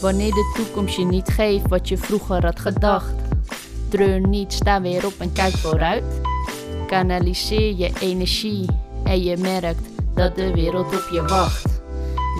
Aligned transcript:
Wanneer 0.00 0.30
de 0.30 0.52
toekomst 0.54 0.96
je 0.96 1.04
niet 1.04 1.28
geeft 1.28 1.68
wat 1.68 1.88
je 1.88 1.98
vroeger 1.98 2.44
had 2.44 2.60
gedacht. 2.60 3.14
Treur 3.88 4.28
niet, 4.28 4.52
sta 4.52 4.80
weer 4.80 5.06
op 5.06 5.14
en 5.18 5.32
kijk 5.32 5.56
vooruit. 5.56 6.04
Kanaliseer 6.86 7.76
je 7.76 7.92
energie 8.00 8.66
en 9.04 9.22
je 9.22 9.36
merkt 9.36 9.88
dat 10.14 10.36
de 10.36 10.52
wereld 10.52 10.86
op 10.86 11.08
je 11.12 11.22
wacht. 11.22 11.80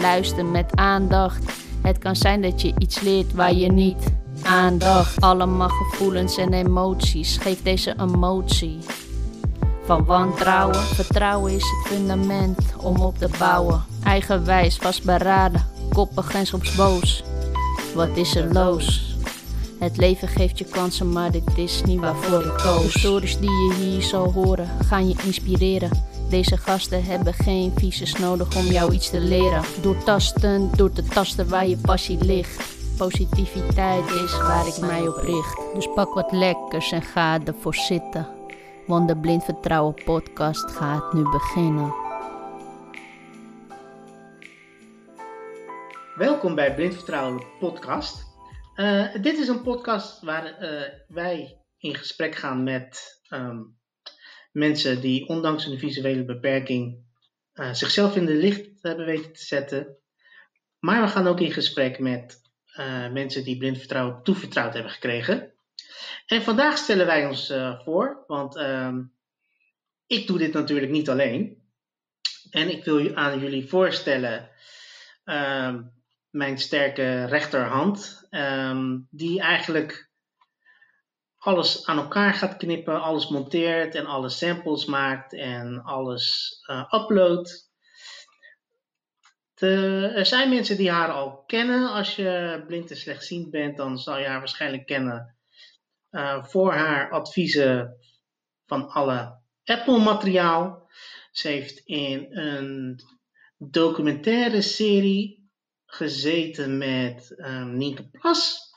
Luister 0.00 0.44
met 0.44 0.76
aandacht. 0.76 1.52
Het 1.82 1.98
kan 1.98 2.16
zijn 2.16 2.42
dat 2.42 2.62
je 2.62 2.74
iets 2.78 3.00
leert 3.00 3.32
waar 3.32 3.54
je 3.54 3.72
niet 3.72 4.04
aandacht. 4.42 5.20
Allemaal 5.20 5.68
gevoelens 5.68 6.36
en 6.36 6.52
emoties. 6.52 7.36
Geef 7.36 7.62
deze 7.62 7.94
emotie. 8.00 8.78
Van 9.84 10.04
wantrouwen, 10.04 10.82
vertrouwen 10.82 11.52
is 11.52 11.62
het 11.62 11.92
fundament 11.92 12.58
om 12.76 13.00
op 13.00 13.18
te 13.18 13.28
bouwen. 13.38 13.84
Eigenwijs, 14.04 14.76
vastberaden, 14.76 15.66
koppig 15.92 16.34
en 16.34 16.46
soms 16.46 16.74
boos. 16.74 17.24
Wat 17.94 18.16
is 18.16 18.36
er 18.36 18.52
los? 18.52 19.14
Het 19.78 19.96
leven 19.96 20.28
geeft 20.28 20.58
je 20.58 20.64
kansen, 20.64 21.12
maar 21.12 21.30
dit 21.30 21.58
is 21.58 21.82
niet 21.82 22.00
waarvoor 22.00 22.44
ik 22.44 22.56
koos. 22.56 22.92
De 22.92 22.98
stories 22.98 23.38
die 23.38 23.50
je 23.50 23.74
hier 23.74 24.02
zal 24.02 24.32
horen, 24.32 24.68
gaan 24.84 25.08
je 25.08 25.14
inspireren. 25.24 25.90
Deze 26.28 26.56
gasten 26.56 27.04
hebben 27.04 27.34
geen 27.34 27.72
visus 27.76 28.16
nodig 28.16 28.56
om 28.56 28.64
jou 28.64 28.92
iets 28.92 29.10
te 29.10 29.20
leren. 29.20 29.62
Door 29.82 29.96
tasten, 30.04 30.70
door 30.76 30.92
te 30.92 31.02
tasten 31.02 31.48
waar 31.48 31.66
je 31.66 31.76
passie 31.76 32.24
ligt. 32.24 32.78
Positiviteit 32.96 34.10
is 34.10 34.36
waar 34.36 34.66
ik 34.66 34.78
mij 34.80 35.08
op 35.08 35.16
richt. 35.16 35.60
Dus 35.74 35.88
pak 35.94 36.14
wat 36.14 36.32
lekkers 36.32 36.92
en 36.92 37.02
ga 37.02 37.38
ervoor 37.44 37.74
zitten. 37.74 38.28
Want 38.86 39.08
de 39.08 39.16
Blind 39.16 39.44
Vertrouwen 39.44 39.94
podcast 40.04 40.70
gaat 40.70 41.12
nu 41.12 41.22
beginnen. 41.22 42.09
Welkom 46.20 46.54
bij 46.54 46.74
Blind 46.74 46.94
Vertrouwen 46.94 47.46
podcast. 47.58 48.26
Uh, 48.76 49.14
dit 49.22 49.38
is 49.38 49.48
een 49.48 49.62
podcast 49.62 50.22
waar 50.22 50.62
uh, 50.62 50.82
wij 51.08 51.62
in 51.78 51.94
gesprek 51.94 52.34
gaan 52.34 52.62
met 52.62 53.20
um, 53.30 53.78
mensen 54.52 55.00
die 55.00 55.28
ondanks 55.28 55.66
een 55.66 55.78
visuele 55.78 56.24
beperking 56.24 57.04
uh, 57.54 57.72
zichzelf 57.72 58.16
in 58.16 58.26
de 58.26 58.34
licht 58.34 58.68
hebben 58.82 59.06
weten 59.06 59.32
te 59.32 59.44
zetten. 59.44 59.96
Maar 60.78 61.02
we 61.02 61.08
gaan 61.08 61.26
ook 61.26 61.40
in 61.40 61.52
gesprek 61.52 61.98
met 61.98 62.40
mensen 63.12 63.44
die 63.44 63.56
blind 63.58 63.78
vertrouwen 63.78 64.22
toevertrouwd 64.22 64.74
hebben 64.74 64.92
gekregen. 64.92 65.52
En 66.26 66.42
vandaag 66.42 66.78
stellen 66.78 67.06
wij 67.06 67.26
ons 67.26 67.52
voor, 67.84 68.24
want 68.26 68.56
ehm, 68.56 69.02
ik 70.06 70.26
doe 70.26 70.38
dit 70.38 70.52
natuurlijk 70.52 70.90
niet 70.90 71.08
alleen. 71.08 71.62
En 72.50 72.70
ik 72.70 72.84
wil 72.84 73.14
aan 73.14 73.40
jullie 73.40 73.68
voorstellen 73.68 74.50
ehm, 75.24 75.82
mijn 76.30 76.58
sterke 76.58 77.24
rechterhand, 77.24 78.26
um, 78.30 79.06
die 79.10 79.40
eigenlijk 79.40 80.10
alles 81.38 81.86
aan 81.86 81.98
elkaar 81.98 82.34
gaat 82.34 82.56
knippen, 82.56 83.02
alles 83.02 83.28
monteert 83.28 83.94
en 83.94 84.06
alle 84.06 84.28
samples 84.28 84.84
maakt 84.84 85.32
en 85.32 85.82
alles 85.82 86.56
uh, 86.70 86.84
uploadt. 86.90 87.68
Er 89.54 90.26
zijn 90.26 90.48
mensen 90.48 90.76
die 90.76 90.90
haar 90.90 91.12
al 91.12 91.44
kennen. 91.46 91.92
Als 91.92 92.16
je 92.16 92.62
blind 92.66 92.90
en 92.90 92.96
slechtziend 92.96 93.50
bent, 93.50 93.76
dan 93.76 93.98
zal 93.98 94.18
je 94.18 94.26
haar 94.26 94.38
waarschijnlijk 94.38 94.86
kennen 94.86 95.36
uh, 96.10 96.44
voor 96.44 96.72
haar 96.72 97.10
adviezen 97.10 97.96
van 98.66 98.88
alle 98.88 99.38
Apple-materiaal. 99.64 100.90
Ze 101.30 101.48
heeft 101.48 101.78
in 101.78 102.26
een 102.38 103.00
documentaire 103.58 104.62
serie 104.62 105.39
gezeten 105.90 106.78
met 106.78 107.34
um, 107.36 107.76
Nienke 107.76 108.08
Plas. 108.10 108.70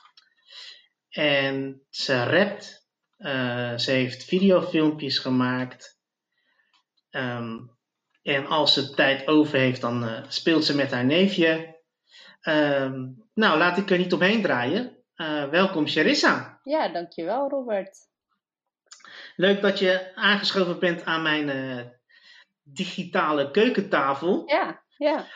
En 1.08 1.82
ze 1.90 2.24
rapt. 2.24 2.82
Uh, 3.18 3.76
ze 3.78 3.90
heeft 3.90 4.24
videofilmpjes 4.24 5.18
gemaakt. 5.18 6.00
Um, 7.10 7.70
en 8.22 8.46
als 8.46 8.74
ze 8.74 8.94
tijd 8.94 9.28
over 9.28 9.58
heeft, 9.58 9.80
dan 9.80 10.04
uh, 10.04 10.24
speelt 10.28 10.64
ze 10.64 10.76
met 10.76 10.90
haar 10.90 11.04
neefje. 11.04 11.82
Um, 12.42 13.24
nou, 13.34 13.58
laat 13.58 13.78
ik 13.78 13.90
er 13.90 13.98
niet 13.98 14.12
omheen 14.12 14.42
draaien. 14.42 14.96
Uh, 15.16 15.48
welkom, 15.48 15.86
Charissa. 15.86 16.60
Ja, 16.62 16.88
dankjewel, 16.88 17.48
Robert. 17.48 17.98
Leuk 19.36 19.62
dat 19.62 19.78
je 19.78 20.14
aangeschoven 20.14 20.78
bent 20.78 21.04
aan 21.04 21.22
mijn 21.22 22.00
digitale 22.62 23.50
keukentafel. 23.50 24.42
Ja, 24.46 24.84
ja. 24.96 25.26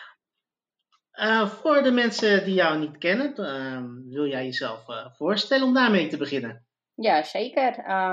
Uh, 1.18 1.48
voor 1.48 1.82
de 1.82 1.90
mensen 1.90 2.44
die 2.44 2.54
jou 2.54 2.78
niet 2.78 2.98
kennen, 2.98 3.34
uh, 3.36 4.12
wil 4.12 4.26
jij 4.26 4.44
jezelf 4.44 4.88
uh, 4.88 5.06
voorstellen 5.12 5.66
om 5.66 5.74
daarmee 5.74 6.08
te 6.08 6.16
beginnen? 6.16 6.66
Ja, 6.94 7.22
zeker. 7.22 7.68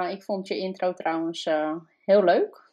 ik 0.09 0.23
vond 0.23 0.47
je 0.47 0.57
intro 0.57 0.93
trouwens 0.93 1.43
heel 1.99 2.23
leuk. 2.23 2.71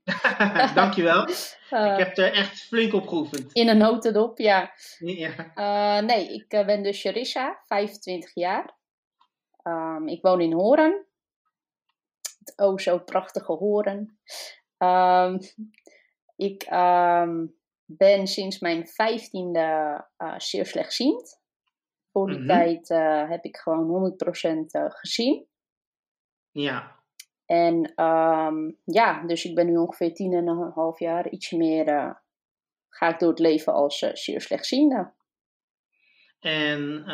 Dankjewel. 0.74 1.28
ik 1.92 1.98
heb 1.98 2.16
er 2.16 2.32
echt 2.32 2.62
flink 2.62 2.92
op 2.92 3.08
geoefend. 3.08 3.52
In 3.52 3.68
een 3.68 3.78
notendop, 3.78 4.38
ja. 4.38 4.72
ja. 4.98 6.00
nee, 6.00 6.34
ik 6.34 6.48
ben 6.48 6.82
dus 6.82 7.00
Charissa, 7.00 7.60
25 7.66 8.34
jaar. 8.34 8.74
Um, 9.62 10.08
ik 10.08 10.22
woon 10.22 10.40
in 10.40 10.52
Horen. 10.52 11.06
Het 12.38 12.52
oh 12.56 12.78
zo 12.78 12.98
prachtige 12.98 13.52
Horen. 13.52 14.18
Um, 14.78 15.38
ik... 16.36 16.66
Um, 16.72 17.60
ben 17.96 18.26
sinds 18.26 18.58
mijn 18.58 18.86
vijftiende 18.86 20.04
uh, 20.18 20.38
zeer 20.38 20.66
slechtziend. 20.66 21.40
Voor 22.12 22.26
die 22.26 22.38
mm 22.38 22.48
-hmm. 22.48 22.58
tijd 22.58 22.90
uh, 22.90 23.30
heb 23.30 23.44
ik 23.44 23.56
gewoon 23.56 24.14
100% 24.46 24.56
uh, 24.70 24.84
gezien. 24.88 25.46
Ja. 26.50 27.00
En 27.46 28.04
um, 28.04 28.78
ja, 28.84 29.22
dus 29.26 29.44
ik 29.44 29.54
ben 29.54 29.66
nu 29.66 29.76
ongeveer 29.76 30.14
tien 30.14 30.32
en 30.32 30.46
een 30.46 30.70
half 30.74 30.98
jaar, 30.98 31.28
ietsje 31.28 31.56
meer, 31.56 31.84
ga 32.88 33.08
ik 33.08 33.18
door 33.18 33.28
het 33.28 33.38
leven 33.38 33.72
als 33.72 33.98
zeer 33.98 34.40
slechtziende. 34.40 35.12
En 36.40 37.04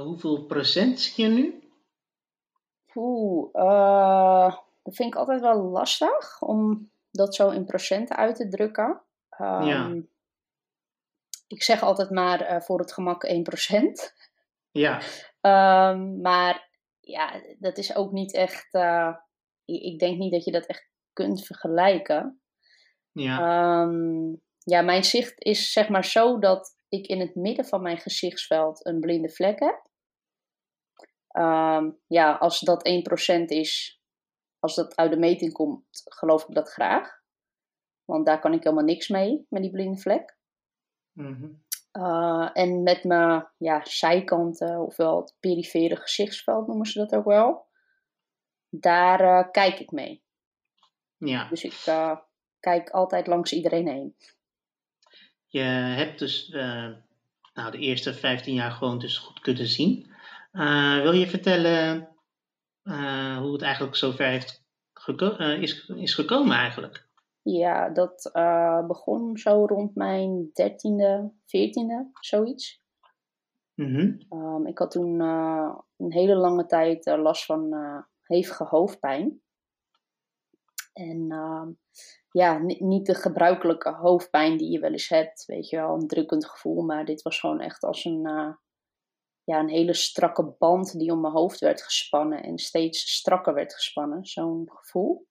hoeveel 0.00 0.44
procent 0.44 1.00
zie 1.00 1.24
je 1.24 1.34
nu? 1.34 1.68
Oeh, 2.94 3.52
dat 4.82 4.94
vind 4.94 5.14
ik 5.14 5.20
altijd 5.20 5.40
wel 5.40 5.62
lastig 5.62 6.42
om 6.42 6.90
dat 7.10 7.34
zo 7.34 7.50
in 7.50 7.64
procenten 7.64 8.16
uit 8.16 8.36
te 8.36 8.48
drukken. 8.48 9.00
Um, 9.40 9.62
ja 9.62 10.02
ik 11.46 11.62
zeg 11.62 11.82
altijd 11.82 12.10
maar 12.10 12.52
uh, 12.52 12.60
voor 12.60 12.78
het 12.78 12.92
gemak 12.92 13.26
1%. 13.26 13.30
Ja. 14.70 15.00
Um, 15.90 16.20
maar 16.20 16.70
ja, 17.00 17.42
dat 17.58 17.78
is 17.78 17.94
ook 17.94 18.12
niet 18.12 18.34
echt. 18.34 18.74
Uh, 18.74 19.16
ik 19.64 19.98
denk 19.98 20.18
niet 20.18 20.32
dat 20.32 20.44
je 20.44 20.52
dat 20.52 20.66
echt 20.66 20.88
kunt 21.12 21.46
vergelijken. 21.46 22.40
Ja. 23.12 23.80
Um, 23.82 24.42
ja, 24.58 24.82
mijn 24.82 25.04
zicht 25.04 25.44
is 25.44 25.72
zeg 25.72 25.88
maar 25.88 26.04
zo 26.04 26.38
dat 26.38 26.76
ik 26.88 27.06
in 27.06 27.20
het 27.20 27.34
midden 27.34 27.64
van 27.64 27.82
mijn 27.82 27.98
gezichtsveld 27.98 28.86
een 28.86 29.00
blinde 29.00 29.30
vlek 29.30 29.60
heb. 29.60 29.86
Um, 31.36 32.00
ja, 32.06 32.32
als 32.32 32.60
dat 32.60 32.88
1% 33.38 33.44
is, 33.44 34.00
als 34.58 34.74
dat 34.74 34.96
uit 34.96 35.10
de 35.10 35.18
meting 35.18 35.52
komt, 35.52 35.84
geloof 36.04 36.48
ik 36.48 36.54
dat 36.54 36.70
graag. 36.70 37.22
Want 38.04 38.26
daar 38.26 38.40
kan 38.40 38.52
ik 38.52 38.62
helemaal 38.62 38.84
niks 38.84 39.08
mee, 39.08 39.46
met 39.48 39.62
die 39.62 39.70
blinde 39.70 40.00
vlek. 40.00 40.38
Mm 41.14 41.34
-hmm. 41.34 41.62
uh, 42.02 42.50
en 42.52 42.82
met 42.82 43.04
mijn 43.04 43.48
ja, 43.58 43.84
zijkanten, 43.84 44.80
ofwel 44.80 45.20
het 45.20 45.34
perifere 45.40 45.96
gezichtsveld 45.96 46.66
noemen 46.66 46.86
ze 46.86 46.98
dat 46.98 47.14
ook 47.14 47.24
wel, 47.24 47.66
daar 48.68 49.20
uh, 49.20 49.50
kijk 49.50 49.78
ik 49.78 49.90
mee. 49.90 50.22
Ja. 51.16 51.48
Dus 51.48 51.64
ik 51.64 51.84
uh, 51.88 52.16
kijk 52.60 52.90
altijd 52.90 53.26
langs 53.26 53.52
iedereen 53.52 53.88
heen. 53.88 54.16
Je 55.46 55.62
hebt 55.96 56.18
dus 56.18 56.48
nou, 57.54 57.70
de 57.70 57.78
eerste 57.78 58.14
15 58.14 58.54
jaar 58.54 58.70
gewoon 58.70 58.98
dus 58.98 59.18
goed 59.18 59.40
kunnen 59.40 59.66
zien. 59.66 60.12
wil 61.02 61.12
je 61.12 61.26
vertellen 61.28 62.08
hoe 63.38 63.52
het 63.52 63.62
eigenlijk 63.62 63.96
zover 63.96 64.26
heeft 64.26 64.64
geko 64.92 65.36
is, 65.36 65.86
is 65.88 66.14
gekomen 66.14 66.56
eigenlijk? 66.56 67.06
Ja, 67.44 67.90
dat 67.90 68.30
uh, 68.32 68.86
begon 68.86 69.36
zo 69.36 69.64
rond 69.66 69.94
mijn 69.94 70.50
dertiende, 70.52 71.32
veertiende, 71.46 72.10
zoiets. 72.20 72.82
Mm 73.74 73.94
-hmm. 73.94 74.38
um, 74.38 74.66
ik 74.66 74.78
had 74.78 74.90
toen 74.90 75.20
uh, 75.20 75.78
een 75.96 76.12
hele 76.12 76.34
lange 76.34 76.66
tijd 76.66 77.06
uh, 77.06 77.22
last 77.22 77.44
van 77.44 77.74
hevige 78.22 78.64
hoofdpijn. 78.64 79.42
En 80.92 81.30
ehm, 81.30 81.70
ja, 82.30 82.58
niet 82.78 83.06
de 83.06 83.14
gebruikelijke 83.14 83.90
hoofdpijn 83.90 84.56
die 84.56 84.70
je 84.70 84.78
wel 84.78 84.92
eens 84.92 85.08
hebt, 85.08 85.44
weet 85.44 85.68
je 85.68 85.76
wel, 85.76 85.94
een 85.94 86.08
drukkend 86.08 86.46
gevoel. 86.46 86.82
Maar 86.82 87.04
dit 87.04 87.22
was 87.22 87.40
gewoon 87.40 87.60
echt 87.60 87.82
als 87.82 88.04
een, 88.04 88.22
ja, 89.44 89.58
een 89.58 89.68
hele 89.68 89.94
strakke 89.94 90.54
band 90.58 90.98
die 90.98 91.12
om 91.12 91.20
mijn 91.20 91.32
hoofd 91.32 91.60
werd 91.60 91.82
gespannen 91.82 92.42
en 92.42 92.58
steeds 92.58 93.14
strakker 93.14 93.54
werd 93.54 93.74
gespannen, 93.74 94.26
zo'n 94.26 94.70
gevoel. 94.70 95.26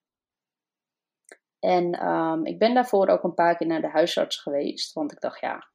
En 1.63 2.07
um, 2.07 2.45
ik 2.45 2.60
ben 2.60 2.74
daarvoor 2.74 3.07
ook 3.07 3.24
een 3.24 3.33
paar 3.33 3.57
keer 3.57 3.68
naar 3.68 3.81
de 3.81 3.89
huisarts 3.89 4.38
geweest, 4.38 4.94
want 4.94 5.12
ik 5.12 5.19
dacht, 5.19 5.39
ja, 5.39 5.69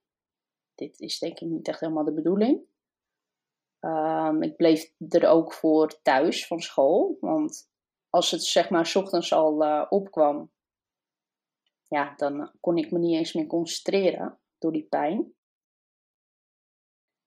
dit 0.74 1.00
is 1.00 1.18
denk 1.18 1.40
ik 1.40 1.48
niet 1.48 1.68
echt 1.68 1.80
helemaal 1.80 2.04
de 2.04 2.14
bedoeling. 2.14 2.60
Ehm, 3.80 4.42
ik 4.42 4.56
bleef 4.56 4.92
er 5.08 5.28
ook 5.28 5.52
voor 5.52 6.02
thuis 6.02 6.46
van 6.46 6.60
school. 6.60 7.16
Want 7.20 7.70
als 8.10 8.30
het 8.30 8.44
zeg 8.44 8.70
maar 8.70 8.92
ochtends 8.94 9.32
al 9.32 9.64
eh, 9.64 9.86
opkwam, 9.88 10.52
ja, 11.86 12.14
dan 12.16 12.52
kon 12.60 12.76
ik 12.76 12.90
me 12.90 12.98
niet 12.98 13.16
eens 13.16 13.32
meer 13.32 13.46
concentreren 13.46 14.38
door 14.58 14.72
die 14.72 14.86
pijn. 14.88 15.34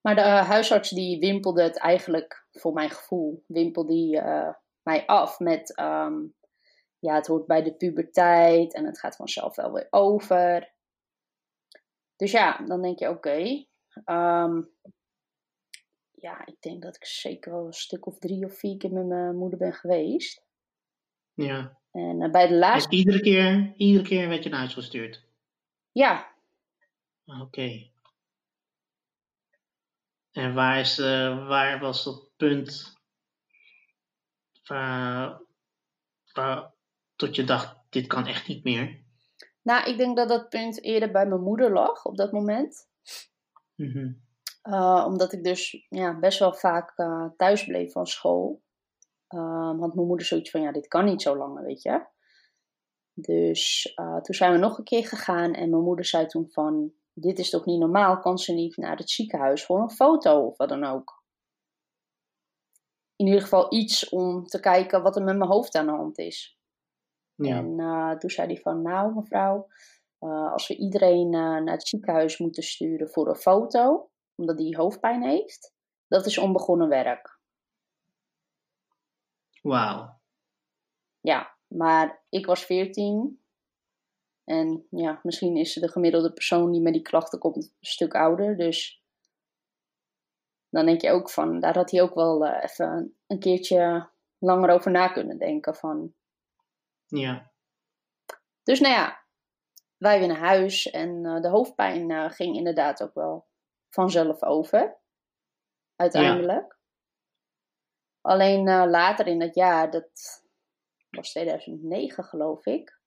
Maar 0.02 0.16
de 0.16 0.22
eh, 0.22 0.48
huisarts 0.48 0.90
die 0.90 1.20
wimpelde 1.20 1.64
het 1.64 1.78
eigenlijk, 1.78 2.48
voor 2.52 2.74
mijn 2.74 2.90
gevoel, 2.90 3.44
wimpelde 3.48 4.18
eh, 4.18 4.54
mij 4.82 5.06
af 5.06 5.40
met, 5.40 5.76
ehm, 5.76 6.26
ja, 7.02 7.16
het 7.16 7.28
hoort 7.28 7.46
bij 7.46 7.64
de 7.64 7.74
puberteit 7.74 8.74
en 8.74 8.86
het 8.86 9.00
gaat 9.00 9.16
vanzelf 9.16 9.56
wel 9.56 9.72
weer 9.72 9.88
over. 9.90 10.74
Dus 12.16 12.32
ja, 12.32 12.58
dan 12.66 12.82
denk 12.82 13.00
je, 13.00 13.10
oké. 13.10 13.66
Ehm, 14.06 14.62
ja, 16.12 16.46
ik 16.46 16.62
denk 16.62 16.82
dat 16.82 16.96
ik 16.96 17.06
zeker 17.06 17.52
wel 17.52 17.66
een 17.66 17.74
stuk 17.74 18.06
of 18.06 18.20
drie 18.20 18.46
of 18.46 18.58
vier 18.58 18.78
keer 18.78 18.92
met 18.92 19.06
mijn 19.06 19.36
moeder 19.36 19.60
ben 19.60 19.74
geweest. 19.74 20.44
Ja. 21.34 21.80
En 21.92 22.22
eh, 22.22 22.32
bij 22.32 22.48
de 22.48 22.54
Dus 22.54 22.60
laatste, 22.60 22.96
iedere 22.96 23.22
keer, 23.22 23.74
iedere 23.76 24.08
keer 24.08 24.28
werd 24.28 24.44
je 24.44 24.50
naar 24.50 24.60
huis 24.60 24.74
gestuurd. 24.74 25.24
ja, 25.92 26.30
Oké. 27.26 27.90
En 30.32 30.54
waar, 30.54 30.80
is, 30.80 31.00
eh, 31.00 31.48
waar 31.48 31.80
was 31.80 32.04
dat 32.04 32.30
punt 32.38 33.00
waar, 34.64 35.42
waar, 36.34 36.74
tot 37.22 37.36
je 37.36 37.44
dacht, 37.44 37.76
dit 37.90 38.08
kan 38.08 38.26
echt 38.26 38.48
niet 38.48 38.64
meer? 38.64 39.00
nou, 39.62 39.90
ik 39.90 39.98
denk 39.98 40.18
dat 40.18 40.30
dat 40.30 40.50
punt 40.50 40.84
eerder 40.84 41.12
bij 41.12 41.26
mijn 41.28 41.42
moeder 41.42 41.72
lag 41.72 42.06
op 42.06 42.18
dat 42.18 42.32
moment. 42.32 42.90
Mhm. 43.76 44.14
Uh, 44.64 45.04
omdat 45.08 45.34
ik 45.34 45.44
dus 45.44 45.86
ja, 45.90 46.20
best 46.20 46.40
wel 46.40 46.54
vaak 46.54 46.98
uh, 46.98 47.26
thuis 47.38 47.66
bleef 47.66 47.92
van 47.92 48.08
school. 48.08 48.64
Um, 49.30 49.80
had 49.80 49.96
mijn 49.96 50.08
moeder 50.08 50.26
zoiets 50.26 50.50
van, 50.50 50.62
ja, 50.62 50.72
dit 50.72 50.88
kan 50.88 51.06
niet 51.06 51.22
zo 51.22 51.38
lang, 51.38 51.60
weet 51.60 51.82
je. 51.82 52.06
Dus 53.14 53.94
toen 54.22 54.36
zijn 54.36 54.52
we 54.52 54.58
nog 54.58 54.78
een 54.78 54.84
keer 54.84 55.08
gegaan 55.08 55.54
en 55.54 55.70
mijn 55.70 55.84
moeder 55.84 56.06
zei 56.06 56.26
toen 56.26 56.50
van, 56.50 56.94
dit 57.14 57.40
is 57.40 57.50
toch 57.50 57.66
niet 57.66 57.80
normaal, 57.80 58.20
kan 58.20 58.38
ze 58.38 58.54
niet 58.54 58.78
naar 58.78 58.98
het 58.98 59.10
ziekenhuis 59.10 59.66
voor 59.66 59.82
een 59.82 59.92
foto 59.92 60.46
of 60.46 60.58
wat 60.58 60.70
dan 60.70 60.84
ook. 60.84 61.24
In 63.16 63.26
ieder 63.26 63.42
geval 63.42 63.74
iets 63.74 64.10
om 64.10 64.46
te 64.46 64.60
kijken 64.60 65.04
wat 65.04 65.16
er 65.16 65.24
met 65.24 65.38
mijn 65.38 65.50
hoofd 65.50 65.76
aan 65.76 65.86
de 65.86 65.92
hand 65.92 66.18
is. 66.18 66.61
Ja. 67.36 67.58
En 67.58 67.80
uh, 67.80 68.12
toen 68.12 68.30
zei 68.30 68.48
hij 68.48 68.62
van, 68.62 68.82
nou 68.82 69.14
mevrouw, 69.16 69.68
uh, 70.20 70.52
als 70.52 70.68
we 70.68 70.76
iedereen 70.76 71.26
uh, 71.26 71.40
naar 71.40 71.72
het 71.74 71.88
ziekenhuis 71.88 72.38
moeten 72.38 72.64
sturen 72.64 73.10
voor 73.10 73.28
een 73.28 73.36
foto, 73.36 74.10
omdat 74.36 74.60
hij 74.60 74.74
hoofdpijn 74.78 75.24
heeft, 75.24 75.74
dat 76.08 76.26
is 76.26 76.38
onbegonnen 76.38 76.90
werk. 76.90 77.40
Wauw. 79.62 80.20
Ja, 81.20 81.58
maar 81.68 82.24
ik 82.30 82.46
was 82.46 82.66
14 82.66 83.42
en 84.44 84.88
ja, 84.90 85.20
misschien 85.24 85.58
is 85.58 85.74
de 85.74 85.90
gemiddelde 85.90 86.34
persoon 86.34 86.72
die 86.72 86.82
met 86.82 86.94
die 86.94 87.02
klachten 87.02 87.40
komt 87.40 87.56
een 87.56 87.72
stuk 87.80 88.14
ouder, 88.14 88.58
dus 88.58 89.04
dan 90.70 90.86
denk 90.86 91.02
je 91.02 91.12
ook 91.12 91.30
van, 91.30 91.60
daar 91.60 91.76
had 91.76 91.92
hij 91.92 92.02
ook 92.02 92.14
wel 92.14 92.46
uh, 92.46 92.64
even 92.64 93.16
een 93.28 93.40
keertje 93.40 94.10
langer 94.38 94.70
over 94.70 94.92
na 94.92 95.08
kunnen 95.08 95.38
denken 95.38 95.76
van. 95.76 96.14
Ja. 97.12 97.52
Dus 98.64 98.80
nou 98.80 98.94
ja, 98.94 99.26
wij 99.98 100.20
weer 100.20 100.28
naar 100.28 100.38
huis 100.38 100.90
en 100.90 101.26
uh, 101.26 101.42
de 101.42 101.48
hoofdpijn 101.48 102.10
uh, 102.10 102.30
ging 102.30 102.56
inderdaad 102.56 103.04
ook 103.04 103.14
wel 103.14 103.48
vanzelf 103.90 104.44
over. 104.44 104.98
Uiteindelijk. 105.96 106.66
Ja. 106.72 106.80
Alleen 108.22 108.68
uh, 108.68 108.84
later 108.88 109.28
in 109.28 109.40
dat 109.40 109.56
jaar, 109.56 109.92
dat 109.92 110.10
was 111.10 111.30
2009 111.30 112.24
geloof 112.24 112.66
ik. 112.66 113.00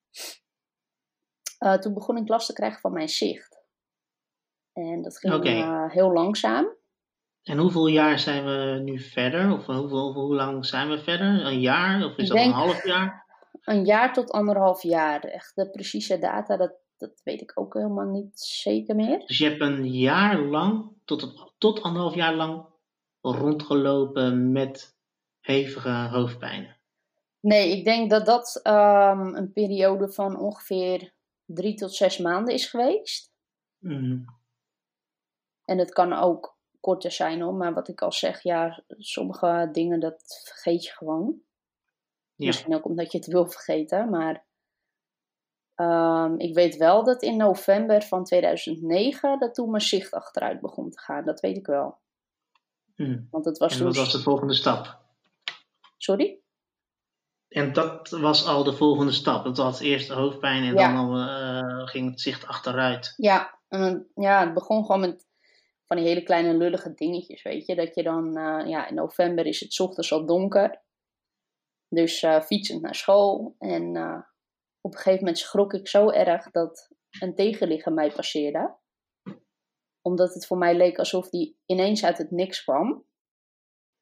Toen 1.79 1.93
begon 1.93 2.17
ik 2.17 2.27
last 2.27 2.47
te 2.47 2.53
krijgen 2.53 2.79
van 2.79 2.93
mijn 2.93 3.09
zicht. 3.09 3.63
En 4.73 5.01
dat 5.01 5.17
ging 5.19 5.33
okay. 5.33 5.89
heel 5.89 6.11
langzaam. 6.13 6.75
En 7.43 7.57
hoeveel 7.57 7.87
jaar 7.87 8.19
zijn 8.19 8.45
we 8.45 8.81
nu 8.83 8.99
verder? 8.99 9.51
Of 9.51 9.65
hoeveel, 9.65 10.13
hoe 10.13 10.35
lang 10.35 10.65
zijn 10.65 10.89
we 10.89 11.03
verder? 11.03 11.45
Een 11.45 11.59
jaar? 11.59 12.03
Of 12.03 12.17
is 12.17 12.27
dat 12.27 12.37
een 12.37 12.51
half 12.51 12.85
jaar? 12.85 13.24
Een 13.65 13.85
jaar 13.85 14.13
tot 14.13 14.31
anderhalf 14.31 14.83
jaar. 14.83 15.23
Echt 15.23 15.55
de 15.55 15.69
precieze 15.69 16.19
data, 16.19 16.57
dat, 16.57 16.73
dat 16.97 17.21
weet 17.23 17.41
ik 17.41 17.51
ook 17.59 17.73
helemaal 17.73 18.09
niet 18.09 18.39
zeker 18.39 18.95
meer. 18.95 19.19
Dus 19.19 19.37
je 19.37 19.49
hebt 19.49 19.61
een 19.61 19.89
jaar 19.89 20.39
lang, 20.39 20.91
tot, 21.05 21.51
tot 21.57 21.81
anderhalf 21.81 22.15
jaar 22.15 22.35
lang, 22.35 22.65
rondgelopen 23.21 24.51
met 24.51 24.95
hevige 25.39 26.07
hoofdpijnen? 26.11 26.77
Nee, 27.39 27.77
ik 27.77 27.85
denk 27.85 28.09
dat 28.09 28.25
dat 28.25 28.59
um, 28.63 29.35
een 29.35 29.51
periode 29.53 30.11
van 30.11 30.39
ongeveer 30.39 31.13
drie 31.45 31.75
tot 31.75 31.93
zes 31.93 32.17
maanden 32.17 32.53
is 32.53 32.65
geweest. 32.65 33.31
Mm. 33.79 34.25
En 35.65 35.77
het 35.77 35.91
kan 35.91 36.13
ook 36.13 36.57
korter 36.79 37.11
zijn 37.11 37.41
hoor, 37.41 37.53
maar 37.53 37.73
wat 37.73 37.87
ik 37.87 38.01
al 38.01 38.11
zeg, 38.11 38.41
ja, 38.41 38.83
sommige 38.87 39.69
dingen 39.71 39.99
dat 39.99 40.41
vergeet 40.43 40.85
je 40.85 40.91
gewoon. 40.91 41.41
Ja. 42.35 42.45
Misschien 42.45 42.75
ook 42.75 42.85
omdat 42.85 43.11
je 43.11 43.17
het 43.17 43.27
wil 43.27 43.47
vergeten, 43.47 44.09
maar 44.09 44.45
um, 45.75 46.39
ik 46.39 46.53
weet 46.53 46.77
wel 46.77 47.03
dat 47.03 47.21
in 47.21 47.37
november 47.37 48.01
van 48.01 48.23
2009 48.23 49.39
dat 49.39 49.53
toen 49.53 49.69
mijn 49.69 49.81
zicht 49.81 50.13
achteruit 50.13 50.61
begon 50.61 50.89
te 50.89 50.99
gaan. 50.99 51.25
Dat 51.25 51.39
weet 51.39 51.57
ik 51.57 51.65
wel. 51.65 51.97
Mm. 52.95 53.27
Want 53.31 53.45
het 53.45 53.57
was 53.57 53.71
en 53.71 53.77
toen... 53.77 53.87
wat 53.87 53.95
was 53.95 54.11
de 54.11 54.19
volgende 54.19 54.53
stap? 54.53 54.99
Sorry? 55.97 56.39
En 57.47 57.73
dat 57.73 58.09
was 58.09 58.47
al 58.47 58.63
de 58.63 58.73
volgende 58.73 59.11
stap. 59.11 59.43
Dat 59.43 59.57
was 59.57 59.79
eerst 59.79 60.09
hoofdpijn 60.09 60.63
en 60.63 60.73
Ja. 60.73 60.93
dan 60.93 61.17
uh, 61.17 61.87
ging 61.87 62.09
het 62.09 62.21
zicht 62.21 62.47
achteruit. 62.47 63.13
Ja, 63.17 63.59
en, 63.67 64.07
ja, 64.15 64.39
het 64.39 64.53
begon 64.53 64.85
gewoon 64.85 65.01
met 65.01 65.27
van 65.85 65.97
die 65.97 66.05
hele 66.05 66.23
kleine 66.23 66.57
lullige 66.57 66.93
dingetjes, 66.93 67.43
weet 67.43 67.65
je. 67.65 67.75
Dat 67.75 67.95
je 67.95 68.03
dan, 68.03 68.37
uh, 68.37 68.67
ja, 68.67 68.87
in 68.87 68.95
november 68.95 69.45
is 69.45 69.59
het 69.59 69.73
's 69.73 69.79
ochtends 69.79 70.11
al 70.11 70.25
donker. 70.25 70.83
Dus 71.89 72.21
uh, 72.21 72.41
fietsend 72.41 72.81
naar 72.81 72.95
school. 72.95 73.55
En 73.59 73.95
uh, 73.95 74.21
op 74.81 74.91
een 74.91 74.97
gegeven 74.97 75.19
moment 75.19 75.37
schrok 75.37 75.73
ik 75.73 75.87
zo 75.87 76.09
erg 76.09 76.51
dat 76.51 76.89
een 77.19 77.35
tegenligger 77.35 77.93
mij 77.93 78.11
passeerde. 78.11 78.77
Omdat 80.01 80.33
het 80.33 80.45
voor 80.45 80.57
mij 80.57 80.75
leek 80.75 80.97
alsof 80.97 81.29
die 81.29 81.59
ineens 81.65 82.05
uit 82.05 82.17
het 82.17 82.31
niks 82.31 82.63
kwam. 82.63 83.05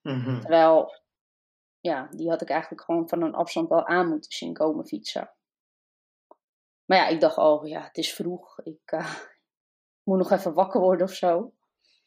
Mhm. 0.01 0.39
Terwijl, 0.39 0.91
ja, 1.79 2.07
die 2.07 2.29
had 2.29 2.41
ik 2.41 2.49
eigenlijk 2.49 2.81
gewoon 2.81 3.09
van 3.09 3.21
een 3.21 3.33
afstand 3.33 3.69
al 3.69 3.85
aan 3.85 4.09
moeten 4.09 4.31
zien 4.31 4.53
komen 4.53 4.85
fietsen. 4.85 5.33
Maar 6.85 6.97
ja, 6.97 7.07
ik 7.07 7.19
dacht, 7.19 7.37
oh 7.37 7.67
ja, 7.67 7.83
het 7.83 7.97
is 7.97 8.13
vroeg. 8.13 8.59
Ik 8.63 8.91
uh, 8.99 9.15
moet 10.03 10.17
nog 10.17 10.31
even 10.31 10.53
wakker 10.53 10.81
worden 10.81 11.05
of 11.05 11.13
zo. 11.13 11.53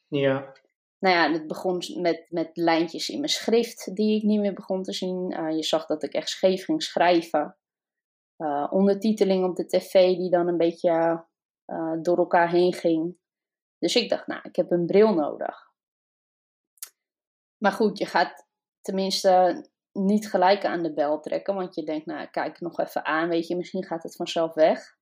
Ja. 0.09 0.53
Nou 0.99 1.15
ja, 1.15 1.33
het 1.33 1.47
begon 1.47 1.83
met, 2.01 2.27
met 2.29 2.51
lijntjes 2.57 3.09
in 3.09 3.19
mijn 3.19 3.31
schrift 3.31 3.95
die 3.95 4.17
ik 4.17 4.23
niet 4.23 4.41
meer 4.41 4.55
begon 4.55 4.83
te 4.83 4.93
zien. 4.93 5.33
Uh, 5.33 5.57
je 5.57 5.63
zag 5.63 5.87
dat 5.87 6.03
ik 6.03 6.13
echt 6.13 6.29
scheef 6.29 6.65
ging 6.65 6.83
schrijven. 6.83 7.57
Uh, 8.39 8.67
ondertiteling 8.71 9.45
op 9.45 9.57
de 9.57 9.67
tv 9.67 10.17
die 10.17 10.31
dan 10.31 10.49
een 10.49 10.57
beetje 10.57 11.25
uh, 11.67 11.93
door 12.03 12.19
elkaar 12.19 12.51
heen 12.51 12.73
ging. 12.73 13.19
Dus 13.79 13.97
ik 13.97 14.09
dacht, 14.09 14.27
nou, 14.27 14.41
ik 14.43 14.57
heb 14.57 14.71
een 14.71 14.87
bril 14.87 15.15
nodig. 15.15 15.73
Maar 17.59 17.73
goed, 17.73 17.99
je 17.99 18.07
gaat 18.07 18.47
tenminste 18.81 19.65
niet 19.93 20.31
gelijk 20.31 20.65
aan 20.65 20.83
de 20.83 20.95
bel 20.95 21.21
trekken. 21.21 21.55
Want 21.55 21.75
je 21.75 21.83
denkt, 21.83 22.07
nou, 22.07 22.27
kijk 22.27 22.61
nog 22.61 22.79
even 22.79 23.05
aan, 23.05 23.29
weet 23.29 23.47
je, 23.47 23.57
misschien 23.57 23.85
gaat 23.85 24.03
het 24.03 24.17
vanzelf 24.17 24.55
weg. 24.55 24.97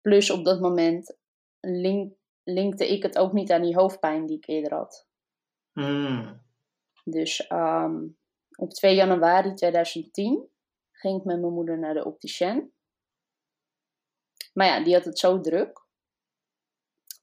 Plus 0.00 0.30
op 0.30 0.44
dat 0.44 0.60
moment 0.60 1.16
link, 1.60 2.14
linkte 2.48 2.88
ik 2.88 3.02
het 3.02 3.18
ook 3.18 3.32
niet 3.32 3.52
aan 3.52 3.62
die 3.62 3.76
hoofdpijn 3.76 4.26
die 4.26 4.36
ik 4.36 4.48
eerder 4.48 4.74
had. 4.74 5.06
Mm. 5.72 6.42
Dus 7.04 7.50
um, 7.50 8.18
op 8.56 8.72
2 8.72 8.94
januari 8.94 9.54
2010 9.54 10.48
ging 10.92 11.18
ik 11.18 11.24
met 11.24 11.40
mijn 11.40 11.52
moeder 11.52 11.78
naar 11.78 11.94
de 11.94 12.04
opticien. 12.04 12.72
Maar 14.52 14.66
ja, 14.66 14.84
die 14.84 14.94
had 14.94 15.04
het 15.04 15.18
zo 15.18 15.40
druk. 15.40 15.86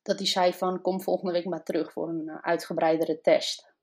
Dat 0.01 0.17
hij 0.17 0.27
zei 0.27 0.53
van, 0.53 0.82
kom 0.82 1.01
volgende 1.01 1.32
week 1.32 1.46
maar 1.46 1.63
terug 1.63 1.91
voor 1.91 2.10
een 2.10 2.27
uh, 2.27 2.38
uitgebreidere 2.41 3.22
test. 3.22 3.74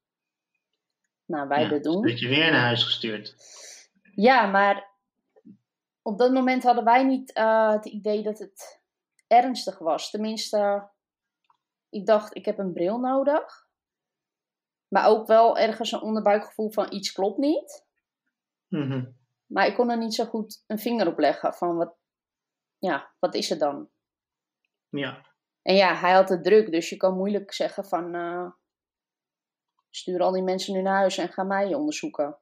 Nou, 1.24 1.48
wij 1.48 1.62
ja, 1.62 1.68
dat 1.68 1.82
doen. 1.82 2.02
werd 2.02 2.20
je 2.20 2.28
weer 2.28 2.50
naar 2.50 2.60
huis 2.60 2.84
gestuurd. 2.84 3.36
Ja, 4.14 4.46
maar 4.46 4.90
op 6.02 6.18
dat 6.18 6.32
moment 6.32 6.62
hadden 6.62 6.84
wij 6.84 7.04
niet 7.04 7.36
uh, 7.36 7.70
het 7.70 7.86
idee 7.86 8.22
dat 8.22 8.38
het 8.38 8.82
ernstig 9.26 9.78
was. 9.78 10.10
Tenminste, 10.10 10.88
ik 11.92 12.06
dacht, 12.06 12.36
ik 12.36 12.44
heb 12.44 12.58
een 12.58 12.72
bril 12.72 12.98
nodig. 12.98 13.66
Maar 14.88 15.06
ook 15.06 15.26
wel 15.26 15.58
ergens 15.58 15.92
een 15.92 16.00
onderbuikgevoel 16.00 16.70
van 16.70 16.92
iets 16.92 17.12
klopt 17.12 17.38
niet. 17.38 17.86
Mm 18.68 18.90
-hmm. 18.90 19.20
Maar 19.46 19.66
ik 19.66 19.74
kon 19.74 19.90
er 19.90 19.98
niet 19.98 20.14
zo 20.14 20.24
goed 20.24 20.64
een 20.66 20.78
vinger 20.78 21.06
op 21.06 21.18
leggen 21.18 21.54
van 21.54 21.76
wat, 21.76 21.96
ja, 22.78 23.14
wat 23.18 23.34
is 23.34 23.48
het 23.48 23.58
dan? 23.58 23.90
Ja. 24.88 25.26
En 25.62 25.74
ja, 25.74 25.94
hij 25.94 26.12
had 26.12 26.28
het 26.28 26.44
druk, 26.44 26.70
dus 26.70 26.88
je 26.88 26.96
kan 26.96 27.16
moeilijk 27.16 27.52
zeggen 27.52 27.84
van, 27.84 28.14
uh, 28.14 28.50
stuur 29.90 30.20
al 30.20 30.32
die 30.32 30.42
mensen 30.42 30.74
nu 30.74 30.82
naar 30.82 30.96
huis 30.96 31.18
en 31.18 31.28
ga 31.28 31.42
mij 31.42 31.74
onderzoeken. 31.74 32.38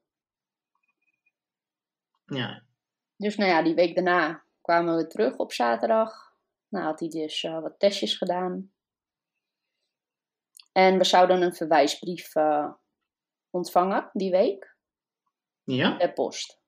Ja. 2.24 2.62
Dus 3.16 3.36
nou 3.36 3.50
ja, 3.50 3.62
die 3.62 3.74
week 3.74 3.94
daarna 3.94 4.44
kwamen 4.60 4.96
we 4.96 5.06
terug 5.06 5.36
op 5.36 5.52
zaterdag. 5.52 6.36
Nou 6.68 6.84
had 6.84 7.00
hij 7.00 7.08
dus 7.08 7.42
uh, 7.42 7.60
wat 7.60 7.78
testjes 7.78 8.16
gedaan. 8.16 8.72
En 10.72 10.98
we 10.98 11.04
zouden 11.04 11.42
een 11.42 11.54
verwijsbrief 11.54 12.34
uh, 12.34 12.72
ontvangen 13.50 14.10
die 14.12 14.30
week. 14.30 14.76
Ja. 15.64 15.96
Per 15.96 16.12
post. 16.12 16.60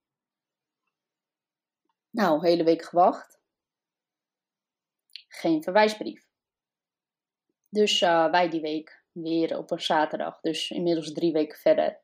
Nou, 2.11 2.47
hele 2.47 2.65
week 2.65 2.83
gewacht. 2.83 3.41
Geen 5.29 5.63
verwijsbrief. 5.63 6.31
Dus 7.69 8.01
uh, 8.01 8.31
wij 8.31 8.49
die 8.49 8.61
week 8.61 9.05
weer 9.13 9.59
op 9.59 9.71
een 9.71 9.81
zaterdag. 9.81 10.41
Dus 10.41 10.71
inmiddels 10.71 11.13
drie 11.13 11.33
weken 11.33 11.59
verder. 11.59 12.01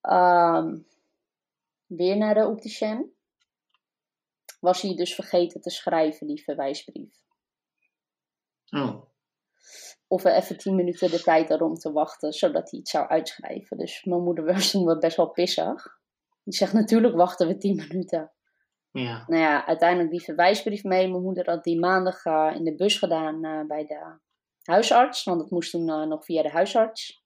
Um, 0.00 0.88
weer 1.86 2.16
naar 2.16 2.34
de 2.34 2.46
opticien. 2.46 3.16
Was 4.60 4.82
hij 4.82 4.94
dus 4.94 5.14
vergeten 5.14 5.60
te 5.60 5.70
schrijven, 5.70 6.26
die 6.26 6.42
verwijsbrief. 6.42 7.24
Oh. 8.70 9.13
Of 10.14 10.22
we 10.22 10.30
even 10.30 10.58
tien 10.58 10.74
minuten 10.74 11.10
de 11.10 11.20
tijd 11.20 11.48
hadden 11.48 11.68
om 11.68 11.74
te 11.74 11.92
wachten, 11.92 12.32
zodat 12.32 12.70
hij 12.70 12.78
het 12.78 12.88
zou 12.88 13.08
uitschrijven. 13.08 13.76
Dus 13.76 14.04
mijn 14.04 14.22
moeder 14.22 14.44
was 14.44 14.70
toen 14.70 14.98
best 14.98 15.16
wel 15.16 15.30
pissig. 15.30 15.98
Die 16.42 16.54
zegt 16.54 16.72
natuurlijk 16.72 17.14
wachten 17.14 17.46
we 17.46 17.56
tien 17.56 17.76
minuten. 17.76 18.32
Ja. 18.90 19.24
Nou 19.26 19.42
ja, 19.42 19.66
uiteindelijk 19.66 20.10
die 20.10 20.22
verwijsbrief 20.22 20.84
mee. 20.84 21.08
Mijn 21.08 21.22
moeder 21.22 21.50
had 21.50 21.64
die 21.64 21.78
maandag 21.78 22.24
uh, 22.24 22.52
in 22.54 22.64
de 22.64 22.74
bus 22.74 22.98
gedaan 22.98 23.44
uh, 23.44 23.66
bij 23.66 23.86
de 23.86 24.18
huisarts. 24.62 25.24
Want 25.24 25.40
het 25.40 25.50
moest 25.50 25.70
toen 25.70 25.88
uh, 25.88 26.02
nog 26.02 26.24
via 26.24 26.42
de 26.42 26.50
huisarts. 26.50 27.24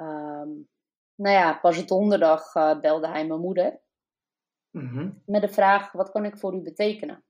Um, 0.00 0.68
nou 1.14 1.36
ja, 1.36 1.54
pas 1.54 1.86
donderdag 1.86 2.52
belde 2.80 3.08
hij 3.08 3.26
mijn 3.26 3.40
moeder. 3.40 3.80
Mm 4.70 4.88
-hmm. 4.88 5.22
Met 5.26 5.42
de 5.42 5.48
vraag, 5.48 5.92
wat 5.92 6.10
kan 6.10 6.24
ik 6.24 6.38
voor 6.38 6.54
u 6.54 6.62
betekenen? 6.62 7.24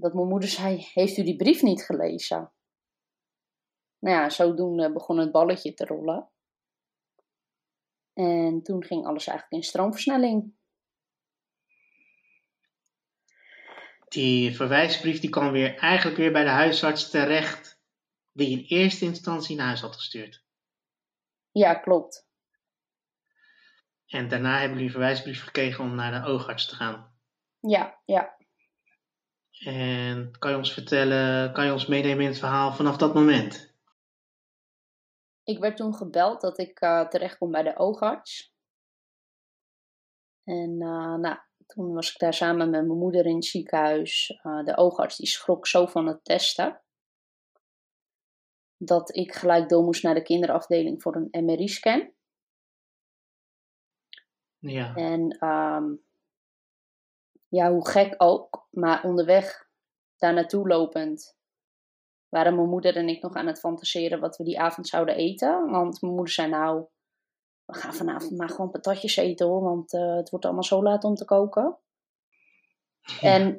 Dat 0.00 0.14
mijn 0.14 0.28
moeder 0.28 0.48
zei, 0.48 0.88
heeft 0.92 1.16
u 1.16 1.22
die 1.22 1.36
brief 1.36 1.62
niet 1.62 1.82
gelezen? 1.82 2.52
Nou 3.98 4.16
ja, 4.16 4.30
zodoende 4.30 4.92
begon 4.92 5.18
het 5.18 5.32
balletje 5.32 5.74
te 5.74 5.84
rollen. 5.84 6.30
En 8.12 8.62
toen 8.62 8.84
ging 8.84 9.06
alles 9.06 9.26
eigenlijk 9.26 9.62
in 9.62 9.68
stroomversnelling. 9.68 10.54
Die 14.08 14.56
verwijsbrief 14.56 15.20
die 15.20 15.30
kwam 15.30 15.52
weer, 15.52 15.76
eigenlijk 15.76 16.16
weer 16.16 16.32
bij 16.32 16.44
de 16.44 16.50
huisarts 16.50 17.10
terecht, 17.10 17.80
die 18.32 18.58
in 18.58 18.64
eerste 18.64 19.04
instantie 19.04 19.56
naar 19.56 19.66
huis 19.66 19.80
had 19.80 19.94
gestuurd. 19.94 20.44
Ja, 21.52 21.74
klopt. 21.74 22.28
En 24.06 24.28
daarna 24.28 24.52
hebben 24.52 24.70
jullie 24.70 24.84
een 24.84 24.90
verwijsbrief 24.90 25.44
gekregen 25.44 25.84
om 25.84 25.94
naar 25.94 26.22
de 26.22 26.28
oogarts 26.28 26.66
te 26.66 26.74
gaan. 26.74 27.18
Ja, 27.60 28.00
ja. 28.04 28.36
En 29.64 30.30
kan 30.38 30.50
je 30.50 30.56
ons 30.56 30.72
vertellen, 30.72 31.52
kan 31.52 31.64
je 31.64 31.72
ons 31.72 31.86
meenemen 31.86 32.20
in 32.20 32.30
het 32.30 32.38
verhaal 32.38 32.72
vanaf 32.72 32.96
dat 32.96 33.14
moment? 33.14 33.74
Ik 35.42 35.58
werd 35.58 35.76
toen 35.76 35.94
gebeld 35.94 36.40
dat 36.40 36.58
ik 36.58 36.80
uh, 36.80 37.08
terecht 37.08 37.38
kom 37.38 37.50
bij 37.50 37.62
de 37.62 37.76
oogarts. 37.76 38.54
En 40.44 40.70
uh, 40.70 41.14
nou, 41.14 41.38
toen 41.66 41.92
was 41.94 42.12
ik 42.12 42.18
daar 42.18 42.34
samen 42.34 42.70
met 42.70 42.86
mijn 42.86 42.98
moeder 42.98 43.26
in 43.26 43.34
het 43.34 43.44
ziekenhuis. 43.44 44.40
Uh, 44.42 44.64
de 44.64 44.76
oogarts 44.76 45.16
die 45.16 45.26
schrok 45.26 45.66
zo 45.66 45.86
van 45.86 46.06
het 46.06 46.24
testen. 46.24 46.80
Dat 48.76 49.16
ik 49.16 49.34
gelijk 49.34 49.68
door 49.68 49.84
moest 49.84 50.02
naar 50.02 50.14
de 50.14 50.22
kinderafdeling 50.22 51.02
voor 51.02 51.16
een 51.16 51.44
MRI-scan. 51.44 52.12
Ja. 54.58 54.94
En 54.94 55.44
um, 55.46 56.04
ja, 57.50 57.70
hoe 57.72 57.88
gek 57.88 58.14
ook, 58.16 58.66
maar 58.70 59.04
onderweg 59.04 59.68
daar 60.16 60.34
naartoe 60.34 60.68
lopend 60.68 61.38
waren 62.28 62.54
mijn 62.54 62.68
moeder 62.68 62.96
en 62.96 63.08
ik 63.08 63.22
nog 63.22 63.34
aan 63.34 63.46
het 63.46 63.58
fantaseren 63.58 64.20
wat 64.20 64.36
we 64.36 64.44
die 64.44 64.60
avond 64.60 64.88
zouden 64.88 65.16
eten. 65.16 65.70
Want 65.70 66.00
mijn 66.00 66.14
moeder 66.14 66.32
zei 66.32 66.48
nou, 66.48 66.86
we 67.64 67.74
gaan 67.74 67.94
vanavond 67.94 68.36
maar 68.36 68.48
gewoon 68.48 68.70
patatjes 68.70 69.16
eten 69.16 69.46
hoor, 69.46 69.62
want 69.62 69.92
uh, 69.92 70.16
het 70.16 70.30
wordt 70.30 70.44
allemaal 70.44 70.64
zo 70.64 70.82
laat 70.82 71.04
om 71.04 71.14
te 71.14 71.24
koken. 71.24 71.78
Ja. 73.00 73.20
En 73.20 73.56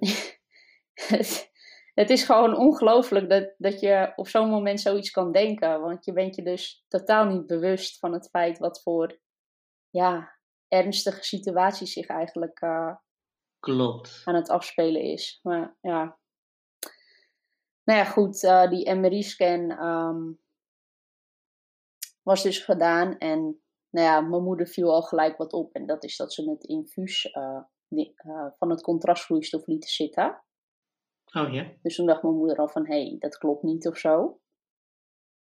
het, 0.94 1.52
het 2.02 2.10
is 2.10 2.24
gewoon 2.24 2.58
ongelooflijk 2.58 3.30
dat, 3.30 3.54
dat 3.58 3.80
je 3.80 4.14
op 4.16 4.28
zo'n 4.28 4.50
moment 4.50 4.82
zoiets 4.82 5.12
kan 5.12 5.32
denken. 5.32 5.82
Want 5.82 6.06
je 6.06 6.14
bent 6.14 6.36
je 6.36 6.44
dus 6.44 6.86
totaal 6.88 7.26
niet 7.26 7.48
bewust 7.48 8.00
van 8.00 8.14
het 8.14 8.30
feit 8.30 8.58
wat 8.58 8.82
voor 8.82 9.20
ja, 9.90 10.38
ernstige 10.68 11.24
situaties 11.24 11.94
zich 11.94 12.08
eigenlijk 12.08 12.62
uh, 12.62 12.96
Klopt. 13.62 14.22
aan 14.26 14.36
het 14.36 14.50
afspelen 14.50 15.02
is. 15.02 15.40
Maar 15.44 15.78
ja. 15.82 16.20
Nou 17.84 18.00
ja, 18.00 18.06
goed, 18.06 18.44
uh, 18.44 18.70
die 18.70 18.94
MRI-scan 18.94 19.86
um, 19.86 20.40
was 22.22 22.44
dus 22.44 22.60
gedaan. 22.60 23.18
En 23.18 23.62
nou 23.90 24.08
ja, 24.08 24.22
mijn 24.22 24.44
moeder 24.44 24.68
viel 24.68 24.94
al 24.94 25.02
gelijk 25.02 25.38
wat 25.38 25.54
op. 25.54 25.74
En 25.74 25.86
dat 25.86 26.04
is 26.04 26.18
dat 26.18 26.34
ze 26.34 26.50
het 26.50 26.64
infuus 26.64 27.26
uh, 27.26 27.62
die, 27.88 28.14
van 28.58 28.70
het 28.70 28.82
contrastvloeistof 28.82 29.66
lieten 29.66 29.90
zitten. 29.90 30.44
Oh 31.34 31.54
ja. 31.54 31.72
Dus 31.82 31.96
toen 31.96 32.06
dacht 32.06 32.24
mijn 32.24 32.36
moeder 32.36 32.58
al 32.58 32.70
van, 32.70 32.88
hé, 32.88 33.08
hey, 33.08 33.16
dat 33.20 33.38
klopt 33.38 33.64
niet 33.64 33.88
of 33.88 33.98
zo. 33.98 34.40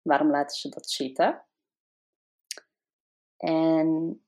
Waarom 0.02 0.30
laten 0.30 0.58
ze 0.58 0.70
dat 0.70 0.90
zitten? 0.90 1.46
En 3.38 4.20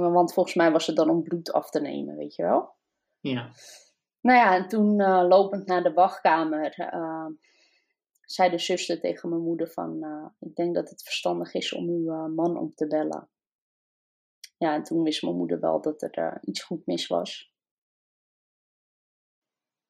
want 0.00 0.32
volgens 0.32 0.54
mij 0.54 0.72
was 0.72 0.86
het 0.86 0.96
dan 0.96 1.10
om 1.10 1.22
bloed 1.22 1.52
af 1.52 1.70
te 1.70 1.80
nemen, 1.80 2.16
weet 2.16 2.34
je 2.34 2.42
wel. 2.42 2.74
Ja. 3.20 3.50
Nou 4.20 4.38
ja, 4.38 4.54
en 4.54 4.68
toen 4.68 5.00
uh, 5.00 5.24
lopend 5.28 5.66
naar 5.66 5.82
de 5.82 5.92
wachtkamer 5.92 6.92
uh, 6.94 7.26
zei 8.20 8.50
de 8.50 8.58
zuster 8.58 9.00
tegen 9.00 9.28
mijn 9.28 9.42
moeder 9.42 9.70
van... 9.70 10.04
Uh, 10.04 10.26
ik 10.38 10.54
denk 10.54 10.74
dat 10.74 10.90
het 10.90 11.02
verstandig 11.02 11.54
is 11.54 11.72
om 11.72 11.88
uw 11.88 12.28
man 12.28 12.58
om 12.58 12.74
te 12.74 12.86
bellen. 12.86 13.28
Ja, 14.56 14.74
en 14.74 14.82
toen 14.82 15.02
wist 15.02 15.22
mijn 15.22 15.36
moeder 15.36 15.60
wel 15.60 15.80
dat 15.80 16.02
er 16.02 16.38
iets 16.42 16.62
goed 16.62 16.86
mis 16.86 17.06
was. 17.06 17.52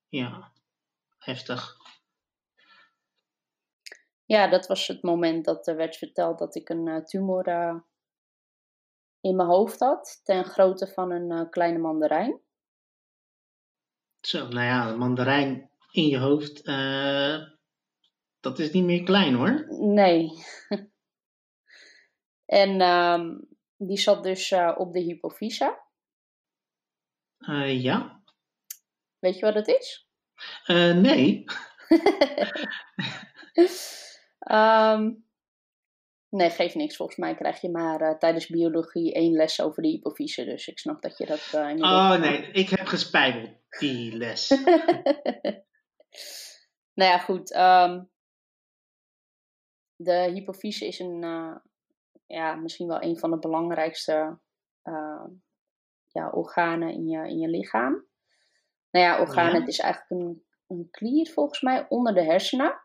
Ja, 0.09 0.53
heftig. 1.19 1.77
Ja, 4.25 4.49
dat 4.49 4.67
was 4.67 4.87
het 4.87 5.03
moment 5.03 5.45
dat 5.45 5.67
er 5.67 5.77
werd 5.77 5.97
verteld 5.97 6.39
dat 6.39 6.55
ik 6.55 6.69
een 6.69 7.05
tumor 7.05 7.45
in 9.23 9.37
mijn 9.37 9.49
hoofd 9.49 9.81
had, 9.81 10.21
ten 10.25 10.45
grootte 10.45 10.87
van 10.87 11.11
een 11.11 11.31
uh, 11.31 11.51
kleine 11.51 11.79
mandarijn. 11.79 12.41
Zo, 14.21 14.49
nou 14.49 14.67
ja, 14.67 14.89
een 14.89 14.99
mandarijn 14.99 15.71
in 15.91 16.07
je 16.07 16.19
hoofd, 16.19 16.67
uh, 16.67 17.39
dat 18.41 18.59
is 18.59 18.71
niet 18.71 18.85
meer 18.85 19.03
klein 19.03 19.35
hoor. 19.35 19.67
Nee. 19.79 20.33
en 22.63 22.81
um, 22.81 23.49
die 23.77 23.99
zat 23.99 24.23
dus 24.23 24.51
uh, 24.51 24.75
op 24.77 24.93
de 24.93 25.01
hypofyse. 25.01 25.81
ja. 27.67 28.23
Weet 29.19 29.39
je 29.39 29.45
wat 29.45 29.55
het 29.55 29.69
is? 29.69 30.09
nee. 30.67 31.45
um, 34.51 35.25
Nee, 36.33 36.51
geeft 36.51 36.75
niks. 36.75 36.97
Volgens 36.97 37.19
mij 37.19 37.35
krijg 37.35 37.61
je 37.61 37.71
maar 37.71 38.03
uh, 38.03 38.19
tijdens 38.19 38.47
biologie 38.47 39.13
één 39.15 39.33
les 39.33 39.61
over 39.61 39.83
de 39.83 39.89
hypofyse. 39.89 40.45
Dus 40.45 40.69
ik 40.69 40.79
snap 40.79 41.03
dat 41.03 41.19
je 41.19 41.27
dat 41.27 41.53
uh, 41.55 41.73
niet 41.73 41.83
Oh 41.83 42.15
nee, 42.15 42.51
ik 42.51 42.69
heb 42.69 42.87
gespijbeld 42.87 43.51
die 43.79 44.17
les. 44.17 44.49
nou 46.99 47.11
ja, 47.11 47.19
goed. 47.19 47.55
Um, 47.55 48.11
de 49.97 50.31
hypofyse 50.35 50.87
is 50.87 50.99
een, 50.99 51.23
uh, 51.23 51.57
ja, 52.27 52.55
misschien 52.55 52.89
wel 52.89 53.03
een 53.03 53.19
van 53.19 53.31
de 53.31 53.39
belangrijkste 53.39 54.39
ja, 56.07 56.31
organen 56.31 56.93
in 56.93 57.09
je, 57.09 57.29
in 57.29 57.39
je 57.39 57.49
lichaam. 57.49 58.07
Nou 58.91 59.07
ja, 59.07 59.21
organen, 59.21 59.53
Ja. 59.53 59.59
het 59.59 59.69
is 59.69 59.79
eigenlijk 59.79 60.23
een, 60.23 60.45
een 60.67 60.89
klier 60.91 61.31
volgens 61.31 61.61
mij 61.61 61.87
onder 61.89 62.15
de 62.15 62.23
hersenen 62.23 62.82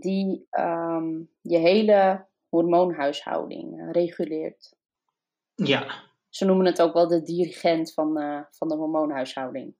die 0.00 0.46
um, 0.50 1.30
je 1.40 1.58
hele 1.58 2.26
hormoonhuishouding 2.48 3.80
uh, 3.80 3.90
reguleert. 3.90 4.76
Ja, 5.54 6.02
Ze 6.28 6.44
noemen 6.44 6.66
het 6.66 6.82
ook 6.82 6.92
wel 6.92 7.08
de 7.08 7.22
dirigent 7.22 7.92
van, 7.92 8.20
uh, 8.20 8.40
van 8.50 8.68
de 8.68 8.74
hormoonhuishouding. 8.74 9.74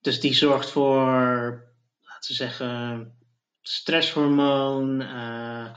dus 0.00 0.20
die 0.20 0.34
zorgt 0.34 0.70
voor, 0.70 0.96
laten 2.00 2.28
we 2.28 2.34
zeggen, 2.34 3.12
stresshormoon, 3.60 5.00
eh, 5.00 5.76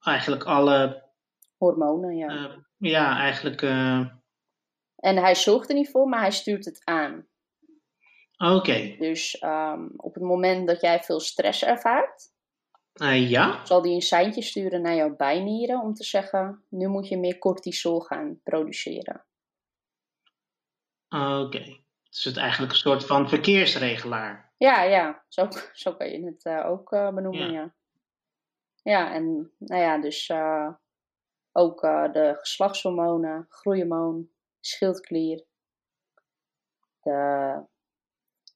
eigenlijk 0.00 0.44
alle, 0.44 1.08
Hormonen, 1.56 2.16
ja. 2.16 2.28
eh, 2.28 2.56
ja, 2.76 3.18
eigenlijk, 3.18 3.62
eh, 3.62 4.06
En 4.96 5.16
hij 5.16 5.34
zorgt 5.34 5.68
er 5.68 5.74
niet 5.74 5.90
voor, 5.90 6.08
maar 6.08 6.20
hij 6.20 6.30
stuurt 6.30 6.64
het 6.64 6.84
aan. 6.84 7.26
Oké. 8.44 8.96
Dus 8.98 9.38
ehm, 9.38 9.86
op 9.96 10.14
het 10.14 10.22
moment 10.22 10.66
dat 10.66 10.80
jij 10.80 11.00
veel 11.02 11.20
stress 11.20 11.64
ervaart, 11.64 12.28
Eh, 12.92 13.30
ja? 13.30 13.64
zal 13.64 13.82
die 13.82 13.94
een 13.94 14.00
seintje 14.02 14.42
sturen 14.42 14.82
naar 14.82 14.94
jouw 14.94 15.16
bijnieren 15.16 15.80
om 15.80 15.94
te 15.94 16.04
zeggen: 16.04 16.64
nu 16.68 16.88
moet 16.88 17.08
je 17.08 17.18
meer 17.18 17.38
cortisol 17.38 18.00
gaan 18.00 18.40
produceren. 18.42 19.24
Oké. 21.08 21.78
Dus 22.10 22.24
het 22.24 22.36
is 22.36 22.42
eigenlijk 22.42 22.72
een 22.72 22.78
soort 22.78 23.06
van 23.06 23.28
verkeersregelaar. 23.28 24.52
Ja, 24.56 24.82
ja, 24.82 25.24
zo, 25.28 25.48
zo 25.72 25.94
kan 25.94 26.10
je 26.10 26.24
het 26.24 26.44
eh, 26.44 26.66
ook 26.66 26.92
eh, 26.92 27.14
benoemen, 27.14 27.52
Ja. 27.52 27.60
ja. 27.60 27.74
ja. 28.82 29.12
en 29.14 29.52
nou 29.58 29.80
ja, 29.82 29.98
dus 29.98 30.30
ook 31.52 31.80
de 32.12 32.36
geslachtshormonen, 32.38 33.46
groeihormoon, 33.48 34.30
schildklier, 34.60 35.44
de, 37.02 37.68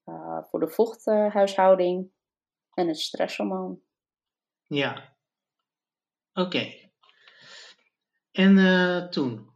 eh, 0.04 0.42
voor 0.42 0.61
de 0.61 0.68
vochthuishouding 0.68 2.11
en 2.75 2.88
het 2.88 2.99
stresshormoon. 2.99 3.80
Ja. 4.66 5.16
Oké. 6.32 6.90
En 8.32 8.58
eh, 8.58 9.08
toen? 9.08 9.52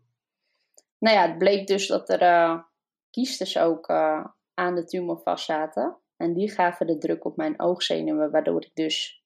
Nou 0.99 1.17
ja, 1.17 1.29
het 1.29 1.39
bleek 1.39 1.67
dus 1.67 1.87
dat 1.87 2.09
er 2.09 2.21
eh 2.21 2.63
kiestes 3.11 3.59
ook 3.59 3.91
aan 4.55 4.75
de 4.75 4.85
tumor 4.85 5.21
vastzaten. 5.23 5.99
En 6.17 6.35
die 6.35 6.51
gaven 6.51 6.87
de 6.87 6.99
druk 6.99 7.25
op 7.25 7.37
mijn 7.37 7.61
oogzenuwen, 7.61 8.31
waardoor 8.31 8.65
ik 8.65 8.75
dus 8.75 9.23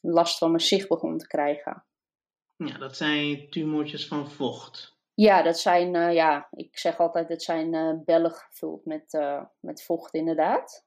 last 0.00 0.38
van 0.38 0.50
mijn 0.50 0.62
zicht 0.62 0.88
begon 0.88 1.18
te 1.18 1.26
krijgen. 1.26 1.84
Ja, 2.56 2.78
dat 2.78 2.96
zijn 2.96 3.50
tumortjes 3.50 4.06
van 4.06 4.30
vocht. 4.30 4.91
Ja, 5.14 5.42
dat 5.42 5.58
zijn, 5.58 5.94
eh, 5.94 6.14
ja, 6.14 6.48
ik 6.50 6.78
zeg 6.78 6.98
altijd, 6.98 7.28
het 7.28 7.42
zijn 7.42 7.74
eh, 7.74 7.92
bellen 8.04 8.30
gevuld 8.30 8.84
met, 8.84 9.14
eh, 9.14 9.44
met 9.60 9.84
vocht 9.84 10.14
inderdaad. 10.14 10.86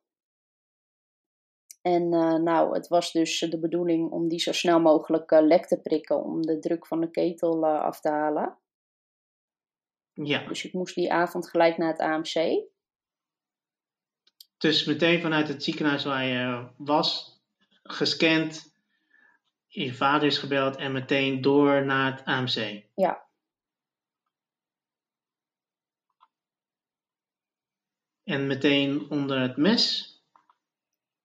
En 1.82 2.10
nou, 2.44 2.74
het 2.74 2.88
was 2.88 3.12
dus 3.12 3.39
de 3.39 3.60
bedoeling 3.60 4.12
om 4.12 4.27
die 4.27 4.39
zo 4.39 4.51
snel 4.51 4.79
mogelijk 4.79 5.32
lek 5.32 5.65
te 5.65 5.82
prikken 5.82 6.24
om 6.24 6.41
de 6.41 6.60
druk 6.60 6.88
van 6.88 7.01
de 7.01 7.12
ketel 7.12 7.65
af 7.65 8.00
te 8.00 8.10
halen. 8.10 8.58
Ja. 10.13 10.48
Dus 10.48 10.65
ik 10.65 10.74
moest 10.74 10.96
die 10.96 11.13
avond 11.13 11.50
gelijk 11.50 11.77
naar 11.77 11.88
het 11.88 12.00
AMC. 12.00 12.63
Dus 14.58 14.86
meteen 14.86 15.22
vanuit 15.22 15.48
het 15.48 15.63
ziekenhuis 15.63 16.03
waar 16.03 16.25
je 16.25 16.67
was, 16.77 17.41
gescand, 17.84 18.74
je 19.67 19.94
vader 19.94 20.27
is 20.27 20.38
gebeld 20.38 20.75
en 20.75 20.91
meteen 20.91 21.41
door 21.41 21.86
naar 21.86 22.12
het 22.12 22.25
AMC. 22.25 22.84
Ja. 22.96 23.25
En 28.25 28.48
meteen 28.48 29.10
onder 29.10 29.39
het 29.39 29.58
mes. 29.58 30.13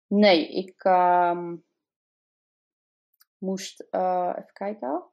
Nee, 0.07 0.49
ik 0.49 0.85
ehm, 0.85 1.57
moest, 3.38 3.87
eh, 3.91 4.33
even 4.37 4.53
kijken. 4.53 5.05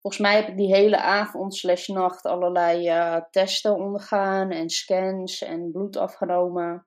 Volgens 0.00 0.22
mij 0.22 0.36
heb 0.36 0.48
ik 0.48 0.56
die 0.56 0.74
hele 0.74 1.00
avond 1.00 1.54
slash 1.54 1.88
nacht 1.88 2.24
allerlei 2.24 2.88
eh, 2.88 3.16
testen 3.30 3.74
ondergaan 3.74 4.50
en 4.50 4.68
scans 4.68 5.42
en 5.42 5.70
bloed 5.70 5.96
afgenomen. 5.96 6.86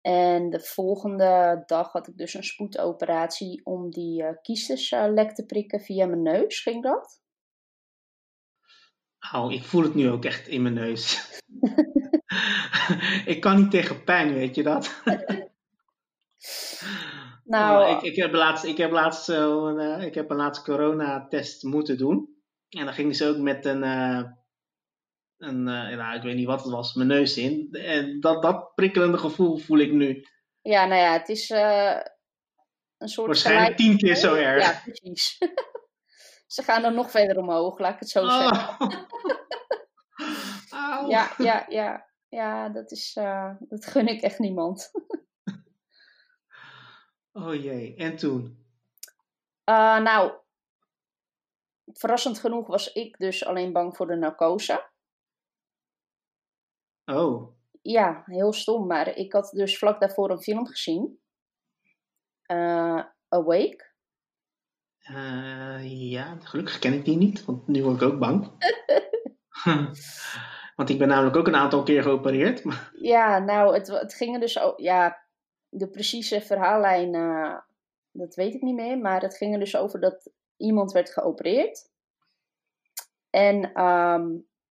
En 0.00 0.50
de 0.50 0.60
volgende 0.60 1.62
dag 1.66 1.92
had 1.92 2.08
ik 2.08 2.16
dus 2.16 2.34
een 2.34 2.44
spoedoperatie 2.44 3.64
om 3.64 3.90
die 3.90 4.22
eh, 4.22 5.12
lek 5.12 5.34
te 5.34 5.46
prikken 5.46 5.80
via 5.80 6.06
mijn 6.06 6.22
neus, 6.22 6.60
ging 6.60 6.82
dat? 6.82 7.23
Au, 9.32 9.52
ik 9.52 9.62
voel 9.64 9.82
het 9.82 9.94
nu 9.94 10.10
ook 10.10 10.24
echt 10.24 10.48
in 10.48 10.62
mijn 10.62 10.74
neus. 10.74 11.30
ik 13.32 13.40
kan 13.40 13.56
niet 13.56 13.70
tegen 13.70 14.04
pijn, 14.04 14.34
weet 14.34 14.54
je 14.54 14.62
dat? 14.62 14.94
Nou, 17.44 17.84
Oh, 17.84 17.90
ik, 17.96 18.02
ik 18.10 18.16
heb 18.16 18.32
laatst, 18.32 18.64
ik 18.64 18.76
heb 18.76 18.90
laatst, 18.90 19.24
zo'n, 19.24 19.78
eh, 19.78 20.06
ik 20.06 20.14
heb 20.14 20.30
een 20.30 20.36
laatste 20.36 20.64
coronatest 20.64 21.62
moeten 21.62 21.98
doen. 21.98 22.28
En 22.68 22.84
dan 22.84 22.94
ging 22.94 23.16
ze 23.16 23.26
ook 23.28 23.36
met 23.36 23.64
een, 23.66 23.82
eh, 23.82 24.22
een 25.38 25.68
eh, 25.68 25.96
nou, 25.96 26.16
ik 26.16 26.22
weet 26.22 26.34
niet 26.36 26.46
wat 26.46 26.62
het 26.62 26.72
was, 26.72 26.94
mijn 26.94 27.08
neus 27.08 27.36
in. 27.36 27.68
En 27.72 28.20
dat, 28.20 28.42
dat 28.42 28.74
prikkelende 28.74 29.18
gevoel 29.18 29.56
voel 29.58 29.78
ik 29.78 29.92
nu. 29.92 30.26
ja, 30.62 30.84
nou 30.86 31.00
ja, 31.00 31.12
het 31.12 31.28
is 31.28 31.50
eh, 31.50 31.96
een 32.98 33.08
soort 33.08 33.26
Waarschijnlijk 33.26 33.76
gelijk- 33.76 33.98
tien 33.98 34.08
keer 34.08 34.16
zo 34.16 34.34
erg. 34.34 34.62
Ja, 34.64 34.80
precies. 34.84 35.38
Ze 36.54 36.62
gaan 36.62 36.84
er 36.84 36.92
nog 36.92 37.10
verder 37.10 37.38
omhoog, 37.38 37.78
laat 37.78 37.92
ik 37.94 37.98
het 37.98 38.08
zo 38.08 38.28
zeggen. 38.28 38.76
Oh. 40.70 40.80
Auw. 40.80 41.08
Ja, 41.08 41.34
ja, 41.38 41.66
ja. 41.68 42.08
Ja, 42.28 42.68
dat 42.68 42.90
is, 42.90 43.16
eh, 43.16 43.54
dat 43.58 43.86
gun 43.86 44.06
ik 44.08 44.22
echt 44.22 44.38
niemand. 44.38 44.90
Oh 47.32 47.54
jee, 47.54 47.94
en 47.96 48.16
toen? 48.16 48.66
Eh, 49.64 49.98
nou, 49.98 50.32
verrassend 51.84 52.38
genoeg 52.38 52.66
was 52.66 52.92
ik 52.92 53.18
dus 53.18 53.44
alleen 53.44 53.72
bang 53.72 53.96
voor 53.96 54.06
de 54.06 54.16
narcose. 54.16 54.90
Oh, 57.04 57.52
Ja, 57.82 58.22
heel 58.26 58.52
stom, 58.52 58.86
maar 58.86 59.08
ik 59.16 59.32
had 59.32 59.50
dus 59.50 59.78
vlak 59.78 60.00
daarvoor 60.00 60.30
een 60.30 60.42
film 60.42 60.66
gezien. 60.66 61.20
Eh, 62.42 63.04
Awake. 63.28 63.93
Eh, 65.04 66.10
ja, 66.10 66.36
gelukkig 66.40 66.78
ken 66.78 66.92
ik 66.92 67.04
die 67.04 67.16
niet, 67.16 67.44
want 67.44 67.66
nu 67.66 67.82
word 67.82 68.02
ik 68.02 68.08
ook 68.08 68.18
bang. 68.18 68.50
want 70.76 70.88
ik 70.88 70.98
ben 70.98 71.08
namelijk 71.08 71.36
ook 71.36 71.46
een 71.46 71.56
aantal 71.56 71.82
keer 71.82 72.02
geopereerd. 72.02 72.62
Ja, 72.92 73.38
nou, 73.38 73.74
het, 73.74 73.88
het 73.88 74.14
ging 74.14 74.34
er 74.34 74.40
dus 74.40 74.58
ook. 74.60 74.78
Ja, 74.78 75.26
de 75.68 75.88
precieze 75.88 76.40
verhaallijn, 76.40 77.14
eh, 77.14 77.58
dat 78.10 78.34
weet 78.34 78.54
ik 78.54 78.62
niet 78.62 78.74
meer. 78.74 78.98
Maar 78.98 79.20
het 79.22 79.36
ging 79.36 79.52
er 79.52 79.58
dus 79.58 79.76
over 79.76 80.00
dat 80.00 80.30
iemand 80.56 80.92
werd 80.92 81.10
geopereerd. 81.10 81.90
En 83.30 83.72
ehm, 83.72 84.28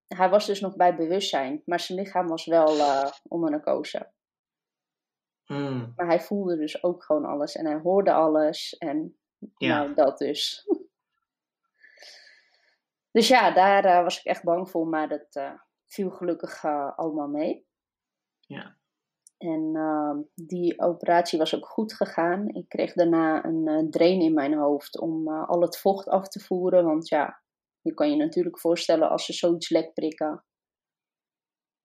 hij 0.08 0.30
was 0.30 0.46
dus 0.46 0.60
nog 0.60 0.76
bij 0.76 0.96
bewustzijn, 0.96 1.62
maar 1.66 1.80
zijn 1.80 2.00
lichaam 2.00 2.28
was 2.28 2.46
wel 2.46 2.78
eh, 2.78 3.12
onder 3.28 3.52
narcose. 3.52 4.12
Hmm, 5.44 5.94
Maar 5.96 6.08
hij 6.08 6.22
voelde 6.22 6.58
dus 6.58 6.84
ook 6.84 7.04
gewoon 7.04 7.26
alles 7.26 7.56
en 7.56 7.66
hij 7.66 7.80
hoorde 7.80 8.14
alles. 8.14 8.78
En 8.78 9.18
ja, 9.58 9.84
nou, 9.84 9.94
dat 9.94 10.18
dus. 10.18 10.68
dus 13.12 13.28
ja, 13.28 13.52
daar 13.52 13.86
eh, 13.86 14.04
was 14.04 14.20
ik 14.20 14.26
echt 14.26 14.44
bang 14.44 14.70
voor, 14.70 14.88
maar 14.88 15.10
dat 15.10 15.36
eh, 15.36 15.54
viel 15.86 16.10
gelukkig 16.10 16.64
eh, 16.64 16.98
allemaal 16.98 17.28
mee. 17.28 17.66
Ja. 18.40 18.78
En 19.38 19.72
ehm, 19.76 20.22
die 20.36 20.80
operatie 20.82 21.40
was 21.40 21.56
ook 21.56 21.68
goed 21.68 21.94
gegaan. 21.94 22.50
Ik 22.50 22.70
kreeg 22.70 22.94
daarna 22.94 23.46
een 23.46 23.88
drain 23.92 24.22
in 24.22 24.34
mijn 24.34 24.54
hoofd 24.54 25.00
om 25.00 25.28
al 25.28 25.62
het 25.62 25.78
vocht 25.80 26.08
af 26.08 26.28
te 26.28 26.40
voeren. 26.40 26.86
Want 26.86 27.08
ja, 27.08 27.42
je 27.82 27.94
kan 27.94 28.10
je 28.10 28.16
natuurlijk 28.16 28.60
voorstellen 28.60 29.10
als 29.10 29.26
ze 29.26 29.34
zoiets 29.34 29.70
lek 29.70 29.94
prikken. 29.94 30.44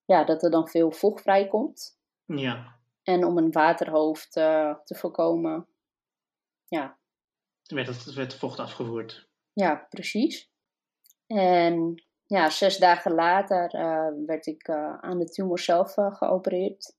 Ja, 0.04 0.24
dat 0.24 0.42
er 0.42 0.50
dan 0.50 0.68
veel 0.68 0.92
vocht 0.92 1.22
vrijkomt. 1.22 1.98
ja. 2.24 2.76
En 3.02 3.24
om 3.24 3.38
een 3.38 3.52
waterhoofd 3.52 4.32
te 4.32 4.94
voorkomen. 4.94 5.66
Ja, 6.68 6.97
werd 7.72 7.86
het 7.86 8.14
werd 8.14 8.34
vocht 8.34 8.58
afgevoerd. 8.58 9.28
Ja, 9.52 9.86
precies. 9.88 10.50
En 11.26 12.02
ja, 12.26 12.50
zes 12.50 12.76
dagen 12.76 13.12
later 13.12 13.74
eh, 13.74 14.08
werd 14.26 14.46
ik 14.46 14.68
eh, 14.68 14.98
aan 15.00 15.18
de 15.18 15.24
tumor 15.24 15.58
zelf 15.58 15.96
eh, 15.96 16.14
geopereerd. 16.14 16.96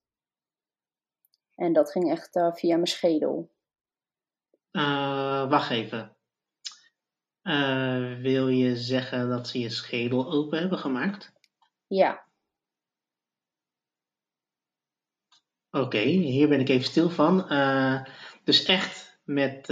En 1.56 1.74
dat 1.74 1.92
ging 1.92 2.12
echt 2.12 2.30
via 2.54 2.76
mijn 2.76 2.88
schedel. 2.88 3.52
Wacht 5.50 5.70
even. 5.70 6.18
Wil 8.22 8.48
je 8.48 8.78
zeggen 8.78 9.30
dat 9.30 9.48
ze 9.48 9.60
je 9.60 9.70
schedel 9.70 10.32
open 10.32 10.60
hebben 10.60 10.78
gemaakt? 10.78 11.34
Ja, 11.88 12.28
Oké, 15.72 15.98
hier 16.00 16.48
ben 16.48 16.60
ik 16.60 16.70
even 16.70 16.86
stil 16.86 17.10
van. 17.10 17.48
Dus 18.44 18.66
echt 18.66 19.20
met. 19.24 19.68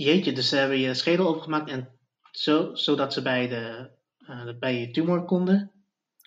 Jeetje, 0.00 0.32
dus 0.32 0.48
ze 0.48 0.56
hebben 0.56 0.78
je 0.78 0.94
schedel 0.94 1.26
opengemaakt 1.26 1.70
en 1.70 1.98
zo, 2.30 2.74
zodat 2.74 3.12
ze 3.12 3.22
bij, 3.22 3.48
de, 3.48 3.90
eh, 4.18 4.58
bij 4.58 4.74
je 4.74 4.90
tumor 4.90 5.24
konden. 5.24 5.72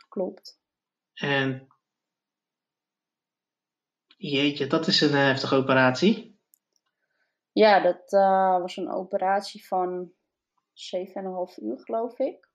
klopt. 0.09 0.61
En. 1.13 1.67
Jeetje, 4.17 4.67
dat 4.67 4.87
is 4.87 5.01
een 5.01 5.13
eh, 5.13 5.25
heftige 5.25 5.55
operatie. 5.55 6.39
Ja, 7.51 7.79
dat 7.79 8.13
eh, 8.13 8.59
was 8.59 8.77
een 8.77 8.91
operatie 8.91 9.67
van 9.67 10.11
7,5 10.73 11.57
uur, 11.57 11.79
geloof 11.79 12.19
ik. 12.19 12.49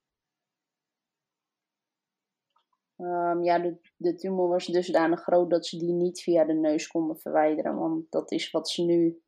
Ehm, 2.97 3.43
ja, 3.43 3.59
de, 3.59 3.81
de 3.97 4.15
tumor 4.15 4.49
was 4.49 4.67
dusdanig 4.67 5.21
groot 5.21 5.51
dat 5.51 5.67
ze 5.67 5.79
die 5.79 5.93
niet 5.93 6.23
via 6.23 6.45
de 6.45 6.55
neus 6.55 6.87
konden 6.87 7.19
verwijderen. 7.19 7.77
Want 7.77 8.11
dat 8.11 8.31
is 8.31 8.51
wat 8.51 8.69
ze 8.69 8.83
nu 8.83 9.23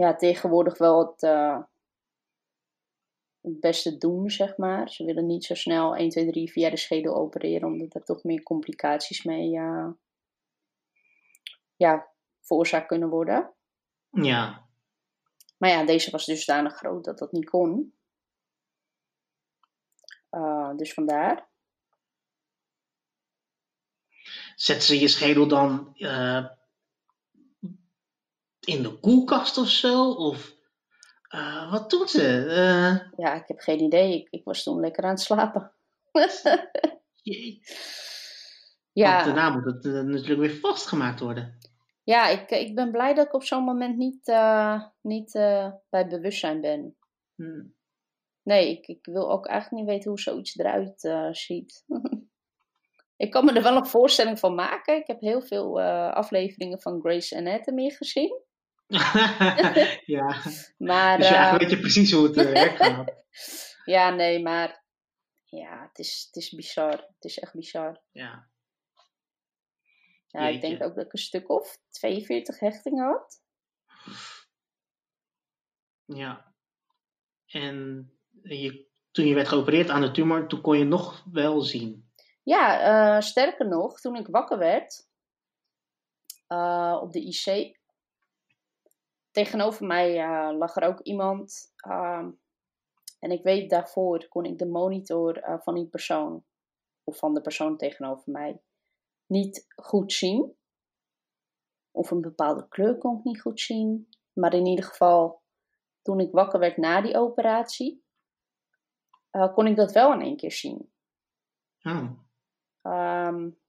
ja, 0.00 0.16
tegenwoordig 0.16 0.78
wel 0.78 1.06
het, 1.06 1.22
eh, 1.22 1.62
het 3.40 3.60
beste 3.60 3.98
doen, 3.98 4.30
zeg 4.30 4.56
maar. 4.56 4.90
Ze 4.90 5.04
willen 5.04 5.26
niet 5.26 5.44
zo 5.44 5.54
snel 5.54 5.96
1, 5.96 6.08
2, 6.08 6.30
3 6.30 6.50
via 6.50 6.70
de 6.70 6.76
schedel 6.76 7.14
opereren, 7.14 7.68
omdat 7.68 7.94
er 7.94 8.04
toch 8.04 8.24
meer 8.24 8.42
complicaties 8.42 9.22
mee 9.22 9.50
uh, 9.50 9.88
ja, 11.76 12.08
veroorzaakt 12.40 12.86
kunnen 12.86 13.08
worden. 13.08 13.52
Ja. 14.10 14.68
Maar 15.56 15.70
ja, 15.70 15.84
deze 15.84 16.10
was 16.10 16.26
dusdanig 16.26 16.76
groot 16.76 17.04
dat 17.04 17.18
dat 17.18 17.32
niet 17.32 17.50
kon. 17.50 17.94
Uh, 20.30 20.76
dus 20.76 20.94
vandaar. 20.94 21.48
Zet 24.54 24.82
ze 24.82 25.00
je 25.00 25.08
schedel 25.08 25.48
dan 25.48 25.92
in 28.60 28.82
de 28.82 28.98
koelkast 29.00 29.58
of 29.58 29.68
zo? 29.68 30.10
Of 30.10 30.54
uh, 31.34 31.70
wat 31.70 31.90
doet 31.90 32.10
ze? 32.10 32.22
Ja, 33.16 33.34
ik 33.34 33.48
heb 33.48 33.58
geen 33.58 33.80
idee. 33.80 34.20
Ik, 34.20 34.28
ik, 34.30 34.44
was 34.44 34.62
toen 34.62 34.80
lekker 34.80 35.04
aan 35.04 35.10
het 35.10 35.20
slapen. 35.20 35.72
ja. 38.92 39.14
Want 39.14 39.24
daarna 39.24 39.50
moet 39.50 39.64
het 39.64 39.84
natuurlijk 40.06 40.40
weer 40.40 40.58
vastgemaakt 40.60 41.20
worden. 41.20 41.58
Ja, 42.04 42.28
ik, 42.28 42.50
ik 42.50 42.74
ben 42.74 42.90
blij 42.90 43.14
dat 43.14 43.26
ik 43.26 43.34
op 43.34 43.44
zo'n 43.44 43.64
moment 43.64 43.96
niet, 43.96 44.26
niet 45.00 45.32
bij 45.90 46.06
bewustzijn 46.08 46.60
ben. 46.60 46.96
Hmm. 47.34 47.74
Nee, 48.42 48.70
ik, 48.70 48.86
ik 48.86 49.06
wil 49.06 49.30
ook 49.30 49.46
eigenlijk 49.46 49.82
niet 49.82 49.92
weten 49.94 50.10
hoe 50.10 50.20
zoiets 50.20 50.58
eruit 50.58 51.10
ziet. 51.36 51.84
Ik 53.16 53.30
kan 53.30 53.44
me 53.44 53.52
er 53.52 53.62
wel 53.62 53.76
een 53.76 53.86
voorstelling 53.86 54.38
van 54.38 54.54
maken. 54.54 54.96
Ik 54.96 55.06
heb 55.06 55.20
heel 55.20 55.42
veel 55.42 55.80
afleveringen 56.10 56.80
van 56.80 57.00
Grey's 57.00 57.34
Anatomy 57.34 57.90
gezien. 57.90 58.42
ja. 60.16 60.42
Maar, 60.78 61.18
dus 61.18 61.28
ja, 61.28 61.52
uh, 61.52 61.58
weet 61.58 61.70
je 61.70 61.78
precies 61.78 62.12
hoe 62.12 62.26
het 62.26 62.36
uh, 62.36 62.52
werkt. 62.52 63.12
ja, 63.94 64.10
nee, 64.10 64.42
maar 64.42 64.84
ja, 65.44 65.82
het 65.88 65.98
is, 65.98 66.24
het 66.26 66.42
is 66.42 66.50
bizar. 66.50 66.92
Het 66.92 67.24
is 67.24 67.38
echt 67.38 67.54
bizar. 67.54 68.00
Ja. 68.12 68.48
Ja, 70.26 70.40
Jeetje. 70.40 70.54
ik 70.54 70.60
denk 70.60 70.82
ook 70.82 70.96
dat 70.96 71.04
ik 71.04 71.12
een 71.12 71.18
stuk 71.18 71.50
of 71.50 71.78
42 71.90 72.58
hechtingen 72.58 73.04
had. 73.04 73.42
Ja. 76.04 76.54
En 77.46 78.10
je, 78.42 78.86
toen 79.10 79.26
je 79.26 79.34
werd 79.34 79.48
geopereerd 79.48 79.88
aan 79.88 80.00
de 80.00 80.10
tumor, 80.10 80.48
toen 80.48 80.60
kon 80.60 80.78
je 80.78 80.84
nog 80.84 81.24
wel 81.32 81.60
zien. 81.60 82.10
Ja, 82.42 83.16
uh, 83.16 83.20
sterker 83.20 83.68
nog, 83.68 84.00
toen 84.00 84.16
ik 84.16 84.26
wakker 84.26 84.58
werd 84.58 85.08
uh, 86.48 86.98
op 87.02 87.12
de 87.12 87.20
IC, 87.20 87.78
tegenover 89.30 89.86
mij 89.86 90.18
uh, 90.18 90.58
lag 90.58 90.76
er 90.76 90.88
ook 90.88 91.00
iemand. 91.00 91.72
Ehm, 91.76 92.30
en 93.18 93.30
ik 93.30 93.42
weet 93.42 93.70
daarvoor 93.70 94.28
kon 94.28 94.44
ik 94.44 94.58
de 94.58 94.66
monitor 94.66 95.58
van 95.62 95.74
die 95.74 95.88
persoon, 95.88 96.44
of 97.04 97.18
van 97.18 97.34
de 97.34 97.40
persoon 97.40 97.76
tegenover 97.76 98.32
mij, 98.32 98.62
niet 99.26 99.66
goed 99.74 100.12
zien. 100.12 100.56
Of 101.90 102.10
een 102.10 102.20
bepaalde 102.20 102.68
kleur 102.68 102.98
kon 102.98 103.18
ik 103.18 103.24
niet 103.24 103.40
goed 103.40 103.60
zien. 103.60 104.08
Maar 104.32 104.54
in 104.54 104.66
ieder 104.66 104.84
geval, 104.84 105.42
toen 106.02 106.20
ik 106.20 106.32
wakker 106.32 106.58
werd 106.58 106.76
na 106.76 107.00
die 107.00 107.16
operatie, 107.16 108.04
kon 109.30 109.66
ik 109.66 109.76
dat 109.76 109.92
wel 109.92 110.12
in 110.12 110.20
één 110.20 110.36
keer 110.36 110.52
zien. 110.52 110.92
Oh. 111.82 112.10
Um, 112.82 113.60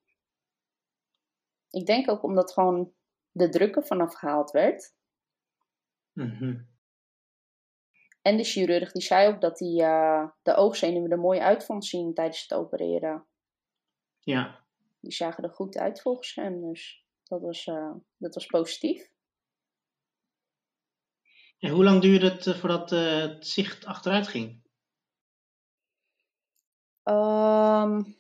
ik 1.70 1.86
denk 1.86 2.10
ook 2.10 2.24
omdat 2.24 2.54
gewoon 2.54 2.94
de 3.32 3.50
druk 3.50 3.76
er 3.76 3.86
vanaf 3.86 4.14
gehaald 4.14 4.52
werd. 4.52 4.96
Mm 6.14 6.36
-hmm. 6.38 6.70
En 8.22 8.38
de 8.38 8.44
chirurg 8.44 8.92
die 8.92 9.02
zei 9.02 9.28
ook 9.28 9.42
dat 9.42 9.60
hij 9.60 9.70
uh, 9.70 10.30
de 10.42 10.56
oogzenuwen 10.56 11.12
er 11.12 11.20
mooi 11.20 11.40
uit 11.40 11.66
vond 11.66 11.86
zien 11.86 12.14
tijdens 12.14 12.42
het 12.42 12.54
opereren. 12.54 13.26
Ja. 14.20 14.66
Die 15.00 15.12
zagen 15.12 15.44
er 15.44 15.50
goed 15.50 15.78
uit 15.78 16.02
volgens 16.02 16.36
hem, 16.36 16.62
dus 16.62 17.06
dat 17.24 17.42
was, 17.42 17.66
uh, 17.66 17.94
dat 18.18 18.34
was 18.34 18.46
positief. 18.46 19.12
En 21.60 21.70
hoe 21.70 21.84
lang 21.84 22.02
duurde 22.02 22.30
het 22.30 22.46
uh, 22.46 22.56
voordat 22.56 22.90
het 22.90 23.48
zicht 23.48 23.86
achteruit 23.86 24.28
ging? 24.28 24.62
Um, 27.04 28.18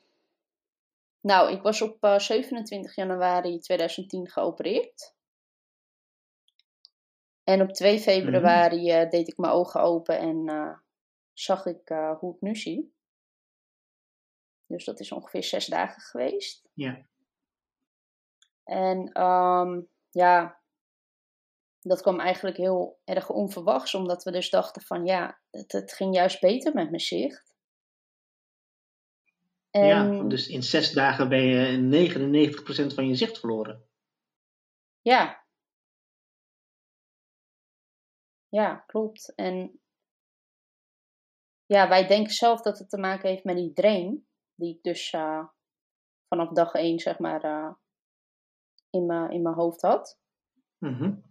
nou, 1.21 1.51
ik 1.51 1.61
was 1.61 1.81
op 1.81 2.03
uh, 2.03 2.19
27 2.19 2.95
januari 2.95 3.59
2010 3.59 4.29
geopereerd. 4.29 5.15
En 7.43 7.61
op 7.61 7.71
2 7.71 7.99
februari 7.99 9.01
uh, 9.01 9.09
deed 9.09 9.27
ik 9.27 9.37
mijn 9.37 9.53
ogen 9.53 9.81
open 9.81 10.19
en 10.19 10.49
uh, 10.49 10.77
zag 11.33 11.65
ik 11.65 11.87
hoe 12.19 12.35
ik 12.35 12.41
nu 12.41 12.55
zie. 12.55 12.93
Dus 14.67 14.85
dat 14.85 14.99
is 14.99 15.11
ongeveer 15.11 15.43
zes 15.43 15.65
dagen 15.65 16.01
geweest. 16.01 16.69
Ja. 16.73 17.05
En 18.63 19.21
um, 19.21 19.87
ja, 20.09 20.61
dat 21.81 22.01
kwam 22.01 22.19
eigenlijk 22.19 22.57
heel 22.57 22.99
erg 23.03 23.29
onverwachts, 23.29 23.95
omdat 23.95 24.23
we 24.23 24.31
dus 24.31 24.49
dachten 24.49 24.81
van 24.81 25.05
ja, 25.05 25.39
het, 25.49 25.71
het 25.71 25.93
ging 25.93 26.15
juist 26.15 26.39
beter 26.39 26.73
met 26.73 26.89
mijn 26.89 27.01
zicht. 27.01 27.55
En... 29.71 29.85
Ja, 29.85 30.23
dus 30.23 30.47
in 30.47 30.63
zes 30.63 30.91
dagen 30.91 31.29
ben 31.29 31.43
je 31.43 32.91
99% 32.91 32.93
van 32.93 33.07
je 33.07 33.15
zicht 33.15 33.39
verloren. 33.39 33.85
Ja. 35.01 35.40
Ja, 38.51 38.75
klopt. 38.75 39.35
En 39.35 39.81
ja, 41.65 41.87
wij 41.89 42.07
denken 42.07 42.33
zelf 42.33 42.61
dat 42.61 42.79
het 42.79 42.89
te 42.89 42.97
maken 42.97 43.29
heeft 43.29 43.43
met 43.43 43.55
die 43.55 43.73
drain, 43.73 44.27
die 44.55 44.75
ik 44.75 44.83
dus 44.83 45.13
uh, 45.13 45.45
vanaf 46.27 46.49
dag 46.49 46.73
één, 46.73 46.99
zeg 46.99 47.19
maar, 47.19 47.45
uh, 47.45 47.73
in 48.89 49.05
mijn 49.05 49.31
in 49.31 49.41
mijn 49.41 49.55
hoofd 49.55 49.81
had. 49.81 50.19
Mm 50.77 50.93
-hmm. 50.93 51.23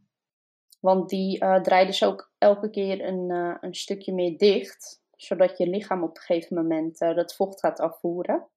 Want 0.80 1.08
die 1.08 1.42
uh, 1.42 1.60
draait 1.60 1.86
dus 1.86 2.04
ook 2.04 2.32
elke 2.38 2.70
keer 2.70 3.04
een, 3.04 3.30
een 3.60 3.74
stukje 3.74 4.12
meer 4.12 4.38
dicht 4.38 5.02
zodat 5.16 5.58
je 5.58 5.68
lichaam 5.68 6.02
op 6.02 6.16
een 6.16 6.22
gegeven 6.22 6.56
moment 6.56 7.00
uh, 7.00 7.14
dat 7.14 7.34
vocht 7.34 7.60
gaat 7.60 7.80
afvoeren. 7.80 8.48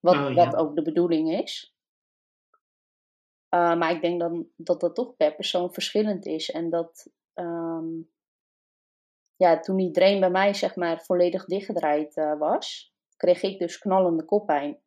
Wat, 0.00 0.14
oh, 0.14 0.28
ja. 0.28 0.34
wat 0.34 0.56
ook 0.56 0.74
de 0.74 0.82
bedoeling 0.82 1.32
is. 1.42 1.74
Maar 3.48 3.90
ik 3.90 4.02
denk 4.02 4.20
dan 4.20 4.48
dat 4.56 4.80
dat 4.80 4.94
toch 4.94 5.16
per 5.16 5.34
persoon 5.34 5.72
verschillend 5.72 6.26
is. 6.26 6.50
En 6.50 6.70
dat 6.70 7.10
um, 7.38 8.10
ja, 9.36 9.60
toen 9.60 9.76
die 9.76 9.90
drain 9.90 10.20
bij 10.20 10.30
mij 10.30 10.54
zeg 10.54 10.76
maar 10.76 11.02
volledig 11.02 11.44
dichtgedraaid 11.44 12.16
uh, 12.16 12.38
was, 12.38 12.94
kreeg 13.16 13.42
ik 13.42 13.58
dus 13.58 13.78
knallende 13.78 14.24
koppijn. 14.24 14.78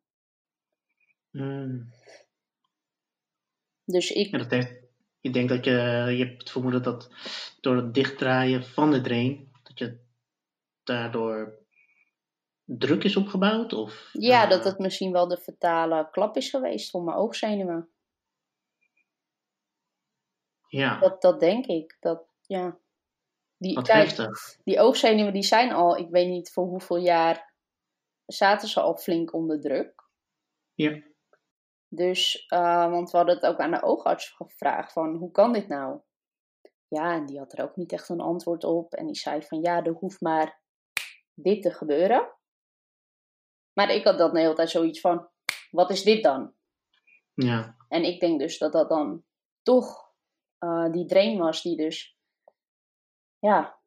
Mm. 1.30 1.92
Dus 3.84 4.10
ik. 4.10 4.30
Ja, 4.30 4.38
dat 4.38 4.50
heeft, 4.50 4.74
ik 5.20 5.32
denk 5.32 5.48
dat 5.48 5.64
je, 5.64 5.70
je 6.16 6.24
hebt 6.24 6.40
het 6.40 6.50
vermoeden 6.50 6.82
dat 6.82 7.10
door 7.60 7.76
het 7.76 7.94
dichtdraaien 7.94 8.64
van 8.64 8.90
de 8.90 9.00
drain, 9.00 9.52
dat 9.62 9.78
je 9.78 10.00
daardoor 10.82 11.58
druk 12.64 13.04
is 13.04 13.16
opgebouwd? 13.16 13.72
Of, 13.72 14.10
ja, 14.12 14.44
uh... 14.44 14.50
dat 14.50 14.64
het 14.64 14.78
misschien 14.78 15.12
wel 15.12 15.28
de 15.28 15.36
fatale 15.36 16.08
klap 16.10 16.36
is 16.36 16.50
geweest 16.50 16.90
voor 16.90 17.02
mijn 17.02 17.16
oogzenuwen. 17.16 17.90
Ja. 20.68 20.98
Dat, 20.98 21.22
dat 21.22 21.40
denk 21.40 21.66
ik. 21.66 21.96
Dat, 22.00 22.29
ja. 22.50 22.78
Die, 23.56 23.74
Wat 23.74 23.86
kijk, 23.86 24.04
heftig. 24.04 24.56
Die 24.64 24.80
oogzenuwen 24.80 25.32
die 25.32 25.42
zijn 25.42 25.72
al, 25.72 25.96
ik 25.96 26.10
weet 26.10 26.28
niet 26.28 26.52
voor 26.52 26.64
hoeveel 26.66 26.96
jaar, 26.96 27.54
zaten 28.26 28.68
ze 28.68 28.80
al 28.80 28.96
flink 28.96 29.32
onder 29.32 29.60
druk. 29.60 30.08
Ja. 30.74 31.02
Dus, 31.88 32.46
uh, 32.48 32.90
want 32.90 33.10
we 33.10 33.16
hadden 33.16 33.34
het 33.34 33.46
ook 33.46 33.58
aan 33.58 33.70
de 33.70 33.82
oogarts 33.82 34.28
gevraagd 34.28 34.92
van, 34.92 35.14
hoe 35.14 35.30
kan 35.30 35.52
dit 35.52 35.68
nou? 35.68 36.00
Ja, 36.88 37.14
en 37.14 37.26
die 37.26 37.38
had 37.38 37.52
er 37.52 37.64
ook 37.64 37.76
niet 37.76 37.92
echt 37.92 38.08
een 38.08 38.20
antwoord 38.20 38.64
op. 38.64 38.94
En 38.94 39.06
die 39.06 39.16
zei 39.16 39.42
van, 39.42 39.60
ja, 39.60 39.84
er 39.84 39.92
hoeft 39.92 40.20
maar 40.20 40.60
dit 41.34 41.62
te 41.62 41.70
gebeuren. 41.70 42.32
Maar 43.72 43.90
ik 43.90 44.04
had 44.04 44.18
dat 44.18 44.32
de 44.32 44.40
hele 44.40 44.54
tijd 44.54 44.70
zoiets 44.70 45.00
van, 45.00 45.28
wat 45.70 45.90
is 45.90 46.02
dit 46.02 46.22
dan? 46.22 46.54
Ja. 47.34 47.76
En 47.88 48.04
ik 48.04 48.20
denk 48.20 48.40
dus 48.40 48.58
dat 48.58 48.72
dat 48.72 48.88
dan 48.88 49.24
toch 49.62 50.10
uh, 50.64 50.92
die 50.92 51.06
drain 51.06 51.38
was 51.38 51.62
die 51.62 51.76
dus, 51.76 52.18
ja, 53.40 53.80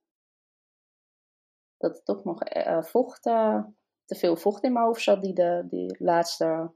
dat 1.77 1.97
er 1.97 2.03
toch 2.03 2.23
nog 2.23 2.55
uh, 2.55 2.81
vocht, 2.81 3.25
uh, 3.25 3.63
te 4.05 4.15
veel 4.15 4.35
vocht 4.35 4.63
in 4.63 4.73
mijn 4.73 4.85
hoofd 4.85 5.01
zat 5.01 5.21
die 5.21 5.33
de 5.33 5.65
die 5.69 6.03
laatste 6.03 6.73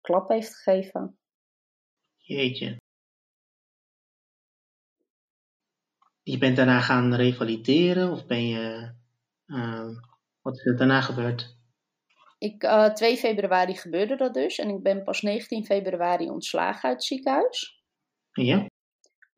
klap 0.00 0.28
heeft 0.28 0.54
gegeven. 0.54 1.18
Jeetje. 2.16 2.76
Je 6.22 6.38
bent 6.38 6.56
daarna 6.56 6.80
gaan 6.80 7.14
revalideren 7.14 8.10
of 8.10 8.26
ben 8.26 8.46
je, 8.46 8.94
wat 10.40 10.56
is 10.56 10.66
er 10.66 10.76
daarna 10.76 11.00
gebeurd? 11.00 11.58
Ik, 12.38 12.62
uh, 12.62 12.92
2 12.92 13.16
februari 13.16 13.74
gebeurde 13.74 14.16
dat 14.16 14.34
dus 14.34 14.58
en 14.58 14.68
ik 14.68 14.82
ben 14.82 15.02
pas 15.02 15.20
19 15.20 15.64
februari 15.64 16.30
ontslagen 16.30 16.88
uit 16.88 16.96
het 16.96 17.04
ziekenhuis. 17.04 17.82
Ja. 18.32 18.66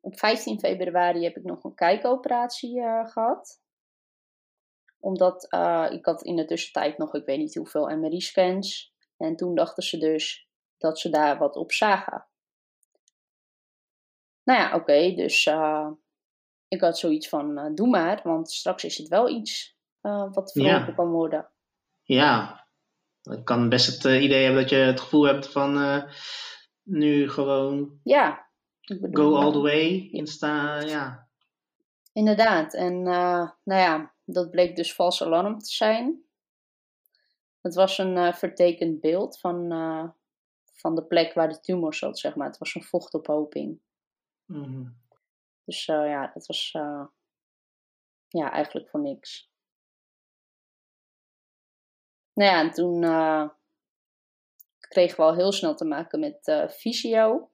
Op 0.05 0.19
15 0.19 0.59
februari 0.59 1.23
heb 1.23 1.37
ik 1.37 1.43
nog 1.43 1.63
een 1.63 1.75
kijkoperatie 1.75 2.79
uh, 2.79 3.07
gehad. 3.07 3.61
Omdat 4.99 5.47
uh, 5.53 5.87
ik 5.91 6.05
had 6.05 6.23
in 6.23 6.35
de 6.35 6.45
tussentijd 6.45 6.97
nog, 6.97 7.13
ik 7.13 7.25
weet 7.25 7.37
niet 7.37 7.55
hoeveel 7.55 7.97
MRI-scans. 7.97 8.93
En 9.17 9.35
toen 9.35 9.55
dachten 9.55 9.83
ze 9.83 9.97
dus 9.97 10.47
dat 10.77 10.99
ze 10.99 11.09
daar 11.09 11.37
wat 11.37 11.55
op 11.55 11.71
zagen. 11.71 12.27
Nou 14.43 14.59
ja, 14.59 14.75
oké, 14.75 15.13
dus 15.15 15.45
uh, 15.45 15.91
ik 16.67 16.81
had 16.81 16.97
zoiets 16.97 17.29
van, 17.29 17.75
doe 17.75 17.87
maar, 17.87 18.21
want 18.23 18.51
straks 18.51 18.83
is 18.83 18.97
het 18.97 19.07
wel 19.07 19.29
iets 19.29 19.77
wat 20.31 20.51
verholpen 20.51 20.87
ja. 20.87 20.93
kan 20.95 21.09
worden. 21.09 21.51
Ja, 22.01 22.65
ik 23.21 23.45
kan 23.45 23.69
best 23.69 24.03
het 24.03 24.21
idee 24.21 24.43
hebben 24.43 24.61
dat 24.61 24.69
je 24.69 24.75
het 24.75 24.99
gevoel 24.99 25.23
hebt 25.23 25.51
van 25.51 26.03
nu 26.81 27.29
gewoon 27.29 27.99
ja, 28.03 28.51
go 29.11 29.35
all 29.35 29.51
the 29.51 29.61
way, 29.61 30.09
insta, 30.11 30.79
ja. 30.79 31.27
Inderdaad, 32.13 32.73
en 32.73 33.01
nou 33.03 33.51
ja, 33.63 34.13
dat 34.25 34.49
bleek 34.49 34.75
dus 34.75 34.95
vals 34.95 35.23
alarm 35.23 35.59
te 35.59 35.71
zijn. 35.71 36.23
Het 37.61 37.75
was 37.75 37.97
een 37.97 38.15
uh, 38.15 38.33
vertekend 38.33 38.99
beeld 38.99 39.39
van, 39.39 39.73
uh, 39.73 40.09
van 40.73 40.95
de 40.95 41.03
plek 41.03 41.33
waar 41.33 41.49
de 41.49 41.59
tumor 41.59 41.93
zat, 41.93 42.19
zeg 42.19 42.35
maar. 42.35 42.47
Het 42.47 42.57
was 42.57 42.75
een 42.75 42.83
vochtophoping. 42.83 43.81
Mm 44.45 45.01
Dus 45.65 45.87
uh, 45.87 46.07
ja, 46.07 46.31
dat 46.33 46.45
was 46.45 46.71
ja, 48.27 48.51
eigenlijk 48.51 48.89
voor 48.89 49.01
niks. 49.01 49.51
Nou 52.33 52.51
ja, 52.51 52.59
en 52.59 52.71
toen 52.71 53.01
kregen 54.79 55.17
we 55.17 55.23
al 55.23 55.35
heel 55.35 55.51
snel 55.51 55.75
te 55.75 55.85
maken 55.85 56.19
met 56.19 56.67
fysio. 56.69 57.51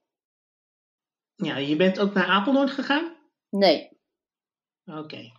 Ja, 1.41 1.57
je 1.57 1.75
bent 1.75 1.99
ook 1.99 2.13
naar 2.13 2.25
Apeldoorn 2.25 2.69
gegaan? 2.69 3.15
Nee. 3.49 3.99
Oké. 4.85 5.31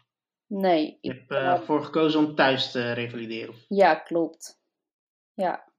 Nee. 0.47 0.99
Je 1.01 1.13
hebt 1.13 1.31
ervoor 1.31 1.85
gekozen 1.85 2.27
om 2.27 2.35
thuis 2.35 2.71
te 2.71 2.93
revalideren? 2.93 3.55
Ja, 3.69 3.95
klopt. 3.95 4.61
Ja. 5.35 5.73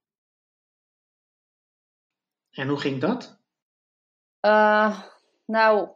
En 2.50 2.68
hoe 2.68 2.78
ging 2.78 3.00
dat? 3.00 3.40
Uh, 4.46 5.02
nou, 5.44 5.90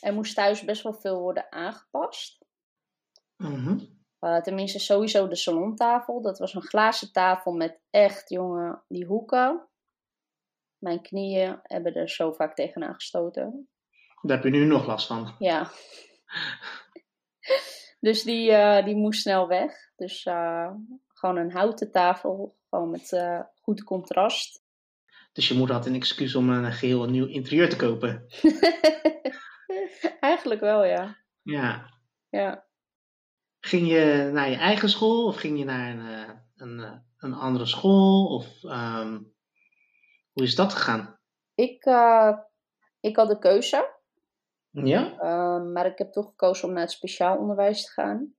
er 0.00 0.14
moest 0.14 0.34
thuis 0.34 0.64
best 0.64 0.82
wel 0.82 0.94
veel 0.94 1.20
worden 1.20 1.52
aangepast. 1.52 2.44
Mm 3.36 4.00
uh, 4.24 4.40
tenminste, 4.40 4.78
sowieso 4.78 5.28
de 5.28 5.36
salontafel. 5.36 6.20
Dat 6.22 6.38
was 6.38 6.54
een 6.54 6.62
glazen 6.62 7.12
tafel 7.12 7.52
met 7.52 7.80
echt, 7.90 8.28
jongen, 8.28 8.82
die 8.88 9.04
hoeken. 9.04 9.68
Mijn 10.82 11.02
knieën 11.02 11.60
hebben 11.62 11.94
er 11.94 12.08
zo 12.08 12.32
vaak 12.32 12.54
tegenaan 12.54 12.94
gestoten. 12.94 13.68
Daar 14.22 14.36
heb 14.36 14.44
je 14.44 14.58
nu 14.58 14.64
nog 14.64 14.86
last 14.86 15.06
van. 15.06 15.34
Ja. 15.38 15.70
dus 18.06 18.22
die, 18.22 18.50
uh, 18.50 18.84
die 18.84 18.96
moest 18.96 19.20
snel 19.20 19.48
weg. 19.48 19.90
Dus 19.96 20.22
gewoon 21.08 21.36
een 21.36 21.52
houten 21.52 21.90
tafel, 21.90 22.56
gewoon 22.70 22.90
met 22.90 23.12
uh, 23.12 23.40
goed 23.60 23.84
contrast. 23.84 24.62
Dus 25.32 25.48
je 25.48 25.54
moeder 25.54 25.76
had 25.76 25.86
een 25.86 25.94
excuus 25.94 26.34
om 26.34 26.50
een 26.50 26.72
geheel 26.72 27.08
nieuw 27.08 27.26
interieur 27.26 27.68
te 27.68 27.76
kopen? 27.76 28.26
Eigenlijk 30.20 30.60
wel, 30.60 30.84
ja. 30.84 31.16
Ja. 31.42 31.90
Ja. 32.28 32.66
Ging 33.60 33.88
je 33.88 34.30
naar 34.32 34.50
je 34.50 34.56
eigen 34.56 34.88
school 34.88 35.26
of 35.26 35.36
ging 35.36 35.58
je 35.58 35.64
naar 35.64 35.90
een, 35.90 36.06
eh, 36.06 36.34
een, 36.56 36.80
eh, 36.80 36.98
een 37.18 37.34
andere 37.34 37.66
school? 37.66 38.26
Of 38.26 38.62
um, 38.62 39.31
hoe 40.32 40.42
is 40.42 40.54
dat 40.54 40.72
gegaan? 40.72 41.18
Ik, 41.54 41.84
uh, 41.84 42.38
ik 43.00 43.16
had 43.16 43.28
de 43.28 43.38
keuze. 43.38 44.00
Ja? 44.70 45.12
Uh, 45.12 45.72
maar 45.72 45.86
ik 45.86 45.98
heb 45.98 46.12
toch 46.12 46.28
gekozen 46.28 46.68
om 46.68 46.74
naar 46.74 46.82
het 46.82 46.92
speciaal 46.92 47.38
onderwijs 47.38 47.84
te 47.84 47.90
gaan 47.90 48.34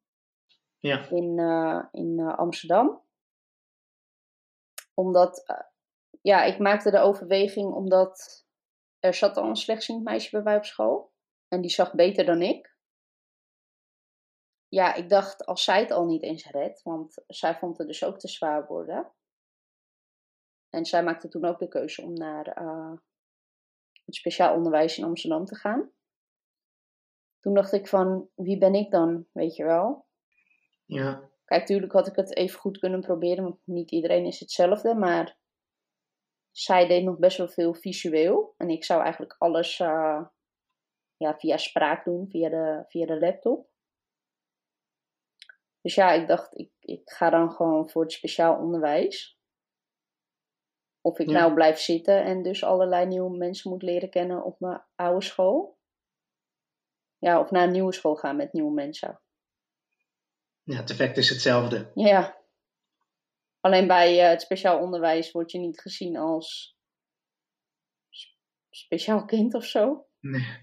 ja. 0.79 1.09
in, 1.09 1.37
uh, 1.37 1.83
in 1.91 2.19
uh, 2.19 2.37
Amsterdam. 2.37 3.01
Omdat, 4.93 5.63
ja, 6.21 6.43
ik 6.43 6.59
maakte 6.59 6.91
de 6.91 6.99
overweging 6.99 7.73
omdat 7.73 8.45
er 8.99 9.13
zat 9.13 9.37
al 9.37 9.49
een 9.49 9.55
slechtziend 9.55 10.03
meisje 10.03 10.29
bij 10.29 10.41
mij 10.41 10.55
op 10.55 10.65
school. 10.65 11.11
En 11.47 11.61
die 11.61 11.71
zag 11.71 11.93
beter 11.93 12.25
dan 12.25 12.41
ik. 12.41 12.77
Ja, 14.67 14.93
ik 14.93 15.09
dacht, 15.09 15.45
als 15.45 15.63
zij 15.63 15.79
het 15.79 15.91
al 15.91 16.05
niet 16.05 16.23
eens 16.23 16.45
redt, 16.45 16.81
want 16.81 17.23
zij 17.27 17.55
vond 17.55 17.77
het 17.77 17.87
dus 17.87 18.03
ook 18.03 18.19
te 18.19 18.27
zwaar 18.27 18.65
worden. 18.65 19.11
En 20.73 20.85
zij 20.85 21.03
maakte 21.03 21.27
toen 21.27 21.45
ook 21.45 21.59
de 21.59 21.67
keuze 21.67 22.01
om 22.01 22.13
naar 22.13 22.45
het 24.05 24.15
speciaal 24.15 24.55
onderwijs 24.55 24.97
in 24.97 25.03
Amsterdam 25.03 25.45
te 25.45 25.55
gaan. 25.55 25.91
Toen 27.39 27.53
dacht 27.53 27.73
ik 27.73 27.87
van, 27.87 28.29
wie 28.35 28.57
ben 28.57 28.73
ik 28.73 28.91
dan, 28.91 29.27
weet 29.31 29.55
je 29.55 29.63
wel? 29.63 30.05
Ja. 30.85 31.29
Kijk, 31.45 31.61
natuurlijk 31.61 31.91
had 31.91 32.07
ik 32.07 32.15
het 32.15 32.35
even 32.35 32.59
goed 32.59 32.77
kunnen 32.77 33.01
proberen, 33.01 33.43
want 33.43 33.59
niet 33.63 33.91
iedereen 33.91 34.25
is 34.25 34.39
hetzelfde. 34.39 34.95
Maar 34.95 35.37
zij 36.51 36.87
deed 36.87 37.03
nog 37.03 37.17
best 37.17 37.37
wel 37.37 37.49
veel 37.49 37.73
visueel. 37.73 38.53
En 38.57 38.69
ik 38.69 38.83
zou 38.83 39.01
eigenlijk 39.01 39.35
alles 39.37 39.79
uh, 39.79 40.25
ja, 41.17 41.37
via 41.37 41.57
spraak 41.57 42.05
doen, 42.05 42.29
via 42.29 42.49
de, 42.49 42.83
via 42.87 43.05
de 43.05 43.19
laptop. 43.19 43.69
Dus 45.81 45.95
ja, 45.95 46.11
ik 46.11 46.27
dacht, 46.27 46.57
ik, 46.57 46.71
ik 46.79 47.09
ga 47.09 47.29
dan 47.29 47.51
gewoon 47.51 47.89
voor 47.89 48.01
het 48.01 48.11
speciaal 48.11 48.57
onderwijs. 48.57 49.41
Of 51.05 51.19
ik 51.19 51.29
Ja. 51.29 51.39
nou 51.39 51.53
blijf 51.53 51.79
zitten 51.79 52.23
en 52.23 52.43
dus 52.43 52.63
allerlei 52.63 53.05
nieuwe 53.05 53.37
mensen 53.37 53.69
moet 53.71 53.81
leren 53.81 54.09
kennen 54.09 54.43
op 54.43 54.59
mijn 54.59 54.83
oude 54.95 55.25
school. 55.25 55.77
Ja, 57.17 57.39
of 57.39 57.51
naar 57.51 57.63
een 57.63 57.71
nieuwe 57.71 57.93
school 57.93 58.15
gaan 58.15 58.35
met 58.35 58.53
nieuwe 58.53 58.73
mensen. 58.73 59.21
ja, 60.63 60.75
het 60.75 60.89
effect 60.89 61.17
is 61.17 61.29
hetzelfde. 61.29 61.91
Ja. 61.95 62.37
Alleen 63.59 63.87
bij 63.87 64.23
eh, 64.23 64.29
het 64.29 64.41
speciaal 64.41 64.79
onderwijs 64.79 65.31
word 65.31 65.51
je 65.51 65.59
niet 65.59 65.79
gezien 65.81 66.17
als 66.17 66.77
speciaal 68.69 69.25
kind 69.25 69.53
of 69.53 69.65
zo. 69.65 70.07
Nee. 70.19 70.61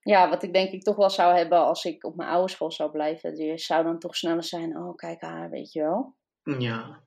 Ja, 0.00 0.28
wat 0.28 0.42
ik 0.42 0.52
denk 0.52 0.72
ik 0.72 0.82
toch 0.82 0.96
wel 0.96 1.10
zou 1.10 1.36
hebben 1.36 1.58
als 1.58 1.84
ik 1.84 2.04
op 2.04 2.16
mijn 2.16 2.28
oude 2.28 2.52
school 2.52 2.70
zou 2.72 2.90
blijven. 2.90 3.36
Je 3.36 3.58
zou 3.58 3.84
dan 3.84 3.98
toch 3.98 4.16
sneller 4.16 4.44
zijn, 4.44 4.76
oh 4.76 4.94
kijk 4.96 5.20
haar, 5.20 5.50
weet 5.50 5.72
je 5.72 5.80
wel. 5.80 6.16
Ja. 6.58 7.02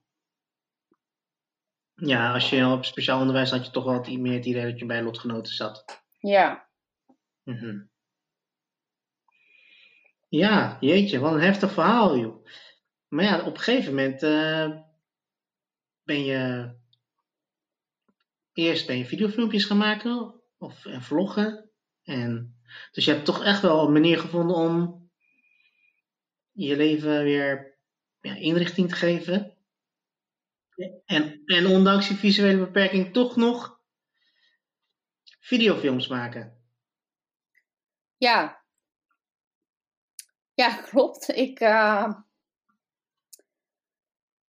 Ja, 1.96 2.34
als 2.34 2.50
je 2.50 2.68
op 2.68 2.86
speciaal 2.86 3.20
onderwijs 3.20 3.52
had 3.52 3.66
je 3.66 3.72
toch 3.72 3.84
wel 3.84 4.18
meer 4.18 4.34
het 4.34 4.46
idee 4.46 4.72
dat 4.72 4.80
je 4.80 4.86
bij 4.86 5.04
lotgenoten 5.04 5.54
zat. 5.54 6.04
Ja, 6.20 6.66
Mhm. 7.46 7.84
Ja, 10.30 10.78
jeetje, 10.80 11.20
wat 11.20 11.34
een 11.34 11.42
heftig 11.42 11.72
verhaal, 11.72 12.18
joh. 12.18 12.46
Maar 13.08 13.24
ja, 13.24 13.40
op 13.40 13.54
een 13.54 13.60
gegeven 13.60 13.96
moment 13.96 14.24
eh, 14.24 14.80
ben 16.04 16.24
je. 16.24 16.74
Eerst 18.54 18.88
ben 18.88 18.98
je 18.98 19.06
videofilmpjes 19.06 19.66
gaan 19.66 19.78
maken 19.78 20.42
of 20.58 20.86
en 20.86 21.02
vloggen. 21.02 21.70
En, 22.04 22.60
dus 22.92 23.06
je 23.06 23.12
hebt 23.12 23.26
toch 23.26 23.44
echt 23.44 23.62
wel 23.62 23.86
een 23.86 23.94
manier 23.94 24.20
gevonden 24.20 24.56
om 24.56 25.10
je 26.52 26.76
leven 26.76 27.24
weer 27.24 27.78
ja, 28.22 28.36
inrichting 28.36 28.90
te 28.90 28.96
geven. 28.96 29.55
En, 31.06 31.42
en 31.46 31.68
ondanks 31.68 32.08
je 32.08 32.16
visuele 32.16 32.58
beperking 32.58 33.14
toch 33.14 33.36
nog 33.36 33.80
videofilms 35.40 36.08
maken. 36.08 36.64
ja. 38.18 38.64
Ja, 40.54 40.76
klopt. 40.90 41.28
Ik, 41.28 41.60
eh, 41.60 42.14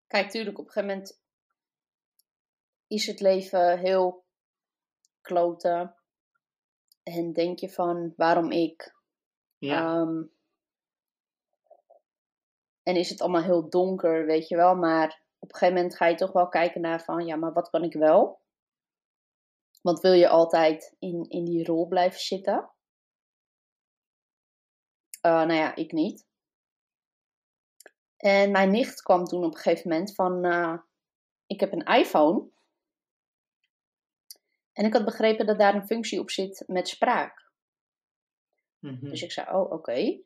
Kijk, 0.08 0.30
tuurlijk, 0.30 0.58
op 0.60 0.66
een 0.66 0.72
gegeven 0.72 0.96
moment 0.96 1.22
is 2.88 3.08
het 3.08 3.20
leven 3.20 3.80
heel 3.80 4.26
kloten. 5.22 5.96
En 7.04 7.34
denk 7.34 7.60
je 7.60 7.70
van, 7.70 8.14
waarom 8.16 8.52
ik? 8.52 8.96
Ja, 9.58 10.02
Ehm, 10.02 10.24
en 12.84 12.96
is 12.96 13.10
het 13.10 13.22
allemaal 13.22 13.44
heel 13.44 13.70
donker, 13.70 14.26
weet 14.26 14.48
je 14.48 14.56
wel. 14.56 14.76
Maar 14.76 15.25
op 15.46 15.52
een 15.52 15.58
gegeven 15.58 15.76
moment 15.76 15.98
ga 15.98 16.06
je 16.06 16.16
toch 16.16 16.32
wel 16.32 16.50
kijken 16.50 16.82
naar 16.82 17.04
van, 17.04 17.26
ja, 17.26 17.36
maar 17.36 17.54
wat 17.54 17.70
kan 17.70 17.84
ik 17.84 17.94
wel? 17.94 18.42
Want 19.82 20.00
wil 20.00 20.14
je 20.14 20.28
altijd 20.28 20.96
in, 21.00 21.30
in 21.30 21.46
die 21.46 21.66
rol 21.66 21.88
blijven 21.88 22.20
zitten? 22.20 22.72
Eh, 25.22 25.32
nou 25.32 25.54
ja, 25.54 25.76
ik 25.76 25.92
niet. 25.92 26.28
En 28.18 28.52
mijn 28.52 28.72
nicht 28.72 29.02
kwam 29.02 29.26
toen 29.26 29.44
op 29.44 29.54
een 29.54 29.60
gegeven 29.60 29.90
moment 29.90 30.16
van, 30.16 30.46
eh, 30.46 30.78
ik 31.46 31.60
heb 31.60 31.72
een 31.72 31.86
iPhone. 31.86 32.50
En 34.74 34.86
ik 34.86 34.94
had 34.94 35.06
begrepen 35.06 35.46
dat 35.46 35.60
daar 35.60 35.76
een 35.76 35.88
functie 35.88 36.20
op 36.20 36.30
zit 36.30 36.64
met 36.68 36.88
spraak. 36.88 37.52
mhm. 38.80 39.10
Dus 39.10 39.22
ik 39.22 39.32
zei, 39.32 39.50
oh, 39.50 39.72
oké. 39.72 40.24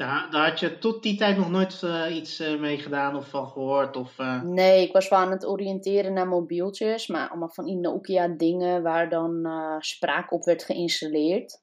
Daar, 0.00 0.30
daar 0.30 0.48
had 0.48 0.60
je 0.60 0.78
tot 0.78 1.02
die 1.02 1.16
tijd 1.16 1.36
nog 1.36 1.50
nooit 1.50 1.82
eh, 1.82 2.16
iets 2.16 2.40
eh, 2.40 2.60
mee 2.60 2.78
gedaan 2.78 3.16
of 3.16 3.28
van 3.28 3.48
gehoord. 3.48 3.96
Of, 3.96 4.18
eh, 4.18 4.42
Nee, 4.42 4.86
ik 4.86 4.92
was 4.92 5.08
wel 5.08 5.18
aan 5.18 5.30
het 5.30 5.46
oriënteren 5.46 6.12
naar 6.12 6.28
mobieltjes, 6.28 7.06
maar 7.06 7.28
allemaal 7.28 7.50
van 7.50 7.64
die 7.64 7.76
Nokia 7.76 8.28
dingen 8.28 8.82
waar 8.82 9.08
dan 9.08 9.46
spraak 9.78 10.32
op 10.32 10.44
werd 10.44 10.64
geïnstalleerd. 10.64 11.62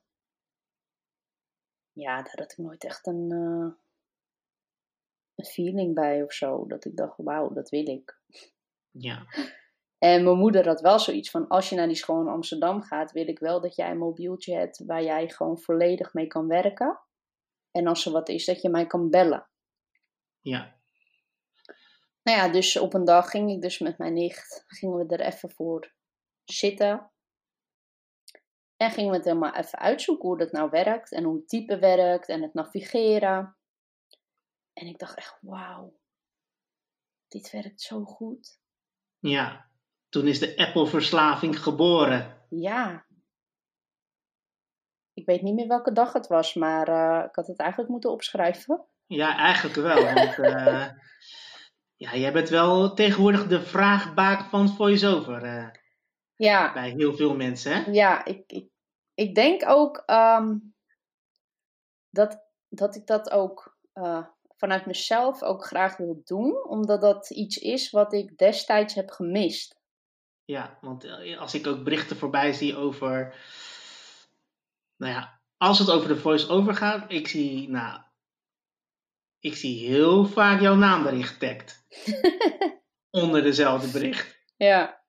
Ja, 1.91 2.15
daar 2.15 2.35
had 2.35 2.51
ik 2.51 2.57
nooit 2.57 2.83
echt 2.83 3.07
een, 3.07 3.31
een 5.35 5.45
feeling 5.45 5.93
bij 5.93 6.23
of 6.23 6.33
zo. 6.33 6.65
Dat 6.67 6.85
ik 6.85 6.95
dacht, 6.95 7.17
wauw, 7.17 7.53
dat 7.53 7.69
wil 7.69 7.87
ik. 7.87 8.19
Ja. 8.91 9.25
En 9.97 10.23
mijn 10.23 10.37
moeder 10.37 10.67
had 10.67 10.81
wel 10.81 10.99
zoiets 10.99 11.29
van, 11.29 11.47
als 11.47 11.69
je 11.69 11.75
naar 11.75 11.87
die 11.87 11.95
school 11.95 12.21
in 12.21 12.27
Amsterdam 12.27 12.81
gaat, 12.81 13.11
wil 13.11 13.27
ik 13.27 13.39
wel 13.39 13.61
dat 13.61 13.75
jij 13.75 13.91
een 13.91 13.97
mobieltje 13.97 14.55
hebt 14.55 14.85
waar 14.85 15.03
jij 15.03 15.29
gewoon 15.29 15.59
volledig 15.59 16.13
mee 16.13 16.27
kan 16.27 16.47
werken. 16.47 17.06
En 17.77 17.87
als 17.87 18.05
er 18.05 18.11
wat 18.11 18.29
is, 18.29 18.45
dat 18.45 18.61
je 18.61 18.69
mij 18.69 18.87
kan 18.87 19.09
bellen. 19.09 19.49
Ja. 20.41 20.79
Nou 22.23 22.37
ja, 22.37 22.49
dus 22.49 22.77
op 22.77 22.93
een 22.93 23.05
dag 23.05 23.29
ging 23.29 23.51
ik 23.51 23.61
dus 23.61 23.79
met 23.79 23.97
mijn 23.97 24.13
nicht, 24.13 24.63
gingen 24.67 25.07
we 25.07 25.15
er 25.15 25.25
even 25.25 25.51
voor 25.51 25.93
zitten. 26.43 27.11
En 28.77 28.91
gingen 28.91 29.09
we 29.09 29.15
het 29.15 29.25
helemaal 29.25 29.55
even 29.55 29.79
uitzoeken 29.79 30.27
hoe 30.27 30.37
dat 30.37 30.51
nou 30.51 30.69
werkt 30.69 31.11
en 31.11 31.23
hoe 31.23 31.35
het 31.35 31.47
type 31.49 31.79
werkt 31.79 32.27
en 32.27 32.41
het 32.41 32.53
navigeren. 32.53 33.57
En 34.73 34.87
ik 34.87 34.99
dacht 34.99 35.17
echt, 35.17 35.37
wauw, 35.41 35.99
dit 37.27 37.51
werkt 37.51 37.81
zo 37.81 38.03
goed. 38.03 38.59
Ja. 39.19 39.69
Toen 40.09 40.27
is 40.27 40.39
de 40.39 40.57
Apple-verslaving 40.57 41.59
geboren. 41.63 42.45
Ja. 42.49 43.06
Ik 45.17 45.25
weet 45.25 45.41
niet 45.41 45.53
meer 45.53 45.67
welke 45.67 45.91
dag 45.91 46.13
het 46.13 46.27
was, 46.27 46.53
maar 46.53 46.89
uh, 46.89 47.25
ik 47.25 47.35
had 47.35 47.47
het 47.47 47.59
eigenlijk 47.59 47.89
moeten 47.89 48.11
opschrijven. 48.11 48.85
Ja, 49.05 49.37
eigenlijk 49.37 49.75
wel. 49.75 50.03
Want 50.03 50.37
uh, 50.37 50.87
ja, 52.03 52.15
jij 52.15 52.33
bent 52.33 52.49
wel 52.49 52.93
tegenwoordig 52.93 53.47
de 53.47 53.61
vraagbaak 53.61 54.49
van 54.49 54.69
voice-over. 54.69 55.45
Uh, 55.45 55.69
ja. 56.35 56.73
Bij 56.73 56.89
heel 56.89 57.13
veel 57.13 57.35
mensen, 57.35 57.71
hè? 57.71 57.91
Ja, 57.91 58.25
ik, 58.25 58.43
ik, 58.47 58.69
ik 59.13 59.35
denk 59.35 59.69
ook 59.69 60.03
um, 60.05 60.75
dat, 62.09 62.43
dat 62.69 62.95
ik 62.95 63.05
dat 63.05 63.31
ook 63.31 63.77
vanuit 64.57 64.85
mezelf 64.85 65.43
ook 65.43 65.65
graag 65.65 65.97
wil 65.97 66.21
doen, 66.23 66.67
omdat 66.67 67.01
dat 67.01 67.29
iets 67.29 67.57
is 67.57 67.89
wat 67.89 68.13
ik 68.13 68.37
destijds 68.37 68.93
heb 68.93 69.09
gemist. 69.09 69.79
Ja, 70.45 70.77
want 70.81 71.07
als 71.37 71.53
ik 71.53 71.67
ook 71.67 71.83
berichten 71.83 72.17
voorbij 72.17 72.53
zie 72.53 72.75
over. 72.75 73.35
Nou 74.97 75.13
ja, 75.13 75.41
als 75.57 75.79
het 75.79 75.89
over 75.89 76.07
de 76.07 76.17
voice-over 76.17 76.75
gaat, 76.75 77.11
ik 77.11 77.27
zie, 77.27 77.69
nou, 77.69 78.01
ik 79.39 79.55
zie 79.55 79.87
heel 79.87 80.25
vaak 80.25 80.61
jouw 80.61 80.75
naam 80.75 81.05
erin 81.05 81.23
getagd. 81.23 81.85
onder 83.21 83.43
dezelfde 83.43 83.91
bericht. 83.91 84.45
Ja. 84.57 85.05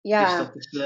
Ja. 0.00 0.24
Dus 0.24 0.46
dat 0.46 0.56
is, 0.56 0.72
uh, 0.72 0.82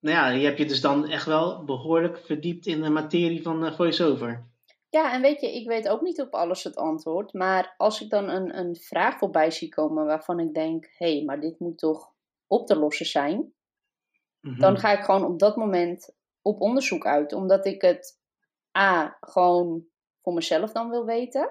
nou 0.00 0.16
ja, 0.16 0.28
je 0.28 0.44
hebt 0.44 0.58
je 0.58 0.66
dus 0.66 0.80
dan 0.80 1.08
echt 1.08 1.26
wel 1.26 1.64
behoorlijk 1.64 2.18
verdiept 2.18 2.66
in 2.66 2.82
de 2.82 2.90
materie 2.90 3.42
van 3.42 3.64
uh, 3.64 3.76
voice-over. 3.76 4.52
Ja, 4.88 5.12
en 5.12 5.22
weet 5.22 5.40
je, 5.40 5.54
ik 5.54 5.66
weet 5.66 5.88
ook 5.88 6.00
niet 6.00 6.20
op 6.20 6.34
alles 6.34 6.64
het 6.64 6.76
antwoord. 6.76 7.32
Maar 7.32 7.74
als 7.76 8.00
ik 8.00 8.10
dan 8.10 8.28
een, 8.28 8.58
een 8.58 8.76
vraag 8.76 9.18
voorbij 9.18 9.50
zie 9.50 9.68
komen 9.68 10.06
waarvan 10.06 10.40
ik 10.40 10.54
denk: 10.54 10.84
hé, 10.96 11.14
hey, 11.14 11.24
maar 11.24 11.40
dit 11.40 11.58
moet 11.58 11.78
toch 11.78 12.12
op 12.46 12.66
te 12.66 12.76
lossen 12.76 13.06
zijn. 13.06 13.53
Mm 14.44 14.50
-hmm. 14.50 14.60
Dan 14.60 14.78
ga 14.78 14.98
ik 14.98 15.04
gewoon 15.04 15.24
op 15.24 15.38
dat 15.38 15.56
moment 15.56 16.14
op 16.42 16.60
onderzoek 16.60 17.06
uit. 17.06 17.32
Omdat 17.32 17.66
ik 17.66 17.82
het 17.82 18.20
A, 18.78 19.16
gewoon 19.20 19.86
voor 20.22 20.34
mezelf 20.34 20.72
dan 20.72 20.90
wil 20.90 21.04
weten. 21.04 21.50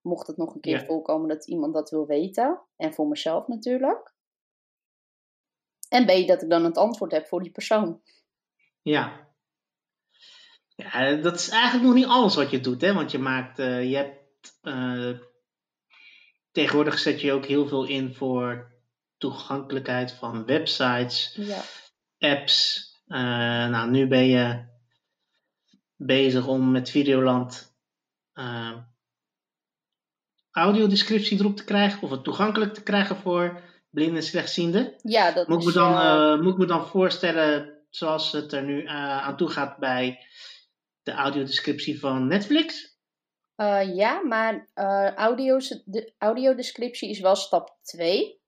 Mocht 0.00 0.26
het 0.26 0.36
nog 0.36 0.54
een 0.54 0.60
keer 0.60 0.80
ja. 0.80 0.84
voorkomen 0.84 1.28
dat 1.28 1.48
iemand 1.48 1.74
dat 1.74 1.90
wil 1.90 2.06
weten. 2.06 2.60
En 2.76 2.94
voor 2.94 3.06
mezelf 3.06 3.46
natuurlijk. 3.46 4.14
En 5.88 6.04
B, 6.04 6.26
dat 6.26 6.42
ik 6.42 6.50
dan 6.50 6.64
het 6.64 6.76
antwoord 6.76 7.12
heb 7.12 7.26
voor 7.26 7.42
die 7.42 7.52
persoon. 7.52 8.02
Ja. 8.82 9.30
Ja, 10.68 11.14
dat 11.14 11.34
is 11.34 11.48
eigenlijk 11.48 11.84
nog 11.84 11.94
niet 11.94 12.06
alles 12.06 12.34
wat 12.34 12.50
je 12.50 12.60
doet, 12.60 12.80
hè? 12.80 12.92
Want 12.92 13.10
je 13.10 13.18
maakt, 13.18 13.58
uh, 13.58 13.90
je 13.90 13.96
hebt, 13.96 14.58
uh, 14.62 15.18
tegenwoordig 16.50 16.98
zet 16.98 17.20
je 17.20 17.32
ook 17.32 17.44
heel 17.44 17.66
veel 17.66 17.84
in 17.84 18.14
voor 18.14 18.71
toegankelijkheid 19.22 20.12
van 20.12 20.44
websites, 20.44 21.34
ja. 21.36 21.62
apps. 22.18 22.90
Uh, 23.06 23.18
nou, 23.68 23.90
nu 23.90 24.06
ben 24.06 24.26
je 24.26 24.64
bezig 25.96 26.46
om 26.46 26.70
met 26.70 26.90
Videoland 26.90 27.76
audiodescriptie 30.50 31.38
erop 31.38 31.56
te 31.56 31.64
krijgen, 31.64 32.02
of 32.02 32.10
het 32.10 32.24
toegankelijk 32.24 32.74
te 32.74 32.82
krijgen 32.82 33.16
voor 33.16 33.60
blinden 33.90 34.16
en 34.16 34.22
slechtzienden. 34.22 34.94
Ja, 35.02 35.32
dat 35.32 35.48
moet, 35.48 35.58
is, 35.58 35.64
me 35.64 35.72
dan, 35.72 36.42
moet 36.42 36.52
ik 36.52 36.58
me 36.58 36.66
dan 36.66 36.86
voorstellen 36.86 37.84
zoals 37.90 38.32
het 38.32 38.52
er 38.52 38.62
nu 38.62 38.86
aan 38.86 39.36
toe 39.36 39.48
gaat 39.48 39.78
bij 39.78 40.26
de 41.02 41.12
audiodescriptie 41.12 42.00
van 42.00 42.26
Netflix? 42.26 42.96
Uh, 43.56 43.96
ja, 43.96 44.22
maar 44.22 44.54
uh, 44.54 45.36
de 45.84 46.12
audiodescriptie 46.18 47.10
is 47.10 47.20
wel 47.20 47.36
stap 47.36 47.78
2. 47.82 48.41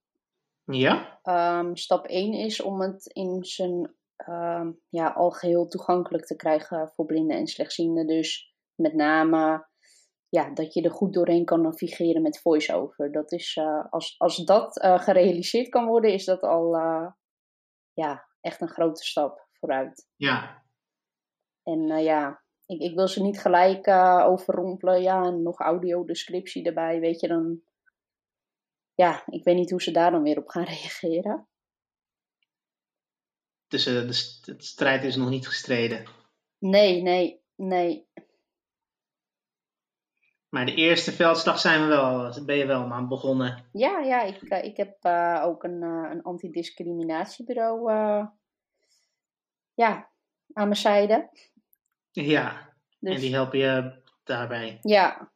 Ja. 0.65 1.19
Um, 1.23 1.75
stap 1.75 2.05
1 2.05 2.33
is 2.33 2.61
om 2.61 2.81
het 2.81 3.05
in 3.05 3.43
zijn 3.43 3.95
um, 4.29 4.81
ja, 4.89 5.07
algeheel 5.09 5.67
toegankelijk 5.67 6.25
te 6.25 6.35
krijgen 6.35 6.91
voor 6.95 7.05
blinden 7.05 7.37
en 7.37 7.47
slechtzienden. 7.47 8.07
Dus 8.07 8.53
met 8.75 8.93
name 8.93 9.67
ja, 10.29 10.49
dat 10.53 10.73
je 10.73 10.81
er 10.81 10.91
goed 10.91 11.13
doorheen 11.13 11.45
kan 11.45 11.61
navigeren 11.61 12.21
met 12.21 12.41
voice-over. 12.41 13.11
Dat 13.11 13.31
is, 13.31 13.55
uh, 13.55 13.85
als, 13.89 14.15
als 14.17 14.45
dat 14.45 14.79
gerealiseerd 15.01 15.69
kan 15.69 15.85
worden, 15.85 16.13
is 16.13 16.25
dat 16.25 16.41
al 16.41 16.75
ja, 17.93 18.27
echt 18.41 18.61
een 18.61 18.69
grote 18.69 19.03
stap 19.03 19.47
vooruit. 19.51 20.07
Ja. 20.15 20.63
En 21.63 21.87
ja, 21.87 22.43
ik, 22.65 22.81
ik 22.81 22.95
wil 22.95 23.07
ze 23.07 23.21
niet 23.21 23.39
gelijk 23.39 23.87
overrompelen. 24.27 25.01
Ja, 25.01 25.23
en 25.23 25.43
nog 25.43 25.59
audiodescriptie 25.59 26.65
erbij, 26.65 26.99
weet 26.99 27.19
je 27.19 27.27
dan. 27.27 27.61
Ja, 28.95 29.23
ik 29.27 29.43
weet 29.43 29.55
niet 29.55 29.71
hoe 29.71 29.81
ze 29.81 29.91
daar 29.91 30.11
dan 30.11 30.23
weer 30.23 30.37
op 30.37 30.47
gaan 30.47 30.63
reageren. 30.75 31.47
Dus 33.67 33.87
uh, 33.87 34.07
de, 34.07 34.13
st 34.13 34.45
de 34.45 34.63
strijd 34.63 35.03
is 35.03 35.15
nog 35.15 35.29
niet 35.29 35.47
gestreden? 35.47 36.05
Nee, 36.57 37.01
nee, 37.01 37.41
nee. 37.55 38.07
Maar 40.49 40.65
de 40.65 40.75
eerste 40.75 41.11
veldslag 41.11 41.59
zijn 41.59 41.81
we 41.81 41.87
wel, 41.87 42.43
ben 42.45 42.55
je 42.55 42.65
wel 42.65 42.91
aan 42.91 43.07
begonnen. 43.07 43.69
Ja, 43.71 43.99
ja 43.99 44.21
ik, 44.21 44.41
uh, 44.41 44.63
ik 44.63 44.77
heb 44.77 45.05
uh, 45.05 45.41
ook 45.45 45.63
een, 45.63 45.81
uh, 45.81 46.09
een 46.11 46.23
antidiscriminatiebureau 46.23 47.91
ja, 49.73 50.11
aan 50.53 50.67
mijn 50.67 50.75
zijde. 50.75 51.29
Ja, 52.11 52.73
Dus- 52.99 53.15
en 53.15 53.21
die 53.21 53.33
helpen 53.33 53.59
je 53.59 54.01
daarbij. 54.23 54.79
Ja. 54.81 55.31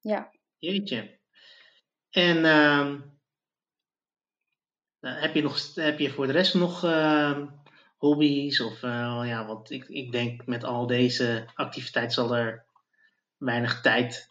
Ja. 0.00 0.33
Jeetje. 0.64 1.18
En 2.10 2.36
ehm, 2.44 3.00
nou, 5.00 5.18
heb, 5.18 5.34
je 5.34 5.42
nog, 5.42 5.74
heb 5.74 5.98
je 5.98 6.10
voor 6.10 6.26
de 6.26 6.32
rest 6.32 6.54
nog 6.54 6.84
ehm, 6.84 7.46
hobby's? 7.96 8.60
Of 8.60 8.82
eh, 8.82 9.22
ja, 9.24 9.46
want 9.46 9.70
ik, 9.70 9.88
ik 9.88 10.12
denk 10.12 10.46
met 10.46 10.64
al 10.64 10.86
deze 10.86 11.46
activiteiten 11.54 12.14
zal 12.14 12.36
er 12.36 12.64
weinig 13.36 13.80
tijd 13.80 14.30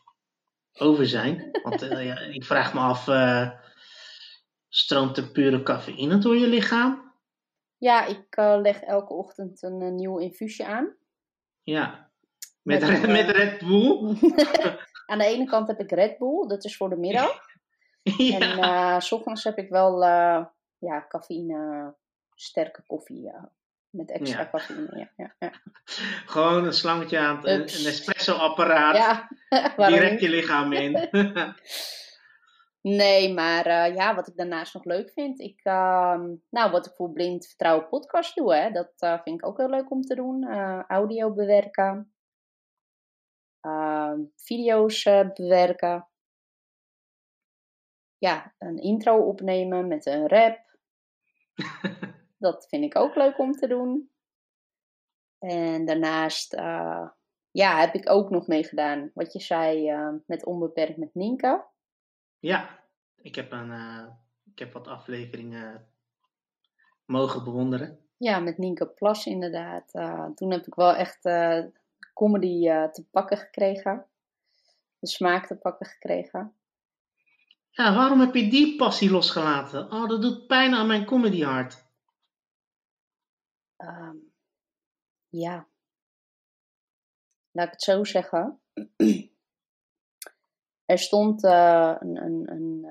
over 0.74 1.08
zijn. 1.08 1.60
Want 1.64 1.82
eh, 1.82 2.06
ja, 2.06 2.20
ik 2.20 2.44
vraag 2.44 2.74
me 2.74 2.80
af, 2.80 3.08
eh, 3.08 3.52
stroomt 4.70 5.18
er 5.18 5.32
pure 5.32 5.64
cafeïne 5.64 6.18
door 6.18 6.38
je 6.38 6.48
lichaam? 6.48 7.12
Ja, 7.78 8.06
ik 8.06 8.36
leg 8.36 8.82
elke 8.82 9.14
ochtend 9.14 9.62
een, 9.62 9.96
nieuw 9.96 10.18
infuusje 10.18 10.66
aan. 10.66 10.96
Ja. 11.64 12.12
Met, 12.62 12.80
Met 12.80 12.90
Red, 12.90 13.08
met 13.08 13.30
Red 13.30 13.60
Bull? 13.60 14.16
aan 15.06 15.18
de 15.18 15.26
ene 15.26 15.46
kant 15.46 15.68
heb 15.68 15.80
ik 15.80 15.92
Red 15.92 16.18
Bull, 16.18 16.48
dat 16.48 16.64
is 16.66 16.78
voor 16.78 16.90
de 16.90 16.96
middag. 16.98 17.40
ja. 18.18 18.40
En 18.40 18.58
eh, 18.60 19.00
s 19.00 19.12
ochtends 19.12 19.44
heb 19.44 19.58
ik 19.58 19.70
wel 19.70 20.04
eh, 20.04 20.46
ja, 20.78 21.06
cafeïne, 21.08 21.94
sterke 22.36 22.84
koffie. 22.88 23.22
Ja. 23.22 23.52
Met 23.90 24.12
extra 24.12 24.40
Ja. 24.42 24.50
cafeïne. 24.50 25.10
Ja, 25.18 25.34
ja. 25.40 25.52
Gewoon 26.34 26.66
een 26.66 26.74
slangetje 26.74 27.20
aan, 27.20 27.36
het- 27.36 27.46
een, 27.46 27.60
Ups. 27.62 27.80
een 27.84 27.92
espresso-apparaat. 27.92 29.26
direct 29.78 30.22
je 30.22 30.30
lichaam 30.30 30.74
in. 30.74 31.10
Nee, 32.82 33.34
maar 33.34 33.66
eh, 33.66 33.96
ja, 33.96 34.16
wat 34.16 34.28
ik 34.28 34.36
daarnaast 34.38 34.74
nog 34.74 34.84
leuk 34.84 35.12
vind. 35.12 35.40
Ik, 35.40 35.60
ehm, 35.64 36.30
nou, 36.50 36.72
wat 36.72 36.86
ik 36.86 36.94
voor 36.96 37.12
Blind 37.12 37.48
Vertrouwen 37.48 37.88
podcast 37.88 38.36
doe, 38.36 38.56
hè, 38.56 38.72
dat 38.72 38.94
vind 39.24 39.40
ik 39.42 39.46
ook 39.46 39.58
heel 39.58 39.70
leuk 39.70 39.92
om 39.92 40.02
te 40.02 40.16
doen. 40.16 40.44
Audio 40.88 41.34
bewerken. 41.34 42.13
Ehm, 43.64 44.22
video's 44.36 45.06
eh, 45.06 45.30
bewerken. 45.34 46.08
Ja, 48.18 48.54
een 48.58 48.78
intro 48.78 49.18
opnemen 49.18 49.88
met 49.88 50.06
een 50.06 50.28
rap. 50.28 50.78
dat 52.46 52.68
vind 52.68 52.84
ik 52.84 52.96
ook 52.96 53.16
leuk 53.16 53.40
om 53.40 53.52
te 53.52 53.68
doen. 53.68 54.12
En 55.40 55.86
daarnaast, 55.86 56.54
eh, 56.54 57.08
ja, 57.52 57.80
heb 57.80 57.94
ik 57.94 58.10
ook 58.10 58.30
nog 58.30 58.48
meegedaan. 58.48 59.12
Wat 59.14 59.34
je 59.34 59.40
zei, 59.40 59.90
eh, 59.90 60.14
met 60.26 60.46
Onbeperkt 60.46 60.98
met 60.98 61.14
Nienke. 61.14 61.66
ja, 62.40 62.84
ik 63.16 63.36
heb, 63.36 63.52
een, 63.52 63.72
ik 64.52 64.60
heb 64.60 64.74
wat 64.74 64.88
afleveringen 64.88 65.88
mogen 67.06 67.44
bewonderen. 67.44 68.00
Ja, 68.18 68.40
met 68.40 68.58
Nienke 68.58 68.88
Plas 68.88 69.26
inderdaad. 69.26 69.92
Toen 70.36 70.52
heb 70.52 70.68
ik 70.68 70.76
wel 70.76 70.96
echt 70.96 71.24
comedy 72.14 72.68
uh, 72.68 72.86
te 72.86 73.06
pakken 73.12 73.38
gekregen. 73.38 74.08
De 75.00 75.08
smaak 75.08 75.48
te 75.48 75.56
pakken 75.56 75.86
gekregen. 75.86 76.56
Ja, 77.70 77.96
waarom 77.96 78.20
heb 78.20 78.34
je 78.34 78.50
die 78.50 78.76
passie 78.76 79.12
losgelaten? 79.12 79.92
Oh, 79.92 80.08
dat 80.08 80.22
doet 80.22 80.48
pijn 80.48 80.74
aan 80.74 80.88
mijn 80.88 81.06
comedy 81.06 81.42
hart. 81.42 81.86
Um, 83.78 84.34
ja. 85.30 85.68
Laat 87.52 87.66
ik 87.66 87.72
het 87.72 87.82
zo 87.82 88.04
zeggen. 88.04 88.62
er 90.86 91.00
stond 91.00 91.44
een, 91.44 92.18
een, 92.24 92.52
een 92.52 92.86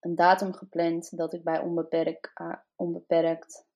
een 0.00 0.14
datum 0.14 0.52
gepland 0.52 1.16
dat 1.16 1.32
ik 1.32 1.44
bij 1.44 1.60
onbeperkt, 1.60 2.30
uh, 2.40 2.54
onbeperkt 2.74 3.66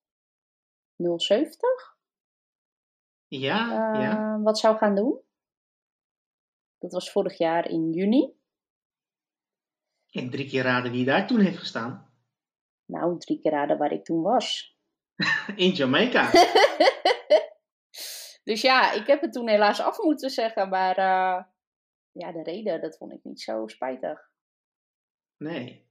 070 0.96 1.93
ja, 3.38 3.92
uh, 3.94 4.02
ja. 4.02 4.40
wat 4.40 4.58
zou 4.58 4.76
gaan 4.76 4.94
doen. 4.94 5.20
Dat 6.78 6.92
was 6.92 7.10
vorig 7.10 7.38
jaar 7.38 7.68
in 7.68 7.92
juni. 7.92 8.34
En 10.10 10.30
drie 10.30 10.48
keer 10.48 10.62
raden 10.62 10.92
wie 10.92 11.04
daar 11.04 11.26
toen 11.26 11.40
heeft 11.40 11.58
gestaan. 11.58 12.02
Nou, 12.86 13.18
drie 13.18 13.40
keer 13.40 13.52
raden 13.52 13.78
waar 13.78 13.92
ik 13.92 14.04
toen 14.04 14.22
was. 14.22 14.78
in 15.56 15.70
Jamaica. 15.70 16.30
dus 18.48 18.60
ja, 18.60 18.92
ik 18.92 19.06
heb 19.06 19.20
het 19.20 19.32
toen 19.32 19.48
helaas 19.48 19.80
af 19.80 19.98
moeten 19.98 20.30
zeggen, 20.30 20.68
maar 20.68 20.98
uh, 20.98 21.44
ja, 22.12 22.32
de 22.32 22.42
reden, 22.42 22.80
dat 22.80 22.96
vond 22.96 23.12
ik 23.12 23.24
niet 23.24 23.40
zo 23.40 23.66
spijtig. 23.66 24.30
Nee 25.36 25.84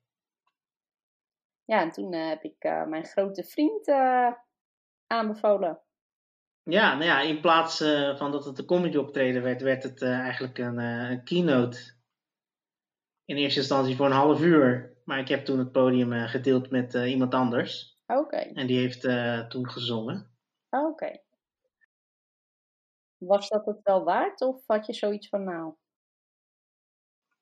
ja, 1.65 1.81
en 1.81 1.91
toen 1.91 2.13
uh, 2.13 2.27
heb 2.27 2.43
ik 2.43 2.63
uh, 2.63 2.85
mijn 2.85 3.05
grote 3.05 3.43
vriend 3.43 3.87
aanbevolen. 5.07 5.81
Ja, 6.63 6.93
nou 6.93 7.05
ja, 7.05 7.21
in 7.21 7.41
plaats 7.41 7.77
van 8.17 8.31
dat 8.31 8.45
het 8.45 8.59
een 8.59 8.65
comedy 8.65 8.97
optreden 8.97 9.43
werd, 9.43 9.61
werd 9.61 9.83
het 9.83 10.01
eigenlijk 10.01 10.57
een, 10.57 10.77
een, 10.77 11.23
keynote. 11.23 11.93
In 13.25 13.35
eerste 13.37 13.59
instantie 13.59 13.95
voor 13.95 14.05
een 14.05 14.11
half 14.11 14.41
uur. 14.41 14.91
Maar 15.05 15.19
ik 15.19 15.27
heb 15.27 15.45
toen 15.45 15.59
het 15.59 15.71
podium 15.71 16.27
gedeeld 16.27 16.69
met 16.69 16.93
iemand 16.93 17.33
anders. 17.33 17.97
Oké. 18.07 18.37
En 18.37 18.67
die 18.67 18.79
heeft 18.79 19.01
toen 19.49 19.69
gezongen. 19.69 20.35
Oké. 20.69 21.19
Was 23.17 23.49
dat 23.49 23.65
het 23.65 23.79
wel 23.83 24.03
waard 24.03 24.41
of 24.41 24.63
had 24.65 24.85
je 24.85 24.93
zoiets 24.93 25.29
van 25.29 25.43
nou? 25.43 25.73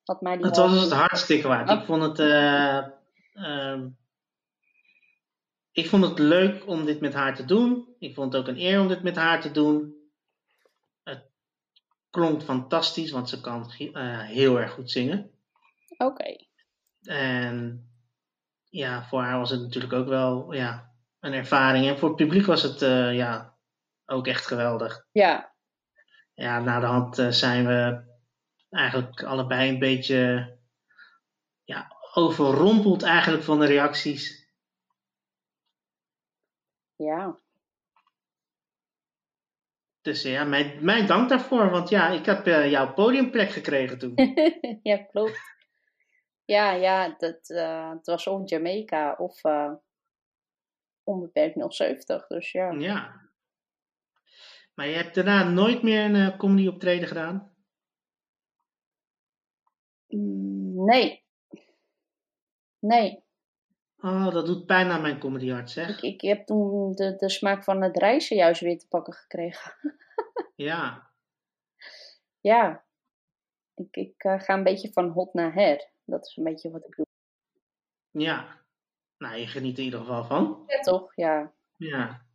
Had 0.03 0.21
mij 0.21 0.37
die 0.37 0.45
het 0.45 0.57
was 0.57 0.81
het 0.81 0.91
hartstikke 0.91 1.47
waard. 1.47 1.69
Ik 1.69 1.85
vond 1.85 2.01
het. 2.01 2.19
Ehm, 3.33 3.89
ik 5.71 5.89
vond 5.89 6.03
het 6.03 6.19
leuk 6.19 6.67
om 6.67 6.85
dit 6.85 7.01
met 7.01 7.13
haar 7.13 7.35
te 7.35 7.45
doen. 7.45 7.90
Ik 8.01 8.13
vond 8.13 8.33
het 8.33 8.41
ook 8.41 8.47
een 8.47 8.61
eer 8.61 8.81
om 8.81 8.87
dit 8.87 9.03
met 9.03 9.15
haar 9.15 9.41
te 9.41 9.51
doen. 9.51 9.95
Het 11.03 11.23
klonk 12.09 12.41
fantastisch, 12.41 13.11
want 13.11 13.29
ze 13.29 13.41
kan 13.41 13.73
uh, 13.79 14.21
heel 14.21 14.59
erg 14.59 14.71
goed 14.71 14.91
zingen. 14.91 15.31
Oké. 15.97 16.35
En 17.01 17.85
ja, 18.69 19.03
voor 19.03 19.21
haar 19.21 19.37
was 19.37 19.49
het 19.49 19.61
natuurlijk 19.61 19.93
ook 19.93 20.07
wel 20.07 20.53
ja, 20.53 20.93
een 21.19 21.33
ervaring. 21.33 21.87
En 21.87 21.97
voor 21.97 22.07
het 22.07 22.17
publiek 22.17 22.45
was 22.45 22.61
het 22.61 22.81
uh, 22.81 23.15
ja, 23.15 23.57
ook 24.05 24.27
echt 24.27 24.45
geweldig. 24.45 25.07
Ja. 25.11 25.53
Ja, 26.33 26.59
na 26.59 26.79
de 26.79 26.85
hand 26.85 27.19
uh, 27.19 27.29
zijn 27.29 27.67
we 27.67 28.09
eigenlijk 28.69 29.23
allebei 29.23 29.69
een 29.69 29.79
beetje 29.79 30.57
ja, 31.63 31.95
overrompeld 32.13 33.03
eigenlijk 33.03 33.43
van 33.43 33.59
de 33.59 33.65
reacties 33.65 34.41
ja. 37.03 37.40
Dus 40.01 40.21
ja, 40.21 40.43
mijn, 40.43 40.85
mijn 40.85 41.05
dank 41.05 41.29
daarvoor, 41.29 41.69
want 41.69 41.89
ja, 41.89 42.09
ik 42.09 42.25
heb 42.25 42.47
uh, 42.47 42.69
jouw 42.69 42.93
podiumplek 42.93 43.49
gekregen 43.49 43.99
toen. 43.99 44.13
ja, 44.83 44.97
klopt. 44.97 45.39
Ja, 46.45 46.71
ja, 46.71 47.15
dat, 47.17 47.49
uh, 47.49 47.89
het 47.89 48.05
was 48.05 48.27
of 48.27 48.49
Jamaica 48.49 49.15
of 49.17 49.43
uh, 49.43 49.73
onbeperkt 51.03 51.73
070, 51.73 52.27
dus 52.27 52.51
ja. 52.51 52.71
Ja. 52.71 53.29
Maar 54.73 54.87
je 54.87 54.95
hebt 54.95 55.15
daarna 55.15 55.49
nooit 55.49 55.81
meer 55.81 56.03
een 56.03 56.37
comedy 56.37 56.67
optreden 56.67 57.07
gedaan? 57.07 57.55
Mm, 60.07 60.85
nee. 60.85 61.23
Nee. 62.79 63.23
Oh, 64.01 64.31
dat 64.31 64.45
doet 64.45 64.65
pijn 64.65 64.89
aan 64.89 65.01
mijn 65.01 65.19
comedyhart, 65.19 65.69
zeg. 65.69 65.89
Ik, 65.89 66.01
ik 66.01 66.21
heb 66.21 66.45
toen 66.45 66.91
de, 66.91 67.15
de 67.15 67.29
smaak 67.29 67.63
van 67.63 67.81
het 67.81 67.97
reizen 67.97 68.35
juist 68.35 68.61
weer 68.61 68.79
te 68.79 68.87
pakken 68.87 69.13
gekregen. 69.13 69.73
ja. 70.55 71.11
Ja. 72.39 72.83
Ik, 73.75 73.95
ik 73.95 74.23
uh, 74.23 74.39
ga 74.39 74.53
een 74.53 74.63
beetje 74.63 74.91
van 74.91 75.09
hot 75.09 75.33
naar 75.33 75.53
her. 75.53 75.89
Dat 76.05 76.25
is 76.25 76.37
een 76.37 76.43
beetje 76.43 76.71
wat 76.71 76.85
ik 76.85 76.95
doe. 76.95 77.05
Ja. 78.11 78.59
Nou, 79.17 79.35
je 79.35 79.47
geniet 79.47 79.73
er 79.73 79.79
in 79.79 79.85
ieder 79.85 79.99
geval 79.99 80.23
van. 80.23 80.63
Ja, 80.67 80.79
toch? 80.79 81.15
Ja. 81.15 81.53
Ja. 81.77 82.25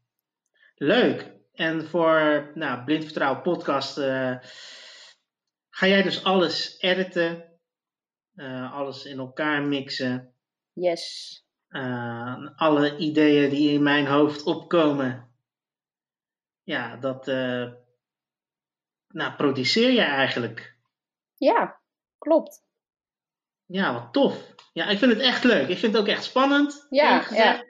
Leuk. 0.74 1.34
En 1.52 1.88
voor 1.88 2.50
nou, 2.54 2.84
Blind 2.84 3.04
Vertrouwen 3.04 3.42
podcast 3.42 3.98
uh, 3.98 4.38
ga 5.70 5.86
jij 5.86 6.02
dus 6.02 6.24
alles 6.24 6.80
editen. 6.80 7.58
Uh, 8.34 8.74
alles 8.74 9.04
in 9.04 9.18
elkaar 9.18 9.62
mixen. 9.62 10.34
Yes. 10.72 11.45
Uh, 11.68 12.48
alle 12.56 12.96
ideeën 12.96 13.50
die 13.50 13.72
in 13.72 13.82
mijn 13.82 14.06
hoofd 14.06 14.42
opkomen, 14.42 15.34
ja, 16.62 16.96
dat 16.96 17.28
uh, 17.28 17.72
nou, 19.08 19.34
produceer 19.36 19.90
je 19.90 20.00
eigenlijk. 20.00 20.76
Ja, 21.34 21.80
klopt. 22.18 22.64
Ja, 23.64 23.92
wat 23.92 24.12
tof. 24.12 24.54
Ja, 24.72 24.86
ik 24.86 24.98
vind 24.98 25.12
het 25.12 25.20
echt 25.20 25.44
leuk. 25.44 25.68
Ik 25.68 25.78
vind 25.78 25.92
het 25.92 26.02
ook 26.02 26.08
echt 26.08 26.24
spannend. 26.24 26.86
Ja, 26.90 27.26
ja. 27.30 27.64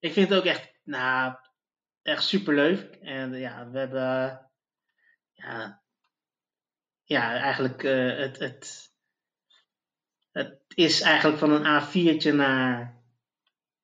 Ik 0.00 0.12
vind 0.12 0.28
het 0.28 0.38
ook 0.38 0.44
echt, 0.44 0.72
nou, 0.84 1.34
echt 2.02 2.24
superleuk. 2.24 2.94
En 3.00 3.34
ja, 3.34 3.70
we 3.70 3.78
hebben, 3.78 4.50
ja, 5.32 5.82
ja 7.04 7.36
eigenlijk 7.36 7.82
uh, 7.82 8.16
het, 8.18 8.38
het, 8.38 8.92
het 10.30 10.62
is 10.74 11.00
eigenlijk 11.00 11.38
van 11.38 11.50
een 11.50 11.82
A4'tje 11.82 12.34
naar 12.34 13.01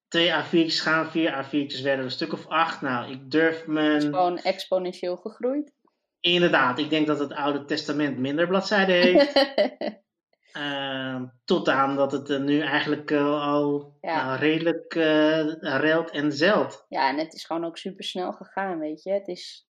twee 0.08 0.30
A4'tjes 0.30 0.80
gaan, 0.80 1.10
vier 1.10 1.44
A4'tjes 1.44 1.82
werden 1.82 2.04
een 2.04 2.10
stuk 2.10 2.32
of 2.32 2.46
acht. 2.46 2.80
Nou, 2.80 3.10
ik 3.10 3.30
durf 3.30 3.66
mijn... 3.66 4.00
Gewoon 4.00 4.38
exponentieel 4.38 5.16
gegroeid. 5.16 5.72
Inderdaad, 6.20 6.78
ik 6.78 6.90
denk 6.90 7.06
dat 7.06 7.18
het 7.18 7.32
Oude 7.32 7.64
Testament 7.64 8.18
minder 8.18 8.46
bladzijden 8.46 8.94
heeft. 8.94 9.36
uh, 10.56 11.22
tot 11.44 11.68
aan 11.68 11.96
dat 11.96 12.12
het 12.12 12.30
uh, 12.30 12.40
nu 12.40 12.60
eigenlijk 12.60 13.10
uh, 13.10 13.42
al 13.42 13.96
ja. 14.00 14.24
nou, 14.24 14.38
redelijk 14.38 14.94
relt 15.60 16.10
en 16.10 16.32
zelt. 16.32 16.86
Ja, 16.88 17.08
en 17.08 17.18
het 17.18 17.34
is 17.34 17.44
gewoon 17.44 17.64
ook 17.64 17.78
super 17.78 18.04
snel 18.04 18.32
gegaan, 18.32 18.78
weet 18.78 19.02
je. 19.02 19.10
Het 19.10 19.28
is, 19.28 19.68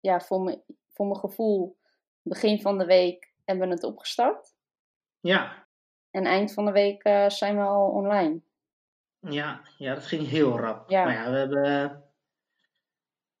ja, 0.00 0.20
voor, 0.20 0.40
me, 0.40 0.62
voor 0.88 1.06
mijn 1.06 1.20
gevoel, 1.20 1.76
begin 2.22 2.60
van 2.60 2.78
de 2.78 2.84
week 2.84 3.34
hebben 3.44 3.68
we 3.68 3.74
het 3.74 3.84
opgestart. 3.84 4.54
Ja. 5.20 5.68
En 6.10 6.24
eind 6.24 6.52
van 6.52 6.64
de 6.64 6.72
week 6.72 7.02
zijn 7.28 7.56
we 7.56 7.62
al 7.62 7.90
online. 7.90 8.40
Ja, 9.20 9.60
ja, 9.76 9.94
dat 9.94 10.06
ging 10.06 10.28
heel 10.28 10.58
rap. 10.58 10.90
Ja. 10.90 11.04
Maar 11.04 11.12
ja, 11.12 11.30
we 11.30 11.36
hebben 11.36 12.04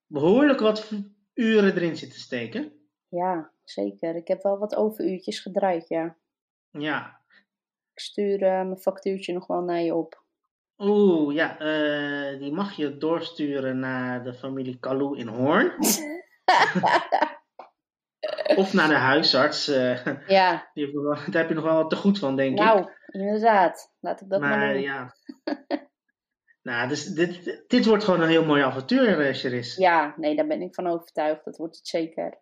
behoorlijk 0.06 0.60
wat 0.60 0.92
uren 1.34 1.74
erin 1.74 1.96
zitten 1.96 2.20
steken. 2.20 2.72
Ja, 3.08 3.52
zeker. 3.64 4.16
Ik 4.16 4.28
heb 4.28 4.42
wel 4.42 4.58
wat 4.58 4.74
overuurtjes 4.74 5.40
gedraaid, 5.40 5.88
ja. 5.88 6.16
Ja. 6.70 7.20
Ik 7.92 8.00
stuur 8.00 8.42
uh, 8.42 8.48
mijn 8.48 8.78
factuurtje 8.78 9.32
nog 9.32 9.46
wel 9.46 9.62
naar 9.62 9.80
je 9.80 9.94
op. 9.94 10.22
Oeh, 10.78 11.34
ja, 11.34 11.60
uh, 11.60 12.38
die 12.38 12.52
mag 12.52 12.72
je 12.72 12.96
doorsturen 12.96 13.78
naar 13.78 14.24
de 14.24 14.34
familie 14.34 14.78
Kalou 14.78 15.18
in 15.18 15.26
Hoorn. 15.26 15.74
of 18.56 18.72
naar 18.72 18.88
de 18.88 18.94
huisarts. 18.94 19.68
Uh, 19.68 20.06
ja. 20.26 20.70
Die 20.74 20.84
heb 20.84 20.94
wel, 20.94 21.14
daar 21.14 21.40
heb 21.40 21.48
je 21.48 21.54
nog 21.54 21.64
wel 21.64 21.76
wat 21.76 21.90
te 21.90 21.96
goed 21.96 22.18
van, 22.18 22.36
denk 22.36 22.58
nou, 22.58 22.78
ik. 22.78 22.84
Nou, 22.84 22.96
inderdaad. 23.24 23.94
Laat 24.00 24.20
ik 24.20 24.28
dat 24.28 24.40
maar, 24.40 24.58
maar 24.58 24.72
doen. 24.72 24.82
ja. 24.82 25.14
nou, 26.62 26.88
dus 26.88 27.04
dit, 27.04 27.64
dit 27.66 27.86
wordt 27.86 28.04
gewoon 28.04 28.20
een 28.20 28.28
heel 28.28 28.44
mooi 28.44 28.62
avontuur, 28.62 29.34
Cheris. 29.34 29.76
Ja, 29.76 30.14
nee, 30.16 30.36
daar 30.36 30.46
ben 30.46 30.62
ik 30.62 30.74
van 30.74 30.86
overtuigd. 30.86 31.44
Dat 31.44 31.56
wordt 31.56 31.76
het 31.76 31.86
zeker. 31.86 32.40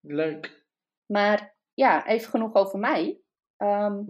Leuk. 0.00 0.64
Maar 1.06 1.56
ja, 1.74 2.06
even 2.06 2.30
genoeg 2.30 2.54
over 2.54 2.78
mij. 2.78 3.18
Um, 3.62 4.06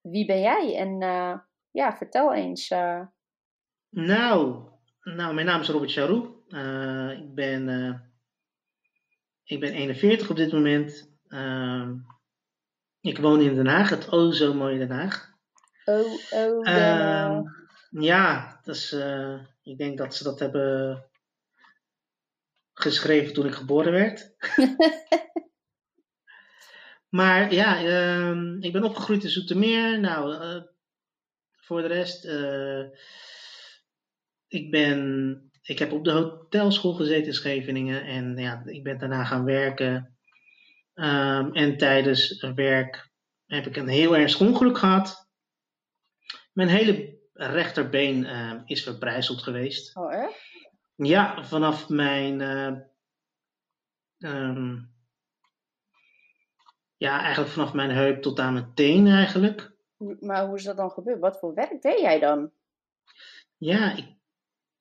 wie 0.00 0.26
ben 0.26 0.40
jij? 0.40 0.76
En 0.76 1.02
uh, 1.02 1.38
ja, 1.70 1.96
vertel 1.96 2.34
eens. 2.34 2.70
Uh... 2.70 3.06
Nou, 3.88 4.68
nou, 5.00 5.34
mijn 5.34 5.46
naam 5.46 5.60
is 5.60 5.68
Robert 5.68 5.92
Charou. 5.92 6.42
Uh, 6.48 7.18
ik 7.20 7.34
ben 7.34 7.68
ik 9.44 9.60
ben 9.60 9.72
41 9.72 10.30
op 10.30 10.36
dit 10.36 10.52
moment. 10.52 11.12
Uh, 11.28 11.90
ik 13.00 13.18
woon 13.18 13.40
in 13.40 13.54
Den 13.54 13.66
Haag, 13.66 13.90
het 13.90 14.08
oh 14.08 14.32
zo 14.32 14.54
mooie 14.54 14.78
Den 14.78 14.90
Haag. 14.90 15.33
Oh, 15.84 16.18
oh. 16.30 16.68
Uh, 16.68 17.40
ja, 17.90 18.60
uh, 18.64 19.40
Ik 19.62 19.78
denk 19.78 19.98
dat 19.98 20.14
ze 20.14 20.24
dat 20.24 20.38
hebben 20.38 21.04
geschreven 22.72 23.34
toen 23.34 23.46
ik 23.46 23.54
geboren 23.54 23.92
werd. 23.92 24.34
maar 27.18 27.52
ja, 27.52 27.84
ehm, 27.84 28.62
ik 28.62 28.72
ben 28.72 28.84
opgegroeid 28.84 29.24
in 29.24 29.30
Zoetermeer. 29.30 30.00
Nou, 30.00 30.34
eh, 30.34 30.62
voor 31.56 31.82
de 31.82 31.88
rest, 31.88 32.24
eh, 32.24 32.84
ik 34.48 34.70
ben, 34.70 35.50
ik 35.62 35.78
heb 35.78 35.92
op 35.92 36.04
de 36.04 36.10
hotelschool 36.10 36.94
gezeten 36.94 37.26
in 37.26 37.34
Scheveningen 37.34 38.04
en 38.04 38.36
ja, 38.36 38.62
ik 38.64 38.82
ben 38.82 38.98
daarna 38.98 39.24
gaan 39.24 39.44
werken. 39.44 40.16
Ehm, 40.94 41.52
en 41.52 41.76
tijdens 41.76 42.46
werk 42.54 43.10
heb 43.46 43.66
ik 43.66 43.76
een 43.76 43.88
heel 43.88 44.16
ernstig 44.16 44.46
ongeluk 44.46 44.78
gehad. 44.78 45.23
Mijn 46.54 46.68
hele 46.68 47.18
rechterbeen 47.32 48.24
ehm, 48.24 48.62
is 48.64 48.82
verbrijzeld 48.82 49.42
geweest. 49.42 49.96
Oh, 49.96 50.12
echt? 50.14 50.52
Ja, 50.96 51.44
vanaf 51.44 51.88
mijn. 51.88 52.40
eh, 52.40 52.76
ehm, 54.18 54.78
ja, 56.96 57.20
eigenlijk 57.20 57.52
vanaf 57.52 57.72
mijn 57.72 57.90
heup 57.90 58.22
tot 58.22 58.38
aan 58.40 58.52
mijn 58.52 58.74
teen 58.74 59.06
eigenlijk. 59.06 59.72
Maar 60.20 60.46
hoe 60.46 60.56
is 60.56 60.64
dat 60.64 60.76
dan 60.76 60.90
gebeurd? 60.90 61.20
Wat 61.20 61.38
voor 61.38 61.54
werk 61.54 61.82
deed 61.82 62.00
jij 62.00 62.18
dan? 62.18 62.50
Ja, 63.56 63.96
ik 63.96 64.06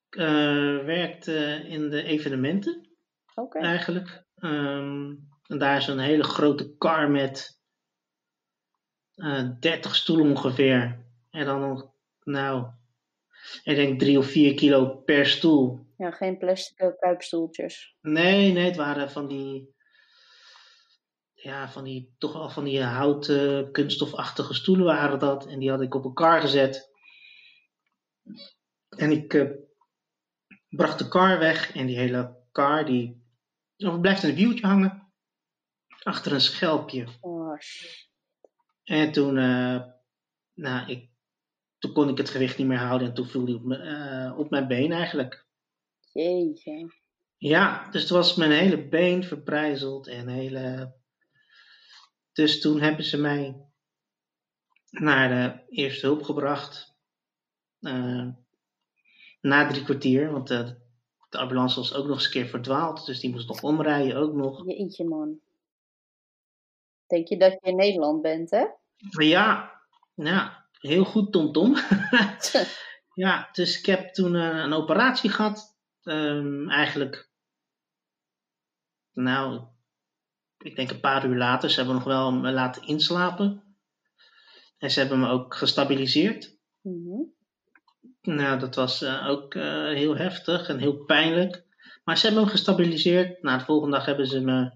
eh, 0.09 0.85
werkte 0.85 1.63
in 1.67 1.89
de 1.89 2.03
evenementen 2.03 2.89
Oké. 3.35 3.59
eigenlijk. 3.59 4.23
Ehm, 4.35 5.13
en 5.47 5.57
daar 5.57 5.77
is 5.77 5.87
een 5.87 5.99
hele 5.99 6.23
grote 6.23 6.75
kar 6.77 7.09
met 7.11 7.61
eh 9.15 9.49
30 9.59 9.95
stoelen 9.95 10.29
ongeveer. 10.29 11.02
En 11.33 11.45
dan 11.45 11.59
nog, 11.59 11.91
nou, 12.23 12.67
ik 13.63 13.75
denk 13.75 13.99
drie 13.99 14.17
of 14.17 14.25
vier 14.25 14.53
kilo 14.53 14.95
per 14.95 15.25
stoel. 15.25 15.87
Ja, 15.97 16.11
geen 16.11 16.37
plastic 16.37 16.77
eh, 16.79 16.87
kuipstoeltjes. 16.99 17.95
Nee, 18.01 18.51
nee, 18.51 18.65
het 18.65 18.75
waren 18.75 19.11
van 19.11 19.27
die. 19.27 19.75
Ja, 21.33 21.69
van 21.69 21.83
die. 21.83 22.15
Toch 22.17 22.33
wel 22.33 22.49
van 22.49 22.63
die 22.63 22.81
houten, 22.83 23.71
kunststofachtige 23.71 24.53
stoelen 24.53 24.85
waren 24.85 25.19
dat. 25.19 25.45
En 25.47 25.59
die 25.59 25.69
had 25.69 25.81
ik 25.81 25.95
op 25.95 26.03
elkaar 26.03 26.41
gezet. 26.41 26.91
En 28.89 29.11
ik 29.11 29.33
eh, 29.33 29.49
bracht 30.69 30.99
de 30.99 31.07
kar 31.07 31.39
weg. 31.39 31.75
En 31.75 31.85
die 31.85 31.97
hele 31.97 32.35
kar, 32.51 32.85
die. 32.85 33.23
Of 33.77 33.99
blijft 33.99 34.23
een 34.23 34.35
wieltje 34.35 34.67
hangen. 34.67 35.11
Achter 36.03 36.31
een 36.33 36.41
schelpje. 36.41 37.07
Oh, 37.21 37.57
En 38.83 39.11
toen. 39.11 39.37
eh, 39.37 39.81
nou, 40.53 40.89
ik. 40.91 41.11
Toen 41.83 41.93
kon 41.93 42.09
ik 42.09 42.17
het 42.17 42.29
gewicht 42.29 42.57
niet 42.57 42.67
meer 42.67 42.77
houden. 42.77 43.07
En 43.07 43.13
toen 43.13 43.25
viel 43.25 43.45
die 43.45 43.55
op, 43.55 43.71
eh, 43.71 44.33
op 44.37 44.49
mijn 44.49 44.67
been 44.67 44.91
eigenlijk. 44.91 45.45
jeetje. 46.11 46.93
Ja, 47.37 47.89
dus 47.89 48.01
het 48.01 48.09
was 48.09 48.35
mijn 48.35 48.51
hele 48.51 48.87
been 48.87 49.23
verbrijzeld 49.23 50.07
en 50.07 50.27
hele. 50.27 50.93
Dus 52.33 52.61
toen 52.61 52.81
hebben 52.81 53.05
ze 53.05 53.17
mij 53.17 53.65
naar 54.89 55.29
de 55.29 55.75
eerste 55.75 56.05
hulp 56.05 56.23
gebracht. 56.23 56.95
Eh, 57.79 58.27
na 59.41 59.67
drie 59.67 59.83
kwartier, 59.83 60.31
want 60.31 60.49
eh, 60.49 60.69
de 61.29 61.37
ambulance 61.37 61.79
was 61.79 61.93
ook 61.93 62.05
nog 62.05 62.15
eens 62.15 62.25
een 62.25 62.31
keer 62.31 62.47
verdwaald, 62.47 63.05
dus 63.05 63.19
die 63.19 63.31
moest 63.31 63.47
nog 63.47 63.63
omrijden 63.63 64.15
ook 64.15 64.33
nog. 64.33 64.65
Jeetje, 64.65 65.05
man. 65.05 65.39
Denk 67.07 67.27
je 67.27 67.37
dat 67.37 67.51
je 67.51 67.69
in 67.69 67.75
Nederland 67.75 68.21
bent, 68.21 68.49
hè? 68.49 68.65
Maar 69.11 69.25
ja, 69.25 69.81
ja 70.13 70.62
heel 70.87 71.05
goed, 71.05 71.31
Tom 71.31 71.51
Tom. 71.51 71.75
ja, 73.23 73.49
dus 73.51 73.79
ik 73.79 73.85
heb 73.85 74.13
toen 74.13 74.35
eh, 74.35 74.57
een 74.57 74.73
operatie 74.73 75.29
gehad. 75.29 75.77
Ehm, 76.03 76.69
eigenlijk, 76.69 77.29
nou, 79.13 79.67
ik 80.57 80.75
denk 80.75 80.89
een 80.89 80.99
paar 80.99 81.25
uur 81.25 81.37
later. 81.37 81.69
Ze 81.69 81.75
hebben 81.75 81.95
nog 81.95 82.03
wel 82.03 82.31
me 82.31 82.51
laten 82.51 82.87
inslapen. 82.87 83.77
En 84.77 84.91
ze 84.91 84.99
hebben 84.99 85.19
me 85.19 85.29
ook 85.29 85.55
gestabiliseerd. 85.55 86.57
Mhm. 86.81 87.21
Nou, 88.21 88.59
dat 88.59 88.75
was 88.75 89.01
eh, 89.01 89.27
ook 89.27 89.55
eh, 89.55 89.83
heel 89.83 90.17
heftig 90.17 90.67
en 90.67 90.79
heel 90.79 91.05
pijnlijk. 91.05 91.65
Maar 92.03 92.17
ze 92.17 92.25
hebben 92.25 92.43
me 92.43 92.49
gestabiliseerd. 92.49 93.41
Nou, 93.41 93.57
de 93.57 93.65
volgende 93.65 93.97
dag 93.97 94.05
hebben 94.05 94.27
ze 94.27 94.39
me 94.39 94.71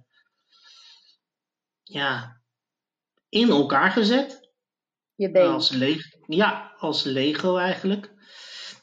ja, 1.83 2.41
in 3.29 3.49
elkaar 3.49 3.91
gezet. 3.91 4.46
Je 5.18 5.32
been. 5.32 5.47
Als 5.47 5.70
Lego. 5.70 6.18
Ja, 6.28 6.74
als 6.78 7.03
Lego 7.03 7.57
eigenlijk. 7.57 8.13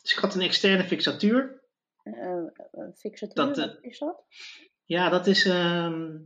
Dus 0.02 0.12
ik 0.12 0.18
had 0.18 0.34
een 0.34 0.40
externe 0.40 0.84
fixatuur. 0.84 1.62
Eh, 2.02 2.44
fixatuur, 2.94 3.44
Dat, 3.46 3.58
eh, 3.58 3.64
wat 3.64 3.78
is 3.80 3.98
dat? 3.98 4.24
Ja, 4.84 5.08
dat 5.08 5.26
is 5.26 5.44
ehm, 5.44 6.18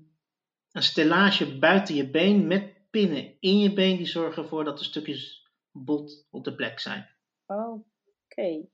een 0.73 0.83
stellage 0.83 1.59
buiten 1.59 1.95
je 1.95 2.11
been 2.11 2.47
met 2.47 2.91
pinnen 2.91 3.37
in 3.41 3.59
je 3.59 3.73
been 3.73 3.97
die 3.97 4.07
zorgen 4.07 4.43
ervoor 4.43 4.65
dat 4.65 4.79
de 4.79 4.85
stukjes 4.85 5.51
bot 5.73 6.27
op 6.31 6.45
de 6.45 6.55
plek 6.55 6.79
zijn. 6.79 7.09
Oh, 7.47 7.85
oké. 8.25 8.69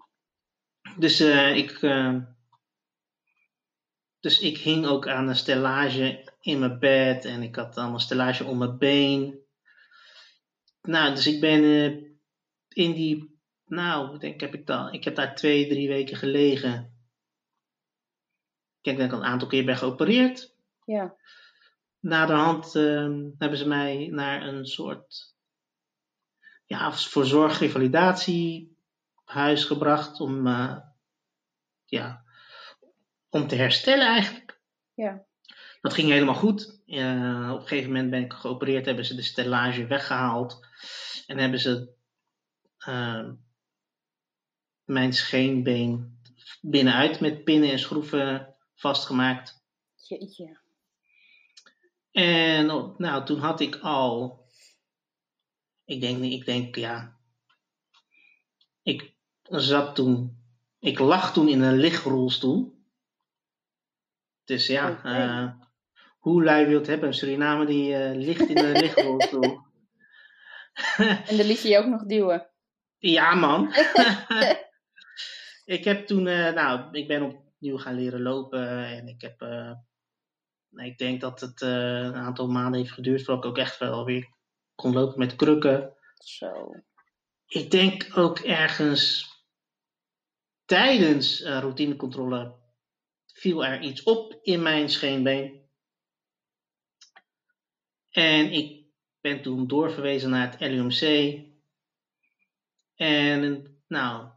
Dus, 0.99 1.21
ik, 1.55 1.81
dus 4.21 4.41
ik 4.41 4.59
hing 4.59 4.87
ook 4.87 5.09
aan 5.09 5.29
een 5.29 5.37
stellage 5.37 6.33
in 6.41 6.59
mijn 6.59 6.79
bed 6.79 7.25
en 7.25 7.43
ik 7.43 7.57
had 7.57 7.77
allemaal 7.77 8.01
stellage 8.01 8.45
om 8.45 8.59
mijn 8.59 8.79
been. 8.79 9.44
Nou, 10.87 11.15
dus 11.15 11.27
ik 11.27 11.41
ben 11.41 11.63
eh, 11.63 12.03
in 12.69 12.93
die, 12.93 13.41
nou, 13.65 14.15
ik 14.15 14.21
denk 14.21 14.41
heb 14.41 14.55
ik 14.55 14.67
dan, 14.67 14.93
ik 14.93 15.05
heb 15.05 15.15
daar 15.15 15.35
twee, 15.35 15.69
drie 15.69 15.89
weken 15.89 16.17
gelegen. 16.17 16.99
Ik 18.79 18.85
denk 18.85 18.99
dat 18.99 19.07
ik 19.07 19.13
al 19.13 19.19
een 19.19 19.33
aantal 19.33 19.49
keer 19.49 19.65
ben 19.65 19.77
geopereerd. 19.77 20.55
Ja. 20.85 21.17
Naderhand 22.01 22.75
ehm 22.75 23.31
hebben 23.39 23.59
ze 23.59 23.69
mij 23.69 24.09
naar 24.11 24.47
een 24.47 24.67
soort 24.67 25.35
ja, 26.65 26.93
voor 26.93 27.25
zorgrevalidatiehuis 27.25 29.65
gebracht 29.65 30.21
om, 30.21 30.47
eh, 30.47 30.79
ja, 31.85 32.25
om 33.29 33.47
te 33.47 33.55
herstellen 33.55 34.07
eigenlijk. 34.07 34.61
Ja. 34.95 35.25
Dat 35.81 35.95
ging 35.95 36.11
helemaal 36.11 36.35
goed. 36.35 36.74
Eh, 36.87 37.51
op 37.53 37.61
een 37.61 37.67
gegeven 37.67 37.93
moment 37.93 38.11
ben 38.11 38.25
ik 38.25 38.33
geopereerd, 38.33 38.87
hebben 38.87 39.05
ze 39.05 39.15
de 39.15 39.23
stellage 39.23 39.87
weggehaald 39.87 40.67
en 41.27 41.39
hebben 41.39 41.61
ze 41.61 41.95
ehm, 42.79 43.35
mijn 44.85 45.13
scheenbeen 45.13 46.21
binnenuit 46.61 47.21
met 47.21 47.45
pinnen 47.45 47.71
en 47.71 47.79
schroeven 47.79 48.55
vastgemaakt. 48.75 49.63
Jeetje. 49.95 50.59
En 52.11 52.67
nou, 52.99 53.25
toen 53.25 53.39
had 53.39 53.61
ik 53.61 53.77
al, 53.77 54.45
ik 55.85 56.01
denk, 56.01 56.23
ik 56.23 56.45
denk 56.45 56.77
ja, 56.77 57.19
ik 58.83 59.15
zat 59.43 59.95
toen, 59.95 60.43
ik 60.79 60.99
lag 60.99 61.33
toen 61.33 61.49
in 61.49 61.61
een 61.61 61.77
lichtrolstoel. 61.77 62.83
Dus 64.45 64.67
ja, 64.67 65.01
hoe 66.25 66.45
lui 66.45 66.67
wil 66.67 66.79
het 66.79 66.87
hebben? 66.87 67.09
Een 67.09 67.15
Suriname 67.15 67.67
die 67.67 67.95
eh, 67.95 68.17
ligt 68.17 68.49
in 68.49 68.59
een 68.59 68.73
lichtrolstoel. 68.83 69.43
En 71.29 71.37
dan 71.37 71.47
liet 71.47 71.63
je 71.63 71.69
je 71.69 71.79
ook 71.79 71.87
nog 71.87 72.05
duwen. 72.05 72.51
ja 72.99 73.35
man. 73.35 73.75
ik 75.77 75.85
heb 75.85 76.07
toen, 76.07 76.27
eh, 76.27 76.53
nou, 76.53 76.89
ik 76.93 77.09
ben 77.09 77.23
opnieuw 77.23 77.79
gaan 77.79 77.95
leren 77.95 78.23
lopen 78.23 78.85
en 78.85 79.09
ik 79.09 79.21
heb, 79.21 79.41
eh, 79.41 79.73
ik 80.71 80.99
denk 80.99 81.21
dat 81.21 81.41
het 81.41 81.61
een 81.61 82.15
aantal 82.15 82.49
maanden 82.49 82.81
heeft 82.81 82.93
geduurd 82.93 83.25
voordat 83.25 83.45
ik 83.45 83.51
ook 83.51 83.59
echt 83.59 83.79
wel 83.79 84.05
weer 84.05 84.29
kon 84.75 84.93
lopen 84.93 85.19
met 85.19 85.37
krukken. 85.37 85.97
Zo. 86.15 86.75
Ik 87.47 87.71
denk 87.71 88.11
ook 88.15 88.39
ergens 88.39 89.33
tijdens 90.65 91.43
routinecontrole 91.43 92.55
viel 93.27 93.65
er 93.65 93.81
iets 93.81 94.03
op 94.03 94.39
in 94.43 94.63
mijn 94.63 94.89
scheenbeen. 94.89 95.64
En 98.15 98.53
ik 98.53 98.85
ben 99.21 99.43
toen 99.43 99.67
doorverwezen 99.67 100.31
naar 100.31 100.51
het 100.51 100.61
LUMC. 100.61 101.39
En 102.95 103.67
nou, 103.87 104.29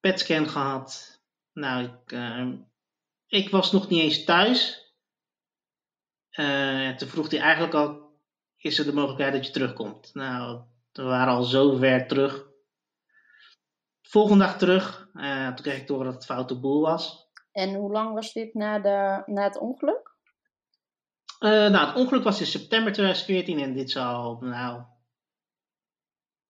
PET-scan 0.00 0.48
gehad. 0.48 1.20
Nou, 1.52 1.84
ik, 1.84 2.12
eh, 2.12 2.48
ik 3.26 3.50
was 3.50 3.72
nog 3.72 3.88
niet 3.88 4.00
eens 4.00 4.24
thuis. 4.24 4.86
Eh, 6.30 6.96
toen 6.96 7.08
vroeg 7.08 7.30
hij 7.30 7.40
eigenlijk 7.40 7.74
al, 7.74 8.20
is 8.56 8.78
er 8.78 8.84
de 8.84 8.92
mogelijkheid 8.92 9.32
dat 9.32 9.46
je 9.46 9.52
terugkomt? 9.52 10.14
Nou, 10.14 10.60
we 10.92 11.02
waren 11.02 11.34
al 11.34 11.42
zo 11.42 11.76
ver 11.76 12.06
terug. 12.06 12.46
Volgende 14.02 14.44
dag 14.44 14.58
terug, 14.58 15.08
eh, 15.14 15.46
toen 15.46 15.64
kreeg 15.64 15.80
ik 15.80 15.86
door 15.86 16.04
dat 16.04 16.14
het 16.14 16.24
foute 16.24 16.60
boel 16.60 16.80
was. 16.80 17.30
En 17.52 17.74
hoe 17.74 17.92
lang 17.92 18.14
was 18.14 18.32
dit 18.32 18.54
na, 18.54 18.78
de, 18.78 19.22
na 19.32 19.42
het 19.42 19.58
ongeluk? 19.58 20.07
Eh, 21.38 21.50
nou, 21.50 21.86
het 21.86 21.96
ongeluk 21.96 22.22
was 22.22 22.40
in 22.40 22.46
september 22.46 22.92
2014 22.92 23.58
en 23.58 23.74
dit 23.74 23.90
zal, 23.90 24.40
nou, 24.40 24.82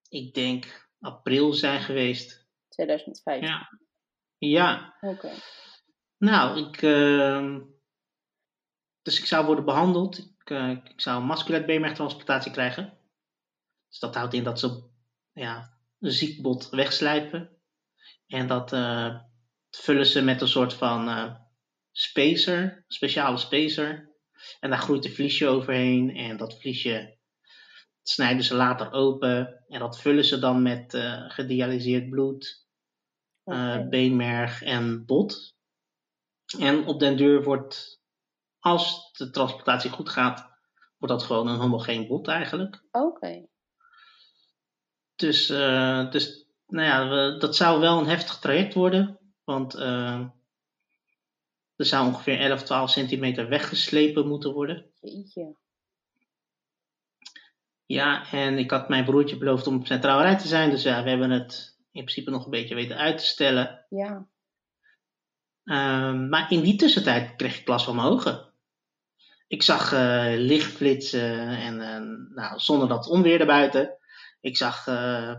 ik 0.09 0.35
denk 0.35 0.91
april 1.01 1.53
zijn 1.53 1.81
geweest. 1.81 2.47
2015. 2.69 3.49
Ja. 3.49 3.79
Ja, 4.39 4.97
Oké. 5.01 5.31
nou, 6.19 6.59
ik, 6.59 6.83
ehm, 6.83 7.61
dus 9.03 9.19
ik 9.19 9.27
zou 9.27 9.47
worden 9.47 9.65
behandeld. 9.65 10.19
Ik, 10.19 10.51
eh, 10.51 10.71
ik 10.71 11.01
zou 11.01 11.21
een 11.21 11.27
musculair 11.27 11.65
beenmergtransplantatie 11.65 12.53
krijgen. 12.53 12.99
Dus 13.89 13.99
dat 13.99 14.15
houdt 14.15 14.35
in 14.35 14.45
dat 14.45 14.59
ze 14.59 14.89
ja, 15.33 15.79
een 15.99 16.13
ziek 16.13 16.43
bot 16.43 16.69
wegslijpen. 16.69 17.57
En 18.27 18.47
dat 18.47 18.73
eh, 18.73 19.21
vullen 19.71 20.07
ze 20.07 20.23
met 20.23 20.41
een 20.41 20.49
soort 20.49 20.75
van 20.75 21.37
spacer, 21.91 22.85
speciale 22.87 23.37
spacer. 23.37 24.08
En 24.61 24.71
daar 24.71 24.79
groeit 24.79 25.05
een 25.05 25.13
vliesje 25.13 25.47
overheen. 25.49 26.17
En 26.17 26.37
dat 26.37 26.61
vliesje 26.61 27.17
snijden 28.03 28.45
ze 28.45 28.55
later 28.55 28.93
open. 28.93 29.65
En 29.69 29.79
dat 29.81 30.01
vullen 30.01 30.25
ze 30.25 30.39
dan 30.39 30.63
met 30.63 30.95
eh 30.95 31.25
gedialyseerd 31.31 32.11
bloed, 32.11 32.67
eh, 33.45 33.89
beenmerg 33.89 34.63
en 34.63 35.05
bot. 35.07 35.57
En 36.59 36.87
op 36.87 37.01
den 37.01 37.17
duur 37.17 37.43
wordt, 37.43 38.01
als 38.59 39.13
de 39.13 39.31
transplantatie 39.31 39.91
goed 39.91 40.09
gaat, 40.09 40.39
wordt 40.99 41.15
dat 41.15 41.23
gewoon 41.23 41.49
een 41.49 41.59
homogeen 41.59 42.07
bot 42.07 42.29
eigenlijk. 42.29 42.83
Oké. 42.91 43.47
Dus, 45.15 45.49
eh, 45.49 46.11
dus 46.11 46.47
nou 46.67 46.87
ja, 46.87 47.09
we- 47.09 47.39
dat 47.39 47.57
zou 47.57 47.81
wel 47.81 47.99
een 47.99 48.07
heftig 48.09 48.39
traject 48.39 48.75
worden. 48.75 49.19
Want 49.45 49.75
er 51.79 51.87
zou 51.87 52.07
ongeveer 52.07 52.41
11, 52.41 52.63
12 52.63 52.91
centimeter 52.91 53.49
weggeslepen 53.49 54.29
moeten 54.29 54.53
worden. 54.53 54.91
Jeetje. 55.01 55.57
Ja, 57.87 58.31
en 58.31 58.59
ik 58.59 58.71
had 58.71 58.89
mijn 58.89 59.05
broertje 59.05 59.39
beloofd 59.39 59.67
om 59.67 59.77
op 59.77 59.87
zijn 59.87 60.01
trouwerij 60.01 60.39
te 60.39 60.49
zijn. 60.49 60.71
Dus 60.71 60.83
ja, 60.83 61.03
we 61.03 61.09
hebben 61.09 61.31
het 61.31 61.77
in 61.93 62.03
principe 62.05 62.31
nog 62.31 62.45
een 62.45 62.51
beetje 62.51 62.75
weten 62.75 62.97
uit 62.97 63.19
te 63.19 63.25
stellen. 63.25 63.87
Ja. 63.89 64.27
Ehm, 65.65 66.29
maar 66.29 66.53
in 66.53 66.61
die 66.61 66.77
tussentijd 66.77 67.37
kreeg 67.37 67.61
ik 67.61 67.69
last 67.69 67.85
van 67.85 67.97
mijn 67.97 68.09
ogen. 68.09 68.53
Ik 69.47 69.63
zag 69.63 69.93
eh, 69.93 70.33
licht 70.37 70.73
flitsen 70.73 71.49
en 71.49 71.81
eh, 71.81 72.35
nou, 72.35 72.59
zonder 72.59 72.89
dat 72.89 73.09
onweer 73.09 73.41
erbuiten. 73.41 73.99
Ik 74.41 74.57
zag 74.57 74.87
eh, 74.87 75.37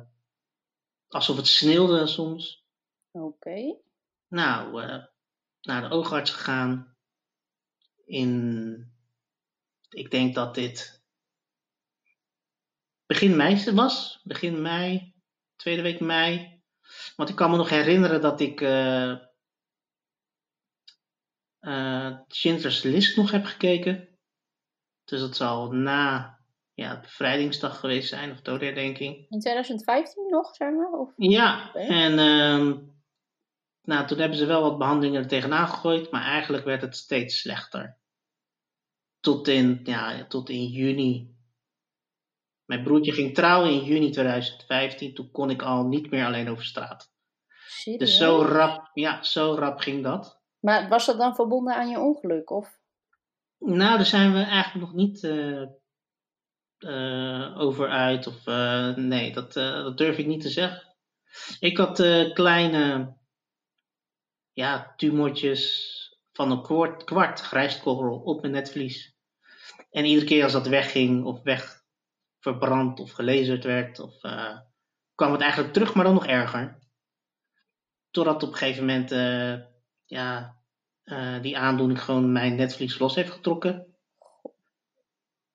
alsof 1.08 1.38
het 1.38 1.48
sneeuwde 1.48 2.08
soms. 2.08 2.64
Oké. 3.12 3.76
Nou, 4.28 4.82
naar 5.62 5.82
de 5.82 5.96
oogarts 5.96 6.32
gegaan. 6.32 6.96
In, 8.06 8.94
ik 9.90 10.12
denk 10.12 10.36
dat 10.36 10.56
dit 10.56 11.04
begin 13.06 13.36
mei 13.36 13.72
was. 13.74 14.22
Begin 14.24 14.62
mei, 14.62 15.14
tweede 15.56 15.82
week 15.82 16.00
mei. 16.00 16.62
Want 17.16 17.30
ik 17.30 17.36
kan 17.36 17.52
me 17.52 17.58
nog 17.58 17.70
herinneren 17.70 18.22
dat 18.22 18.40
ik 18.40 18.62
eh 18.62 19.28
eh, 21.60 22.18
Schindler's 22.28 22.84
List 22.84 23.18
nog 23.18 23.32
heb 23.32 23.46
gekeken. 23.46 24.08
Dus 25.04 25.20
dat 25.20 25.36
zal 25.36 25.72
na 25.72 26.38
ja, 26.74 27.00
bevrijdingsdag 27.00 27.80
geweest 27.80 28.10
zijn, 28.10 28.32
of 28.32 28.42
doodherdenking. 28.42 29.26
In 29.30 29.40
2015 29.40 30.30
nog, 30.30 30.56
zeg 30.56 30.72
maar? 30.72 30.92
Of... 30.92 31.14
Ja, 31.16 31.74
en 31.74 32.20
ehm, 32.20 32.78
nou, 33.90 34.08
toen 34.08 34.18
hebben 34.20 34.38
ze 34.38 34.46
wel 34.46 34.62
wat 34.62 34.78
behandelingen 34.78 35.22
er 35.22 35.28
tegenaan 35.28 35.68
gegooid, 35.68 36.12
maar 36.12 36.24
eigenlijk 36.24 36.66
werd 36.66 36.82
het 36.82 36.96
steeds 36.96 37.40
slechter. 37.40 37.98
Tot 39.20 39.48
in, 39.48 39.80
ja, 39.84 40.26
tot 40.26 40.50
in 40.50 40.66
juni. 40.66 41.38
Mijn 42.66 42.84
broertje 42.84 43.12
ging 43.12 43.34
trouwen 43.36 43.72
in 43.72 43.84
juni 43.84 44.10
2015, 44.10 45.14
toen 45.14 45.32
kon 45.32 45.50
ik 45.50 45.62
al 45.62 45.86
niet 45.86 46.12
meer 46.12 46.26
alleen 46.26 46.50
over 46.50 46.66
straat. 46.66 47.12
Serieus? 47.68 48.00
Dus 48.00 48.18
zo 48.18 48.42
rap, 48.42 48.90
ja, 48.94 49.24
zo 49.24 49.56
rap 49.56 49.80
ging 49.80 50.04
dat. 50.04 50.42
Maar 50.60 50.90
was 50.90 51.06
dat 51.06 51.18
dan 51.18 51.36
verbonden 51.36 51.76
aan 51.76 51.90
je 51.90 52.00
ongeluk? 52.00 52.50
Of? 52.50 52.80
Nou, 53.58 53.96
daar 53.96 54.06
zijn 54.06 54.34
we 54.34 54.44
eigenlijk 54.44 54.86
nog 54.86 54.94
niet 54.94 55.24
eh, 55.24 55.62
eh, 56.78 57.60
over 57.60 57.90
uit. 57.90 58.28
Of, 58.28 58.48
eh, 58.48 58.96
nee, 58.96 59.34
dat, 59.34 59.54
dat 59.54 59.98
durf 59.98 60.18
ik 60.18 60.28
niet 60.28 60.42
te 60.42 60.50
zeggen. 60.50 60.96
Ik 61.60 61.78
had 61.78 61.96
kleine 62.34 63.18
ja, 64.54 64.94
tumortjes 64.98 65.98
van 66.32 66.52
een 66.52 66.62
kwart, 66.62 67.04
kwart 67.04 67.82
op 67.86 68.42
mijn 68.42 68.54
netvlies. 68.54 69.18
En 69.92 70.06
iedere 70.06 70.26
keer 70.26 70.44
als 70.44 70.52
dat 70.52 70.68
wegging 70.68 71.26
of 71.26 71.44
weg 71.44 71.84
verbrand 72.40 73.00
of 73.00 73.12
gelezerd 73.12 73.64
werd, 73.64 74.00
of, 74.00 74.24
eh, 74.24 74.58
kwam 75.16 75.32
het 75.32 75.42
eigenlijk 75.42 75.74
terug, 75.74 75.94
maar 75.94 76.06
dan 76.06 76.14
nog 76.14 76.26
erger. 76.26 76.80
Totdat 78.12 78.44
op 78.44 78.52
een 78.52 78.58
gegeven 78.58 78.86
moment 78.86 79.12
eh, 79.12 79.56
ja, 80.06 80.58
eh, 81.04 81.42
die 81.42 81.58
aandoening 81.58 82.02
gewoon 82.02 82.32
mijn 82.32 82.56
netvlies 82.56 83.00
los 83.00 83.16
heeft 83.16 83.32
getrokken. 83.32 83.96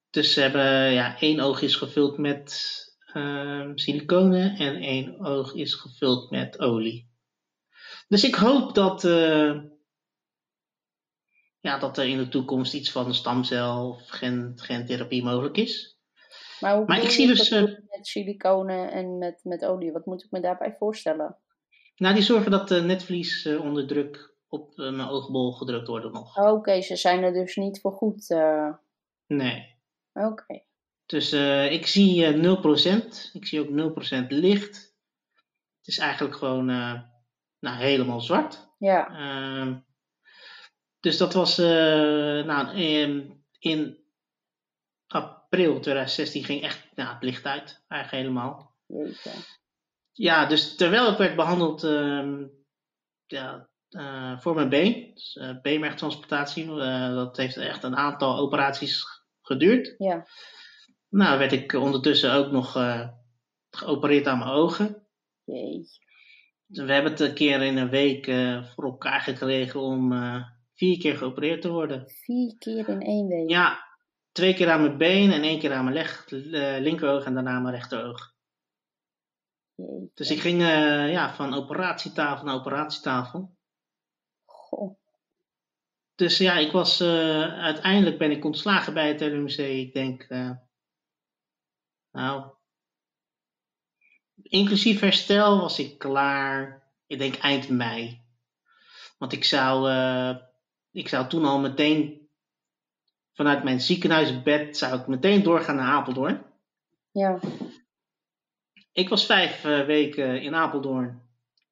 Dus 0.09 0.33
ze 0.33 0.41
hebben, 0.41 0.91
ja, 0.91 1.19
één 1.19 1.39
oog 1.39 1.61
is 1.61 1.75
gevuld 1.75 2.17
met 2.17 2.83
siliconen 3.75 4.55
en 4.55 4.75
één 4.75 5.19
oog 5.19 5.53
is 5.53 5.73
gevuld 5.73 6.29
met 6.29 6.59
olie. 6.59 7.14
Dus 8.07 8.23
ik 8.23 8.35
hoop 8.35 8.75
dat, 8.75 9.03
eh, 9.03 9.61
ja, 11.59 11.77
dat 11.79 11.97
er 11.97 12.07
in 12.07 12.17
de 12.17 12.27
toekomst 12.27 12.73
iets 12.73 12.91
van 12.91 13.13
stamcel 13.13 13.89
of 13.89 14.07
gen, 14.07 14.53
gentherapie 14.55 15.23
mogelijk 15.23 15.57
is. 15.57 15.99
Maar, 16.59 16.75
hoe 16.75 16.85
Maar 16.85 17.03
ik 17.03 17.09
zie 17.09 17.27
dus, 17.27 17.49
eh, 17.49 17.61
met 17.61 18.07
siliconen 18.07 18.91
en 18.91 19.17
met, 19.17 19.39
met 19.43 19.65
olie? 19.65 19.91
Wat 19.91 20.05
moet 20.05 20.23
ik 20.23 20.31
me 20.31 20.39
daarbij 20.39 20.75
voorstellen? 20.77 21.37
Nou, 21.95 22.13
die 22.13 22.23
zorgen 22.23 22.51
dat 22.51 22.67
de 22.67 22.81
netvlies 22.81 23.45
eh, 23.45 23.61
onder 23.61 23.87
druk 23.87 24.33
op 24.47 24.77
mijn 24.77 25.07
oogbol 25.07 25.51
gedrukt 25.51 25.87
worden 25.87 26.11
nog. 26.11 26.37
Oké, 26.37 26.81
ze 26.81 26.95
zijn 26.95 27.23
er 27.23 27.33
dus 27.33 27.55
niet 27.55 27.81
voor 27.81 27.91
goed. 27.91 28.27
Nee. 29.27 29.75
Oké. 30.13 30.63
Dus 31.05 31.33
ik 31.69 31.87
zie 31.87 32.25
eh 32.25 32.33
0%. 32.33 33.29
Ik 33.33 33.45
zie 33.45 33.59
ook 33.59 33.69
0% 33.69 34.31
licht. 34.31 34.95
Het 35.77 35.87
is 35.87 35.97
eigenlijk 35.97 36.35
gewoon 36.35 36.69
nou, 37.65 37.77
helemaal 37.77 38.21
zwart. 38.21 38.67
Ja. 38.77 39.07
Ehm, 39.09 39.77
dus 40.99 41.17
dat 41.17 41.33
was 41.33 41.57
eh, 41.57 42.45
nou, 42.45 42.75
in, 42.75 43.43
in 43.59 43.97
april 45.07 45.79
2016 45.79 46.43
ging 46.43 46.61
echt 46.61 46.95
nou, 46.95 47.13
het 47.13 47.23
licht 47.23 47.45
uit. 47.45 47.83
Eigenlijk 47.87 48.23
helemaal. 48.23 48.75
Jeetje. 48.85 49.31
Ja, 50.11 50.45
dus 50.45 50.75
terwijl 50.75 51.11
ik 51.11 51.17
werd 51.17 51.35
behandeld 51.35 51.83
ehm, 51.83 52.45
ja, 53.25 53.69
eh, 53.89 54.39
voor 54.39 54.55
mijn 54.55 54.69
been, 54.69 55.11
dus, 55.13 55.37
eh, 55.37 55.61
beenmergtransplantatie, 55.61 56.65
dat 57.15 57.37
heeft 57.37 57.57
echt 57.57 57.83
een 57.83 57.95
aantal 57.95 58.37
operaties 58.37 59.03
geduurd. 59.41 59.95
Ja. 59.97 60.27
Nou, 61.09 61.39
werd 61.39 61.51
ik 61.51 61.73
ondertussen 61.73 62.33
ook 62.33 62.51
nog 62.51 62.71
geopereerd 63.69 64.27
aan 64.27 64.39
mijn 64.39 64.51
ogen. 64.51 65.07
Jeetje. 65.43 66.04
We 66.67 66.93
hebben 66.93 67.11
het 67.11 67.19
een 67.19 67.33
keer 67.33 67.61
in 67.61 67.77
een 67.77 67.89
week 67.89 68.27
eh, 68.27 68.65
voor 68.65 68.83
elkaar 68.83 69.21
gekregen 69.21 69.79
om 69.79 70.11
eh, 70.11 70.43
vier 70.73 70.97
keer 70.97 71.17
geopereerd 71.17 71.61
te 71.61 71.69
worden. 71.69 72.09
Vier 72.09 72.55
keer 72.57 72.89
in 72.89 73.01
één 73.01 73.27
week. 73.27 73.49
Ja, 73.49 73.97
twee 74.31 74.53
keer 74.53 74.69
aan 74.69 74.81
mijn 74.81 74.97
been 74.97 75.31
en 75.31 75.43
één 75.43 75.59
keer 75.59 75.73
aan 75.73 75.83
mijn 75.83 75.97
eh, 75.97 76.81
linkeroog 76.81 77.25
en 77.25 77.33
daarna 77.33 77.59
mijn 77.59 77.75
rechteroog. 77.75 78.33
Jeetje. 79.75 80.11
Dus 80.13 80.31
ik 80.31 80.39
ging 80.39 80.61
eh, 80.61 81.11
ja, 81.11 81.33
van 81.33 81.53
operatietafel 81.53 82.45
naar 82.45 82.55
operatietafel. 82.55 83.57
Goh. 84.45 84.99
Dus 86.15 86.37
ja, 86.37 86.57
ik 86.57 86.71
was, 86.71 87.01
uiteindelijk 87.01 88.17
ben 88.17 88.31
ik 88.31 88.45
ontslagen 88.45 88.93
bij 88.93 89.07
het 89.07 89.19
LUMC. 89.19 89.57
Ik 89.57 89.93
denk, 89.93 90.27
nou, 92.11 92.54
inclusief 94.49 94.99
herstel 94.99 95.59
was 95.59 95.79
ik 95.79 95.97
klaar, 95.97 96.83
ik 97.07 97.17
denk 97.17 97.35
eind 97.35 97.69
mei. 97.69 98.23
Want 99.17 99.33
ik 99.33 99.43
zou, 99.43 99.89
eh, 99.89 100.35
ik 100.91 101.07
zou 101.07 101.27
toen 101.27 101.45
al 101.45 101.59
meteen, 101.59 102.29
vanuit 103.33 103.63
mijn 103.63 103.81
ziekenhuisbed, 103.81 104.77
zou 104.77 104.99
ik 104.99 105.07
meteen 105.07 105.43
doorgaan 105.43 105.75
naar 105.75 105.93
Apeldoorn. 105.93 106.45
Ja. 107.11 107.39
Ik 108.91 109.09
was 109.09 109.25
vijf 109.25 109.65
eh, 109.65 109.85
weken 109.85 110.41
in 110.41 110.55
Apeldoorn 110.55 111.23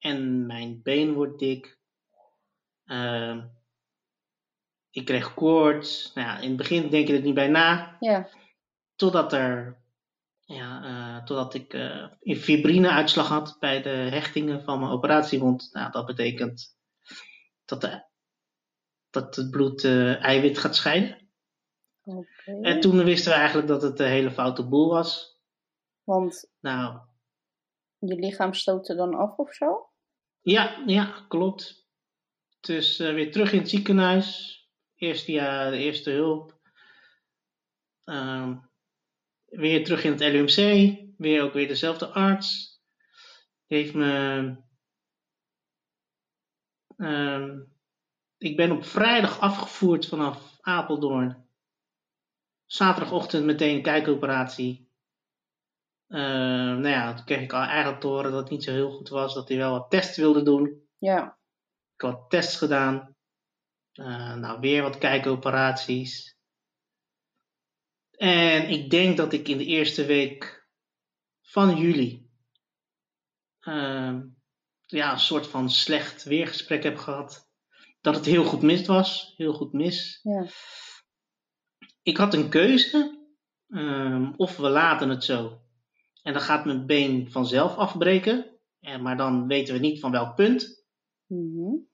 en 0.04 0.46
mijn 0.46 0.82
been 0.84 1.14
wordt 1.14 1.40
dik. 1.40 1.78
Ehm, 2.86 3.42
ik 4.90 5.06
kreeg 5.06 5.34
koorts. 5.34 6.12
Nou 6.14 6.28
ja, 6.28 6.40
in 6.40 6.48
het 6.48 6.58
begin 6.58 6.90
denk 6.90 7.08
je 7.08 7.16
er 7.16 7.22
niet 7.22 7.34
bij 7.34 7.48
na. 7.48 7.98
Ja. 8.00 8.30
Totdat, 8.96 9.34
er, 9.34 9.83
ja, 10.54 10.84
eh, 10.84 11.26
totdat 11.26 11.54
ik 11.54 11.74
eh 11.74 12.08
een 12.20 12.36
fibrine-uitslag 12.36 13.28
had 13.28 13.58
bij 13.60 13.82
de 13.82 13.90
hechtingen 13.90 14.64
van 14.64 14.80
mijn 14.80 14.92
operatiewond. 14.92 15.70
Nou, 15.72 15.92
dat 15.92 16.06
betekent 16.06 16.78
dat, 17.66 17.82
de, 17.82 18.06
dat 19.10 19.36
het 19.36 19.52
bloed 19.52 19.84
eh, 19.84 20.24
eiwit 20.24 20.58
gaat 20.58 20.76
scheiden. 20.76 21.32
Oké. 22.04 22.62
En 22.62 22.80
toen 22.80 23.04
wisten 23.04 23.32
we 23.32 23.38
eigenlijk 23.38 23.68
dat 23.68 23.82
het 23.82 24.00
een 24.00 24.08
hele 24.08 24.32
foute 24.32 24.68
boel 24.68 24.90
was. 24.90 25.40
Want 26.04 26.52
Nou, 26.60 27.00
je 27.98 28.16
lichaam 28.16 28.54
stoot 28.54 28.90
er 28.90 28.96
dan 28.96 29.16
af 29.16 29.38
of 29.38 29.54
zo? 29.54 29.90
Ja, 30.42 30.84
ja, 30.86 31.26
klopt. 31.28 31.88
Dus 32.60 32.98
weer 32.98 33.32
terug 33.32 33.52
in 33.52 33.60
het 33.60 33.70
ziekenhuis. 33.70 34.60
Eerst 34.96 35.24
via 35.24 35.70
de 35.70 35.78
eerste 35.78 36.12
hulp. 36.12 36.60
Uh, 38.06 38.58
weer 39.56 39.84
terug 39.84 40.04
in 40.04 40.12
het 40.12 40.20
LUMC. 40.20 40.98
Weer 41.18 41.44
ook 41.44 41.54
weer 41.54 41.68
dezelfde 41.68 42.08
arts. 42.08 42.80
Die 43.68 43.78
heeft 43.78 43.94
me. 43.94 44.56
Uh, 46.98 47.60
ik 48.38 48.56
ben 48.56 48.72
op 48.72 48.86
vrijdag 48.86 49.40
afgevoerd 49.40 50.08
vanaf 50.08 50.58
Apeldoorn. 50.62 51.48
Zaterdagochtend 52.66 53.46
meteen 53.46 53.82
kijkoperatie. 53.82 54.92
Uh, 56.08 56.20
nou 56.20 56.88
ja, 56.88 57.14
toen 57.14 57.26
kreeg 57.26 57.42
ik 57.42 57.54
al 57.54 57.62
eigenlijk 57.62 58.02
te 58.02 58.08
horen 58.08 58.32
dat 58.32 58.40
het 58.40 58.50
niet 58.50 58.64
zo 58.64 58.72
heel 58.72 58.92
goed 58.92 59.10
was. 59.10 59.34
Dat 59.34 59.48
hij 59.48 59.58
wel 59.58 59.72
wat 59.72 59.90
tests 59.90 60.18
wilde 60.18 60.44
doen. 60.44 60.88
Ja. 60.98 61.38
Ik 61.96 62.02
had 62.02 62.30
tests 62.30 62.58
gedaan. 62.58 63.16
Uh, 63.94 64.36
nou, 64.36 64.60
weer 64.60 64.82
wat 64.82 64.98
kijkoperaties. 64.98 66.33
En 68.18 68.70
ik 68.70 68.90
denk 68.90 69.18
dat 69.18 69.34
ik 69.34 69.48
in 69.48 69.58
de 69.58 69.66
eerste 69.66 70.06
week 70.06 70.68
van 71.42 71.78
juli 71.78 72.24
uh, 73.64 74.20
ja, 74.86 75.12
een 75.12 75.20
soort 75.20 75.48
van 75.48 75.70
slecht 75.70 76.24
weergesprek 76.24 76.84
heb 76.84 76.98
gehad. 76.98 77.52
Dat 78.02 78.16
het 78.16 78.26
heel 78.26 78.44
goed 78.44 78.62
mis 78.62 78.86
was. 78.86 79.34
Heel 79.38 79.54
goed 79.54 79.74
mis. 79.74 80.20
Ja. 80.24 80.46
Ik 82.02 82.18
had 82.18 82.34
een 82.34 82.50
keuze. 82.50 83.22
Um, 83.68 84.34
of 84.36 84.58
we 84.58 84.70
laten 84.70 85.10
het 85.10 85.24
zo. 85.24 85.62
En 86.22 86.34
dan 86.34 86.42
gaat 86.42 86.66
mijn 86.66 86.86
been 86.86 87.32
vanzelf 87.32 87.76
afbreken. 87.76 88.60
En, 88.80 89.02
maar 89.02 89.18
dan 89.18 89.48
weten 89.48 89.74
we 89.74 89.80
niet 89.80 90.00
van 90.00 90.12
welk 90.12 90.36
punt. 90.36 90.86
Mm 91.28 91.56
-hmm. 91.56 91.88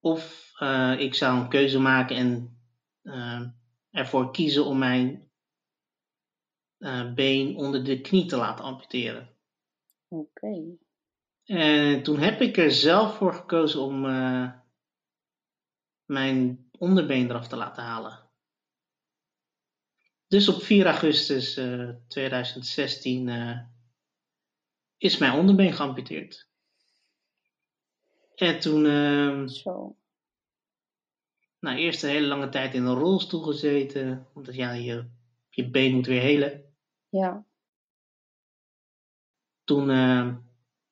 Of 0.00 0.50
uh, 0.58 1.00
ik 1.00 1.14
zou 1.14 1.40
een 1.40 1.48
keuze 1.48 1.78
maken 1.78 2.16
en 2.16 2.60
uh, 3.02 3.42
ervoor 3.90 4.30
kiezen 4.30 4.64
om 4.64 4.78
mijn 4.78 5.30
been 7.14 7.56
onder 7.56 7.84
de 7.84 8.00
knie 8.00 8.26
te 8.26 8.36
laten 8.36 8.64
amputeren. 8.64 9.36
Oké. 10.08 10.46
Okay. 10.46 10.78
En 11.44 12.02
toen 12.02 12.18
heb 12.18 12.40
ik 12.40 12.56
er 12.56 12.72
zelf 12.72 13.16
voor 13.16 13.34
gekozen 13.34 13.80
om 13.80 14.00
mijn 16.04 16.68
onderbeen 16.78 17.30
eraf 17.30 17.48
te 17.48 17.56
laten 17.56 17.82
halen. 17.82 18.30
Dus 20.26 20.48
op 20.48 20.62
4 20.62 20.86
augustus 20.86 21.60
2016 22.08 23.28
is 24.98 25.18
mijn 25.18 25.32
onderbeen 25.32 25.72
geamputeerd. 25.72 26.50
En 28.34 28.60
toen, 28.60 28.84
uh, 28.84 29.46
Zo. 29.46 29.96
nou, 31.60 31.76
eerst 31.76 32.02
een 32.02 32.10
hele 32.10 32.26
lange 32.26 32.48
tijd 32.48 32.74
in 32.74 32.84
een 32.84 32.98
rolstoel 32.98 33.42
gezeten, 33.42 34.26
omdat 34.34 34.54
ja, 34.54 34.72
je, 34.72 35.10
je 35.48 35.70
been 35.70 35.94
moet 35.94 36.06
weer 36.06 36.20
helen. 36.20 36.71
Ja. 37.12 37.44
Toen, 39.64 39.90
uh, 39.90 40.36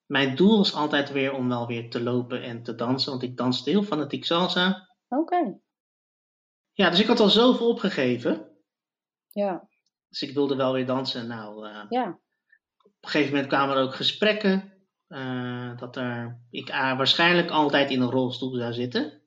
mijn 0.07 0.37
doel 0.37 0.57
was 0.57 0.75
altijd 0.75 1.11
weer 1.11 1.33
om 1.33 1.49
wel 1.49 1.67
weer 1.67 1.91
te 1.91 2.03
lopen 2.03 2.43
en 2.43 2.63
te 2.63 2.75
dansen, 2.75 3.11
want 3.11 3.23
ik 3.23 3.37
danste 3.37 3.71
heel 3.71 3.83
fanatiek 3.83 4.25
salsa. 4.25 4.89
Oké. 5.09 5.21
Okay. 5.21 5.61
Ja, 6.73 6.91
dus 6.91 7.01
ik 7.01 7.07
had 7.07 7.21
al 7.21 7.29
zoveel 7.29 7.69
opgegeven. 7.69 8.49
Ja. 9.29 9.69
Dus 10.09 10.23
ik 10.23 10.35
wilde 10.35 10.57
wel 10.57 10.73
weer 10.73 10.87
dansen. 10.87 11.27
Nou, 11.27 11.69
uh, 11.69 11.85
ja. 11.89 12.09
op 12.83 12.93
een 13.01 13.09
gegeven 13.09 13.33
moment 13.33 13.49
kwamen 13.49 13.77
er 13.77 13.83
ook 13.83 13.95
gesprekken. 13.95 14.73
Uh, 15.09 15.79
dat 15.79 15.97
er, 15.97 16.41
ik 16.51 16.69
uh, 16.69 16.97
waarschijnlijk 16.97 17.51
altijd 17.51 17.91
in 17.91 18.01
een 18.01 18.11
rolstoel 18.11 18.55
zou 18.55 18.73
zitten. 18.73 19.23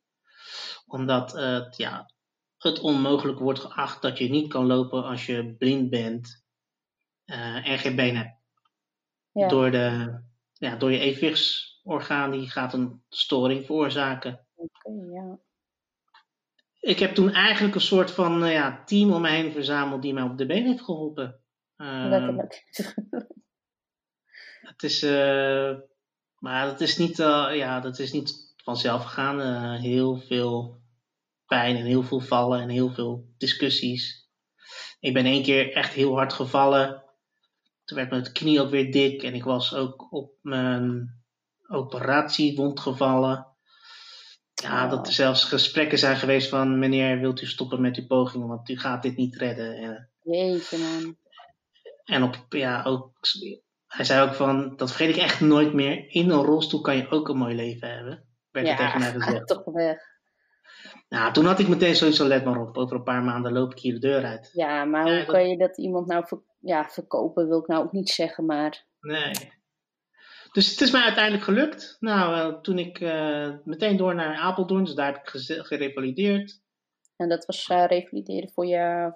Omdat 0.86 1.32
ja, 1.78 2.14
het 2.58 2.80
onmogelijk 2.80 3.40
wordt 3.40 3.60
geacht 3.60 4.02
dat 4.02 4.18
je 4.18 4.30
niet 4.30 4.50
kan 4.50 4.66
lopen 4.66 5.04
als 5.04 5.26
je 5.26 5.56
blind 5.56 5.90
bent 5.90 6.43
been 7.96 8.16
hebt. 8.16 8.42
Ja. 9.32 9.48
Door, 9.48 9.72
de, 9.72 10.20
ja, 10.54 10.76
door 10.76 10.92
je 10.92 11.00
evenwichtsorgaan 11.00 12.32
die 12.32 12.50
gaat 12.50 12.74
een 12.74 13.04
storing 13.10 13.66
veroorzaken. 13.66 14.48
Oké, 14.56 14.90
okay, 14.90 15.10
ja. 15.12 15.40
Ik 16.80 17.00
heb 17.00 17.16
toen 17.16 17.32
eigenlijk 17.32 17.76
een 17.76 17.82
soort 17.82 18.12
van 18.12 18.50
ja, 18.50 18.84
team 18.84 19.14
om 19.14 19.22
me 19.22 19.30
heen 19.30 19.52
verzameld 19.52 20.02
die 20.02 20.14
mij 20.14 20.24
op 20.24 20.38
de 20.38 20.46
been 20.46 20.66
heeft 20.66 20.84
geholpen. 20.84 21.42
Letterlijk. 21.76 22.64
Het 24.62 24.84
is, 24.84 25.04
uh, 25.04 25.78
maar 26.38 26.66
dat 26.66 26.82
is 26.82 26.98
niet, 26.98 27.18
ja, 27.18 27.80
dat 27.80 28.00
is 28.00 28.12
niet 28.12 28.54
vanzelf 28.64 29.04
gegaan. 29.04 29.42
Heel 29.80 30.18
veel 30.18 30.82
pijn 31.46 31.76
en 31.76 31.86
heel 31.86 32.04
veel 32.04 32.20
vallen 32.20 32.62
en 32.62 32.70
heel 32.70 32.90
veel 32.90 33.34
discussies. 33.38 34.30
Ik 35.00 35.14
ben 35.14 35.26
één 35.26 35.44
keer 35.44 35.74
echt 35.74 35.94
heel 35.94 36.16
hard 36.16 36.34
gevallen. 36.34 37.03
Toen 37.86 37.98
werd 37.98 38.10
mijn 38.10 38.32
knie 38.32 38.62
ook 38.62 38.70
weer 38.70 38.92
dik 38.92 39.24
en 39.24 39.34
ik 39.34 39.44
was 39.44 39.76
ook 39.76 40.14
op 40.14 40.34
mijn 40.42 41.10
operatiewond 41.68 42.80
gevallen. 42.80 43.48
Ja, 44.54 44.88
dat 44.88 45.08
er 45.08 45.14
zelfs 45.14 45.44
gesprekken 45.44 45.98
zijn 46.00 46.16
geweest 46.18 46.50
van 46.50 46.80
meneer, 46.80 47.20
wilt 47.20 47.42
u 47.42 47.46
stoppen 47.46 47.82
met 47.82 47.98
uw 47.98 48.06
pogingen, 48.08 48.48
want 48.48 48.70
u 48.70 48.78
gaat 48.80 49.02
dit 49.04 49.16
niet 49.18 49.36
redden. 49.36 49.76
En, 49.76 50.10
Jeetje 50.22 50.78
man. 50.78 51.18
En 52.04 52.24
op, 52.24 52.46
ja, 52.50 52.84
ook 52.84 53.12
hij 53.88 54.06
zei 54.06 54.28
ook 54.28 54.34
van, 54.34 54.76
dat 54.76 54.92
vergeet 54.92 55.16
ik 55.16 55.22
echt 55.22 55.40
nooit 55.40 55.74
meer. 55.74 56.06
In 56.10 56.30
een 56.30 56.42
rolstoel 56.44 56.82
kan 56.82 56.98
je 56.98 57.10
ook 57.10 57.30
een 57.30 57.38
mooi 57.38 57.56
leven 57.56 57.90
hebben. 57.96 58.26
Werd 58.52 58.68
ja, 58.68 58.76
tegen 58.76 59.00
mij 59.00 59.12
gezegd. 59.22 59.48
toch 59.48 59.64
weg. 59.64 59.98
Nou, 61.10 61.34
toen 61.34 61.46
had 61.46 61.60
ik 61.60 61.68
meteen 61.68 61.96
sowieso 61.96 62.28
let 62.28 62.46
maar 62.46 62.62
op. 62.62 62.78
Over 62.78 62.96
een 62.96 63.04
paar 63.04 63.24
maanden 63.24 63.52
loop 63.54 63.72
ik 63.72 63.80
hier 63.80 63.94
de 63.94 64.00
deur 64.00 64.24
uit. 64.26 64.50
Ja, 64.54 64.86
maar 64.86 65.02
hoe 65.04 65.12
Ja, 65.12 65.18
dat- 65.18 65.28
kan 65.28 65.50
je 65.50 65.58
dat 65.58 65.78
iemand 65.78 66.08
nou 66.08 66.26
ja, 66.64 66.90
verkopen, 66.90 67.48
wil 67.48 67.60
ik 67.60 67.68
nou 67.68 67.84
ook 67.84 67.92
niet 67.92 68.10
zeggen, 68.10 68.46
maar 68.46 68.86
Nee. 69.00 69.32
Dus 70.52 70.70
het 70.70 70.82
is 70.82 70.92
mij 70.92 71.02
uiteindelijk 71.02 71.44
gelukt. 71.44 71.98
Nou, 72.00 72.36
eh, 72.36 72.54
toen 72.62 72.80
ik 72.80 73.00
eh, 73.00 73.54
meteen 73.64 73.98
door 73.98 74.16
naar 74.16 74.36
Apeldoorn, 74.36 74.84
dus 74.84 74.94
daar 74.94 75.14
heb 75.14 75.16
ik 75.16 75.30
gerevalideerd. 75.66 76.62
en 77.16 77.30
dat 77.30 77.46
was 77.46 77.68
eh, 77.68 77.86
revalideren 77.86 78.50
voor 78.50 78.66
je. 78.66 79.14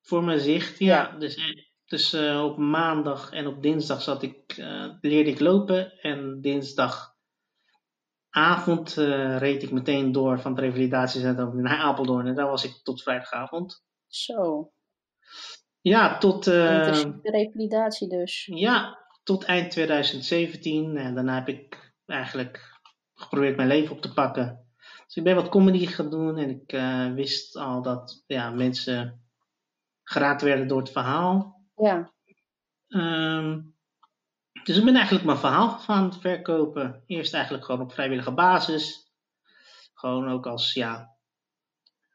Voor 0.00 0.24
mijn 0.24 0.40
zicht, 0.40 0.78
ja. 0.78 0.86
Ja. 0.86 1.10
Dus, 1.18 1.38
dus 1.84 2.14
op 2.42 2.56
maandag 2.56 3.32
en 3.32 3.46
op 3.46 3.62
dinsdag 3.62 4.02
zat 4.02 4.22
ik, 4.22 4.54
leerde 5.00 5.30
ik 5.30 5.40
lopen. 5.40 6.00
En 6.00 6.40
dinsdagavond 6.40 8.94
reed 9.38 9.62
ik 9.62 9.70
meteen 9.70 10.12
door 10.12 10.40
van 10.40 10.52
het 10.52 10.60
revalidatiecentrum 10.60 11.62
naar 11.62 11.78
Apeldoorn. 11.78 12.26
En 12.26 12.34
daar 12.34 12.48
was 12.48 12.64
ik 12.64 12.80
tot 12.82 13.02
vrijdagavond. 13.02 13.84
Zo, 14.06 14.72
Ja, 15.82 16.18
tot, 16.18 16.46
eh, 16.46 16.74
intensieve 16.74 17.30
revalidatie 17.30 18.08
dus. 18.08 18.46
ja, 18.54 18.98
tot 19.22 19.44
eind 19.44 19.70
2017. 19.70 20.96
En 20.96 21.14
daarna 21.14 21.34
heb 21.34 21.48
ik 21.48 21.92
eigenlijk 22.06 22.80
geprobeerd 23.14 23.56
mijn 23.56 23.68
leven 23.68 23.96
op 23.96 24.02
te 24.02 24.12
pakken. 24.12 24.66
Dus 25.06 25.16
ik 25.16 25.24
ben 25.24 25.34
wat 25.34 25.48
comedy 25.48 25.86
gaan 25.86 26.10
doen. 26.10 26.38
En 26.38 26.50
ik 26.50 26.72
eh, 26.72 27.12
wist 27.12 27.56
al 27.56 27.82
dat 27.82 28.24
ja, 28.26 28.50
mensen 28.50 29.24
geraakt 30.02 30.42
werden 30.42 30.68
door 30.68 30.78
het 30.78 30.92
verhaal. 30.92 31.60
Ja, 31.76 32.12
Ehm, 32.92 33.60
dus 34.64 34.76
ik 34.76 34.84
ben 34.84 34.94
eigenlijk 34.94 35.24
mijn 35.24 35.38
verhaal 35.38 35.68
gaan 35.68 36.12
verkopen. 36.12 37.02
Eerst 37.06 37.34
eigenlijk 37.34 37.64
gewoon 37.64 37.80
op 37.80 37.92
vrijwillige 37.92 38.32
basis. 38.32 39.12
Gewoon 39.94 40.28
ook 40.28 40.46
als, 40.46 40.72
ja, 40.72 41.16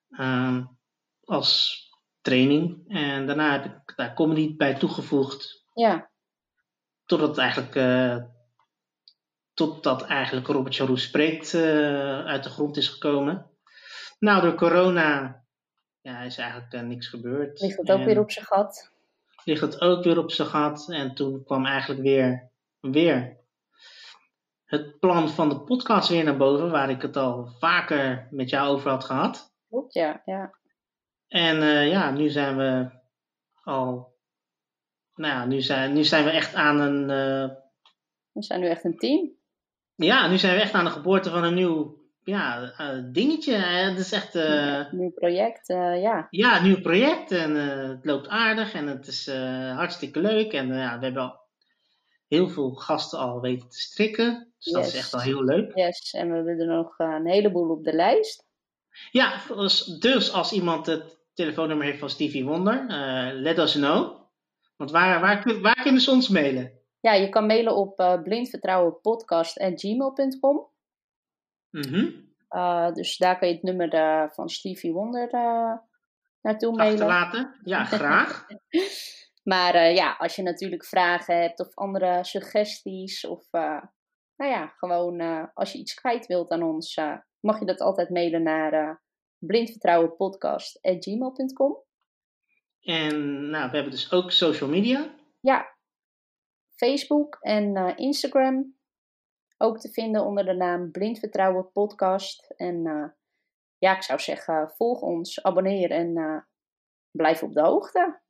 ehm, 0.09 0.65
als 1.23 1.81
training. 2.27 2.83
En 2.87 3.25
daarna 3.25 3.51
heb 3.51 3.65
ik 3.65 3.93
daar 3.95 4.13
comedy 4.13 4.55
bij 4.55 4.73
toegevoegd. 4.75 5.65
ja, 5.73 6.09
Totdat 7.05 7.37
eigenlijk, 7.37 7.75
eh, 7.75 8.17
totdat 9.53 10.01
eigenlijk 10.03 10.47
Robert 10.47 10.75
Charoux 10.75 11.01
spreekt 11.03 11.53
eh, 11.53 12.25
uit 12.25 12.43
de 12.43 12.49
grond 12.49 12.77
is 12.77 12.87
gekomen. 12.87 13.49
Nou, 14.19 14.41
door 14.41 14.55
corona 14.55 15.43
ja, 16.01 16.19
is 16.21 16.37
eigenlijk 16.37 16.73
eh, 16.73 16.81
niks 16.81 17.07
gebeurd. 17.07 17.59
ligt 17.61 17.77
het 17.77 17.91
ook 17.91 17.99
En- 17.99 18.05
weer 18.05 18.19
op 18.19 18.31
zijn 18.31 18.45
gat. 18.45 18.91
ligt 19.43 19.61
het 19.61 19.81
ook 19.81 20.03
weer 20.03 20.17
op 20.17 20.31
zijn 20.31 20.47
gat. 20.47 20.89
En 20.91 21.13
toen 21.15 21.43
kwam 21.43 21.65
eigenlijk 21.65 22.01
weer, 22.01 22.49
weer 22.79 23.37
het 24.65 24.99
plan 24.99 25.29
van 25.29 25.49
de 25.49 25.59
podcast 25.59 26.09
weer 26.09 26.23
naar 26.23 26.37
boven, 26.37 26.71
waar 26.71 26.89
ik 26.89 27.01
het 27.01 27.17
al 27.17 27.47
vaker 27.59 28.27
met 28.31 28.49
jou 28.49 28.67
over 28.69 28.89
had 28.89 29.03
gehad. 29.03 29.53
Klopt, 29.69 29.93
ja, 29.93 30.21
ja. 30.25 30.55
En 31.27 31.61
eh, 31.61 31.89
ja, 31.89 32.11
nu 32.11 32.29
zijn 32.29 32.57
we 32.57 32.89
al, 33.63 34.15
nou 35.15 35.33
ja, 35.33 35.45
nu 35.45 35.61
zijn, 35.61 35.93
nu 35.93 36.03
zijn 36.03 36.23
we 36.23 36.29
echt 36.29 36.53
aan 36.53 36.79
een, 36.79 37.09
eh, 37.09 37.55
We 38.31 38.43
zijn 38.43 38.59
nu 38.59 38.67
echt 38.67 38.83
een 38.83 38.97
team. 38.97 39.31
ja, 39.95 40.27
nu 40.27 40.37
zijn 40.37 40.55
we 40.55 40.61
echt 40.61 40.73
aan 40.73 40.85
de 40.85 40.91
geboorte 40.91 41.29
van 41.29 41.43
een 41.43 41.53
nieuw, 41.53 41.97
ja, 42.23 42.71
eh, 42.77 43.03
dingetje. 43.11 43.55
Het 43.55 43.97
is 43.97 44.11
echt, 44.11 44.35
eh, 44.35 44.91
Nieuw 44.91 45.11
project, 45.11 45.67
ja. 45.67 46.27
Ja, 46.29 46.57
een 46.57 46.63
nieuw 46.63 46.81
project 46.81 47.31
en 47.31 47.55
het 47.55 48.05
loopt 48.05 48.27
aardig 48.27 48.73
en 48.73 48.87
het 48.87 49.07
is 49.07 49.31
hartstikke 49.75 50.19
leuk. 50.19 50.53
En 50.53 50.67
ja, 50.67 50.99
we 50.99 51.05
hebben 51.05 51.23
al 51.23 51.39
heel 52.27 52.49
veel 52.49 52.71
gasten 52.71 53.19
al 53.19 53.41
weten 53.41 53.69
te 53.69 53.79
strikken. 53.79 54.53
Dus 54.59 54.73
dat 54.73 54.85
is 54.85 54.95
echt 54.95 55.11
wel 55.11 55.21
heel 55.21 55.43
leuk. 55.43 55.75
Yes, 55.75 56.11
en 56.11 56.29
we 56.29 56.35
hebben 56.35 56.59
er 56.59 56.67
nog 56.67 56.93
een 56.97 57.27
heleboel 57.27 57.69
op 57.69 57.83
de 57.83 57.93
lijst. 57.93 58.45
Ja, 59.11 59.41
dus, 59.47 59.83
dus 59.83 60.33
als 60.33 60.51
iemand 60.51 60.85
het 60.85 61.16
telefoonnummer 61.37 61.85
heeft 61.85 61.99
van 61.99 62.09
Stevie 62.09 62.45
Wonder, 62.45 62.85
eh, 62.87 63.29
let 63.33 63.57
us 63.57 63.73
know. 63.73 64.25
Want 64.75 64.91
waar, 64.91 65.21
waar, 65.21 65.61
waar 65.61 65.81
kunnen 65.81 66.01
ze 66.01 66.11
ons 66.11 66.29
mailen? 66.29 66.71
Ja, 66.99 67.13
je 67.13 67.29
kan 67.29 67.45
mailen 67.45 67.75
op 67.75 67.99
eh 67.99 68.21
blindvertrouwenpodcast.gmail.com. 68.21 70.67
Mhm. 71.69 72.09
Eh, 72.47 72.91
dus 72.91 73.17
daar 73.17 73.39
kan 73.39 73.47
je 73.47 73.53
het 73.53 73.63
nummer 73.63 74.29
van 74.33 74.49
Stevie 74.49 74.93
Wonder 74.93 75.29
naartoe 76.41 76.75
mailen. 76.75 77.07
Achterlaten? 77.07 77.55
Ja, 77.63 77.83
graag. 77.99 78.47
Maar 79.43 79.91
ja, 79.91 80.15
als 80.17 80.35
je 80.35 80.41
natuurlijk 80.41 80.85
vragen 80.85 81.41
hebt 81.41 81.59
of 81.59 81.75
andere 81.75 82.23
suggesties 82.23 83.25
of 83.25 83.51
nou 84.35 84.51
ja, 84.51 84.67
gewoon 84.67 85.49
als 85.53 85.71
je 85.71 85.79
iets 85.79 85.93
kwijt 85.93 86.25
wilt 86.25 86.51
aan 86.51 86.63
ons, 86.63 86.99
mag 87.39 87.59
je 87.59 87.65
dat 87.65 87.81
altijd 87.81 88.09
mailen 88.09 88.43
naar 88.43 89.01
blindvertrouwenpodcast.gmail.com. 89.39 91.77
En 92.81 93.49
nou, 93.49 93.69
we 93.69 93.75
hebben 93.75 93.91
dus 93.91 94.11
ook 94.11 94.31
social 94.31 94.69
media. 94.69 95.15
Ja, 95.39 95.75
Facebook 96.75 97.37
en 97.41 97.75
eh, 97.75 97.93
Instagram 97.95 98.75
ook 99.57 99.79
te 99.79 99.89
vinden 99.89 100.25
onder 100.25 100.45
de 100.45 100.53
naam 100.53 100.91
Blindvertrouwen 100.91 101.71
Podcast. 101.71 102.53
En 102.55 102.85
eh, 102.85 103.05
ja, 103.77 103.95
ik 103.95 104.03
zou 104.03 104.19
zeggen, 104.19 104.71
volg 104.75 105.01
ons, 105.01 105.43
abonneer 105.43 105.91
en 105.91 106.17
eh, 106.17 106.37
blijf 107.11 107.43
op 107.43 107.53
de 107.53 107.61
hoogte. 107.61 108.21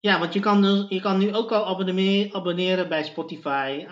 Ja, 0.00 0.18
want 0.18 0.32
je 0.32 0.40
kan, 0.40 0.62
dus- 0.62 0.88
je 0.88 1.00
kan 1.00 1.18
nu 1.18 1.34
ook 1.34 1.52
al 1.52 1.66
abonneren, 1.66 2.34
abonneren 2.34 2.88
bij 2.88 3.04
Spotify, 3.04 3.86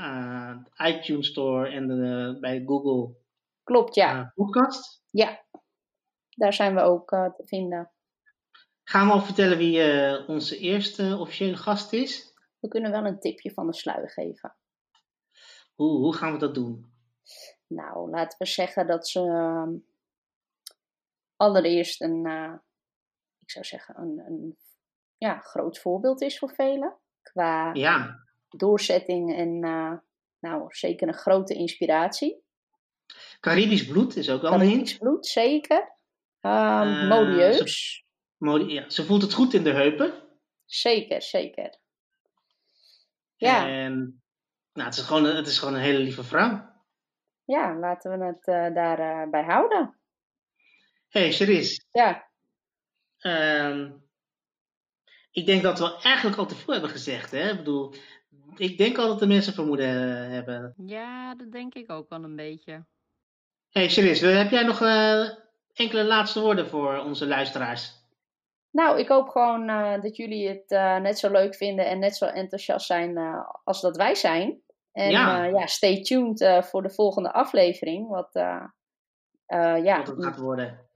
iTunes 0.87 1.27
Store 1.27 1.69
en 1.69 1.87
de, 1.87 2.37
bij 2.41 2.63
Google 2.67 3.21
Klopt, 3.65 3.95
ja. 3.95 4.33
Podcast. 4.35 5.03
Ja, 5.11 5.42
daar 6.37 6.53
zijn 6.53 6.75
we 6.75 6.81
ook 6.81 7.13
eh, 7.13 7.31
te 7.31 7.47
vinden. 7.47 7.91
Gaan 8.85 9.07
we 9.07 9.13
al 9.13 9.23
vertellen 9.23 9.59
wie 9.59 9.83
eh, 9.83 10.29
onze 10.29 10.59
eerste 10.59 11.17
officiële 11.19 11.57
gast 11.57 11.93
is? 11.93 12.35
We 12.61 12.69
kunnen 12.69 12.91
wel 12.91 13.05
een 13.05 13.21
tipje 13.21 13.51
van 13.53 13.67
de 13.67 13.75
sluier 13.75 14.11
geven. 14.11 14.57
Hoe, 15.75 15.99
hoe 15.99 16.15
gaan 16.15 16.33
we 16.33 16.39
dat 16.39 16.55
doen? 16.55 16.93
Nou, 17.67 18.11
laten 18.11 18.39
we 18.39 18.47
zeggen 18.47 18.87
dat 18.87 19.09
ze 19.09 19.21
ehm, 19.21 19.75
allereerst 21.37 22.01
een, 22.03 22.27
eh, 22.27 22.55
ik 23.39 23.51
zou 23.51 23.65
zeggen, 23.65 23.99
een, 24.01 24.23
een 24.27 24.57
ja, 25.17 25.39
groot 25.39 25.79
voorbeeld 25.79 26.21
is 26.21 26.39
voor 26.39 26.55
velen. 26.55 26.97
Qua 27.23 27.71
Ja, 27.73 28.25
doorzetting 28.49 29.37
en 29.37 29.59
nou, 30.39 30.65
zeker 30.69 31.09
een 31.09 31.15
grote 31.15 31.55
inspiratie. 31.55 32.45
Caribisch 33.41 33.87
bloed 33.87 34.17
is 34.17 34.31
ook 34.31 34.43
wel 34.43 34.53
een 34.53 34.59
Caribisch 34.59 34.89
hint. 34.89 35.01
bloed, 35.01 35.27
zeker. 35.27 35.92
Ehm 36.43 36.89
Eh, 36.89 37.09
modieus. 37.09 38.05
Modi- 38.37 38.73
ja, 38.73 38.89
ze 38.91 39.05
voelt 39.05 39.23
het 39.23 39.33
goed 39.33 39.55
in 39.55 39.63
de 39.65 39.71
heupen. 39.73 40.23
Zeker, 40.65 41.23
zeker. 41.23 41.79
Ja. 43.37 43.69
En 43.69 44.23
nou, 44.73 44.89
het, 44.89 44.97
is 44.99 45.03
gewoon, 45.05 45.25
een- 45.25 45.37
het 45.37 45.47
is 45.47 45.59
gewoon 45.59 45.75
een 45.75 45.81
hele 45.81 45.99
lieve 45.99 46.25
vrouw. 46.25 46.71
Ja, 47.45 47.75
laten 47.79 48.19
we 48.19 48.25
het 48.25 48.47
eh, 48.47 48.75
daarbij 48.75 49.29
bij 49.31 49.43
houden. 49.45 49.99
hey, 51.09 51.33
Cherise. 51.33 51.85
Ja, 51.91 52.31
Ehm, 53.19 53.93
ik 55.31 55.47
denk 55.47 55.63
dat 55.63 55.79
we 55.79 56.01
eigenlijk 56.03 56.37
al 56.39 56.47
te 56.47 56.55
veel 56.55 56.73
hebben 56.73 56.91
gezegd. 56.91 57.31
Hè? 57.31 57.51
Ik 57.51 57.57
bedoel, 57.57 57.95
ik 58.57 58.79
denk 58.79 58.99
al 58.99 59.09
dat 59.09 59.19
de 59.19 59.27
mensen 59.27 59.55
vermoeden 59.55 59.87
eh, 59.87 60.29
hebben. 60.31 60.75
Ja, 60.87 61.35
dat 61.35 61.53
denk 61.53 61.75
ik 61.75 61.91
ook 61.91 62.09
wel 62.09 62.25
een 62.25 62.37
beetje. 62.37 62.87
hey, 63.71 63.89
Cherise, 63.91 64.27
heb 64.27 64.51
jij 64.51 64.63
nog 64.63 64.81
eh, 64.83 65.29
enkele 65.75 66.05
laatste 66.05 66.41
woorden 66.41 66.69
voor 66.69 66.99
onze 66.99 67.27
luisteraars? 67.27 68.01
Nou, 68.71 68.99
ik 68.99 69.09
hoop 69.09 69.29
gewoon 69.29 69.69
eh, 69.69 70.01
dat 70.03 70.17
jullie 70.17 70.49
het 70.49 70.71
eh, 70.71 70.97
net 70.97 71.19
zo 71.19 71.31
leuk 71.31 71.55
vinden 71.55 71.87
en 71.87 71.99
net 71.99 72.17
zo 72.17 72.25
enthousiast 72.25 72.87
zijn 72.87 73.17
eh, 73.17 73.49
als 73.65 73.81
dat 73.81 73.97
wij 73.97 74.15
zijn. 74.15 74.63
En 74.93 75.11
Ja. 75.11 75.45
ja, 75.45 75.59
ja 75.59 75.67
stay 75.67 76.03
tuned 76.03 76.67
voor 76.71 76.83
de 76.83 76.91
volgende 76.91 77.33
aflevering. 77.33 78.09
Wat 78.09 78.31
ja, 79.83 80.03
Wat 80.05 80.25
gaat 80.25 80.39
worden. 80.39 80.89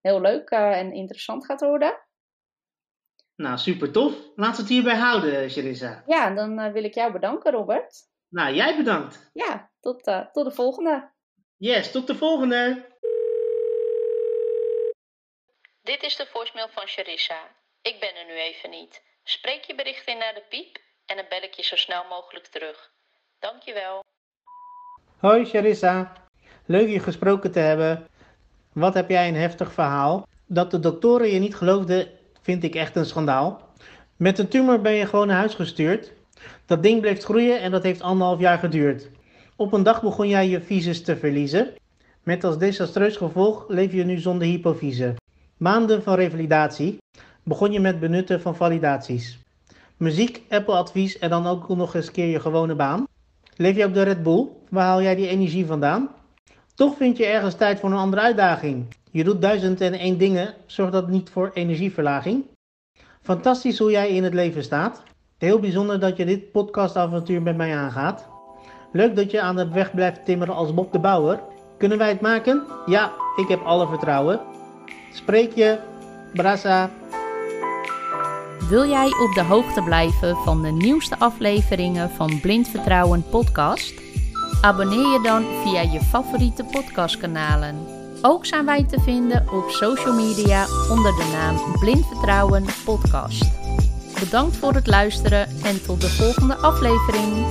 heel 0.00 0.20
leuk 0.20 0.50
en 0.50 0.92
interessant 0.92 1.44
gaat 1.46 1.60
worden. 1.60 1.98
Nou, 3.36 3.58
super 3.58 3.92
tof. 3.92 4.12
Laten 4.34 4.54
we 4.56 4.60
het 4.62 4.68
hierbij 4.68 4.96
houden, 4.96 5.50
Charissa. 5.50 6.02
Ja, 6.06 6.30
dan 6.34 6.72
wil 6.72 6.84
ik 6.84 6.94
jou 6.94 7.12
bedanken, 7.12 7.52
Robert. 7.52 7.96
Nou, 8.28 8.54
jij 8.54 8.76
bedankt. 8.76 9.30
Ja, 9.32 9.70
tot, 9.80 10.02
tot 10.32 10.44
de 10.44 10.50
volgende. 10.50 11.10
Yes, 11.56 11.90
tot 11.90 12.06
de 12.06 12.14
volgende. 12.14 12.92
Dit 15.92 16.02
is 16.02 16.16
de 16.16 16.26
voicemail 16.32 16.68
van 16.70 16.82
Charissa. 16.86 17.40
Ik 17.82 17.96
ben 18.00 18.08
er 18.08 18.26
nu 18.26 18.40
even 18.40 18.70
niet. 18.70 19.02
Spreek 19.24 19.64
je 19.64 19.74
bericht 19.74 20.06
in 20.06 20.18
naar 20.18 20.34
de 20.34 20.42
piep 20.48 20.78
en 21.06 21.16
dan 21.16 21.24
bel 21.28 21.42
ik 21.42 21.54
je 21.54 21.62
zo 21.62 21.76
snel 21.76 22.04
mogelijk 22.08 22.46
terug. 22.46 22.90
Dankjewel. 23.38 24.04
Hoi 25.18 25.44
Charissa, 25.44 26.12
leuk 26.66 26.88
je 26.88 27.00
gesproken 27.00 27.52
te 27.52 27.58
hebben. 27.58 28.06
Wat 28.72 28.94
heb 28.94 29.08
jij 29.10 29.28
een 29.28 29.34
heftig 29.34 29.72
verhaal? 29.72 30.26
Dat 30.46 30.70
de 30.70 30.80
doktoren 30.80 31.28
je 31.28 31.38
niet 31.38 31.56
geloofden, 31.56 32.08
vind 32.42 32.64
ik 32.64 32.74
echt 32.74 32.96
een 32.96 33.06
schandaal. 33.06 33.68
Met 34.16 34.38
een 34.38 34.48
tumor 34.48 34.80
ben 34.80 34.92
je 34.92 35.06
gewoon 35.06 35.26
naar 35.26 35.36
huis 35.36 35.54
gestuurd. 35.54 36.12
Dat 36.66 36.82
ding 36.82 37.00
bleef 37.00 37.24
groeien 37.24 37.60
en 37.60 37.70
dat 37.70 37.82
heeft 37.82 38.02
anderhalf 38.02 38.40
jaar 38.40 38.58
geduurd. 38.58 39.10
Op 39.56 39.72
een 39.72 39.82
dag 39.82 40.02
begon 40.02 40.28
jij 40.28 40.48
je 40.48 40.60
visus 40.60 41.04
te 41.04 41.16
verliezen. 41.16 41.74
Met 42.22 42.44
als 42.44 42.58
desastreus 42.58 43.16
gevolg 43.16 43.68
leef 43.68 43.92
je 43.92 44.04
nu 44.04 44.18
zonder 44.18 44.46
hypofyse. 44.46 45.14
Maanden 45.64 46.02
van 46.02 46.14
revalidatie 46.14 46.98
begon 47.42 47.72
je 47.72 47.80
met 47.80 48.00
benutten 48.00 48.40
van 48.40 48.56
validaties. 48.56 49.38
Muziek, 49.96 50.42
Apple-advies 50.48 51.18
en 51.18 51.30
dan 51.30 51.46
ook 51.46 51.68
nog 51.68 51.94
eens 51.94 52.10
keer 52.10 52.26
je 52.26 52.40
gewone 52.40 52.74
baan. 52.74 53.06
Leef 53.56 53.76
je 53.76 53.84
op 53.84 53.94
de 53.94 54.02
Red 54.02 54.22
Bull? 54.22 54.46
Waar 54.68 54.84
haal 54.84 55.02
jij 55.02 55.14
die 55.14 55.28
energie 55.28 55.66
vandaan? 55.66 56.08
Toch 56.74 56.96
vind 56.96 57.16
je 57.16 57.26
ergens 57.26 57.54
tijd 57.54 57.80
voor 57.80 57.90
een 57.90 57.96
andere 57.96 58.22
uitdaging. 58.22 58.86
Je 59.10 59.24
doet 59.24 59.42
duizend 59.42 59.80
en 59.80 59.92
één 59.92 60.18
dingen, 60.18 60.54
zorg 60.66 60.90
dat 60.90 61.08
niet 61.08 61.30
voor 61.30 61.50
energieverlaging. 61.54 62.44
Fantastisch 63.22 63.78
hoe 63.78 63.90
jij 63.90 64.08
in 64.08 64.24
het 64.24 64.34
leven 64.34 64.62
staat. 64.62 65.02
Heel 65.38 65.58
bijzonder 65.58 66.00
dat 66.00 66.16
je 66.16 66.24
dit 66.24 66.52
podcastavontuur 66.52 67.42
met 67.42 67.56
mij 67.56 67.76
aangaat. 67.76 68.28
Leuk 68.92 69.16
dat 69.16 69.30
je 69.30 69.40
aan 69.40 69.56
de 69.56 69.68
weg 69.68 69.94
blijft 69.94 70.24
timmeren 70.24 70.54
als 70.54 70.74
Bob 70.74 70.92
de 70.92 70.98
Bouwer. 70.98 71.40
Kunnen 71.78 71.98
wij 71.98 72.08
het 72.08 72.20
maken? 72.20 72.62
Ja, 72.86 73.12
ik 73.36 73.48
heb 73.48 73.62
alle 73.62 73.86
vertrouwen. 73.86 74.53
Spreek 75.14 75.54
je, 75.54 75.78
Brassa. 76.32 76.90
Wil 78.68 78.88
jij 78.88 79.06
op 79.06 79.34
de 79.34 79.42
hoogte 79.42 79.82
blijven 79.82 80.36
van 80.36 80.62
de 80.62 80.70
nieuwste 80.70 81.18
afleveringen 81.18 82.10
van 82.10 82.40
Blind 82.40 82.68
Vertrouwen 82.68 83.24
podcast? 83.30 83.94
Abonneer 84.60 85.12
je 85.12 85.20
dan 85.22 85.44
via 85.62 85.80
je 85.80 86.00
favoriete 86.00 86.64
podcastkanalen. 86.64 87.76
Ook 88.22 88.46
zijn 88.46 88.64
wij 88.64 88.84
te 88.84 89.00
vinden 89.00 89.46
op 89.52 89.70
social 89.70 90.14
media 90.14 90.66
onder 90.90 91.12
de 91.12 91.28
naam 91.32 91.78
Blind 91.78 92.06
Vertrouwen 92.06 92.64
podcast. 92.84 93.50
Bedankt 94.20 94.56
voor 94.56 94.72
het 94.72 94.86
luisteren 94.86 95.48
en 95.62 95.82
tot 95.86 96.00
de 96.00 96.08
volgende 96.08 96.56
aflevering. 96.56 97.46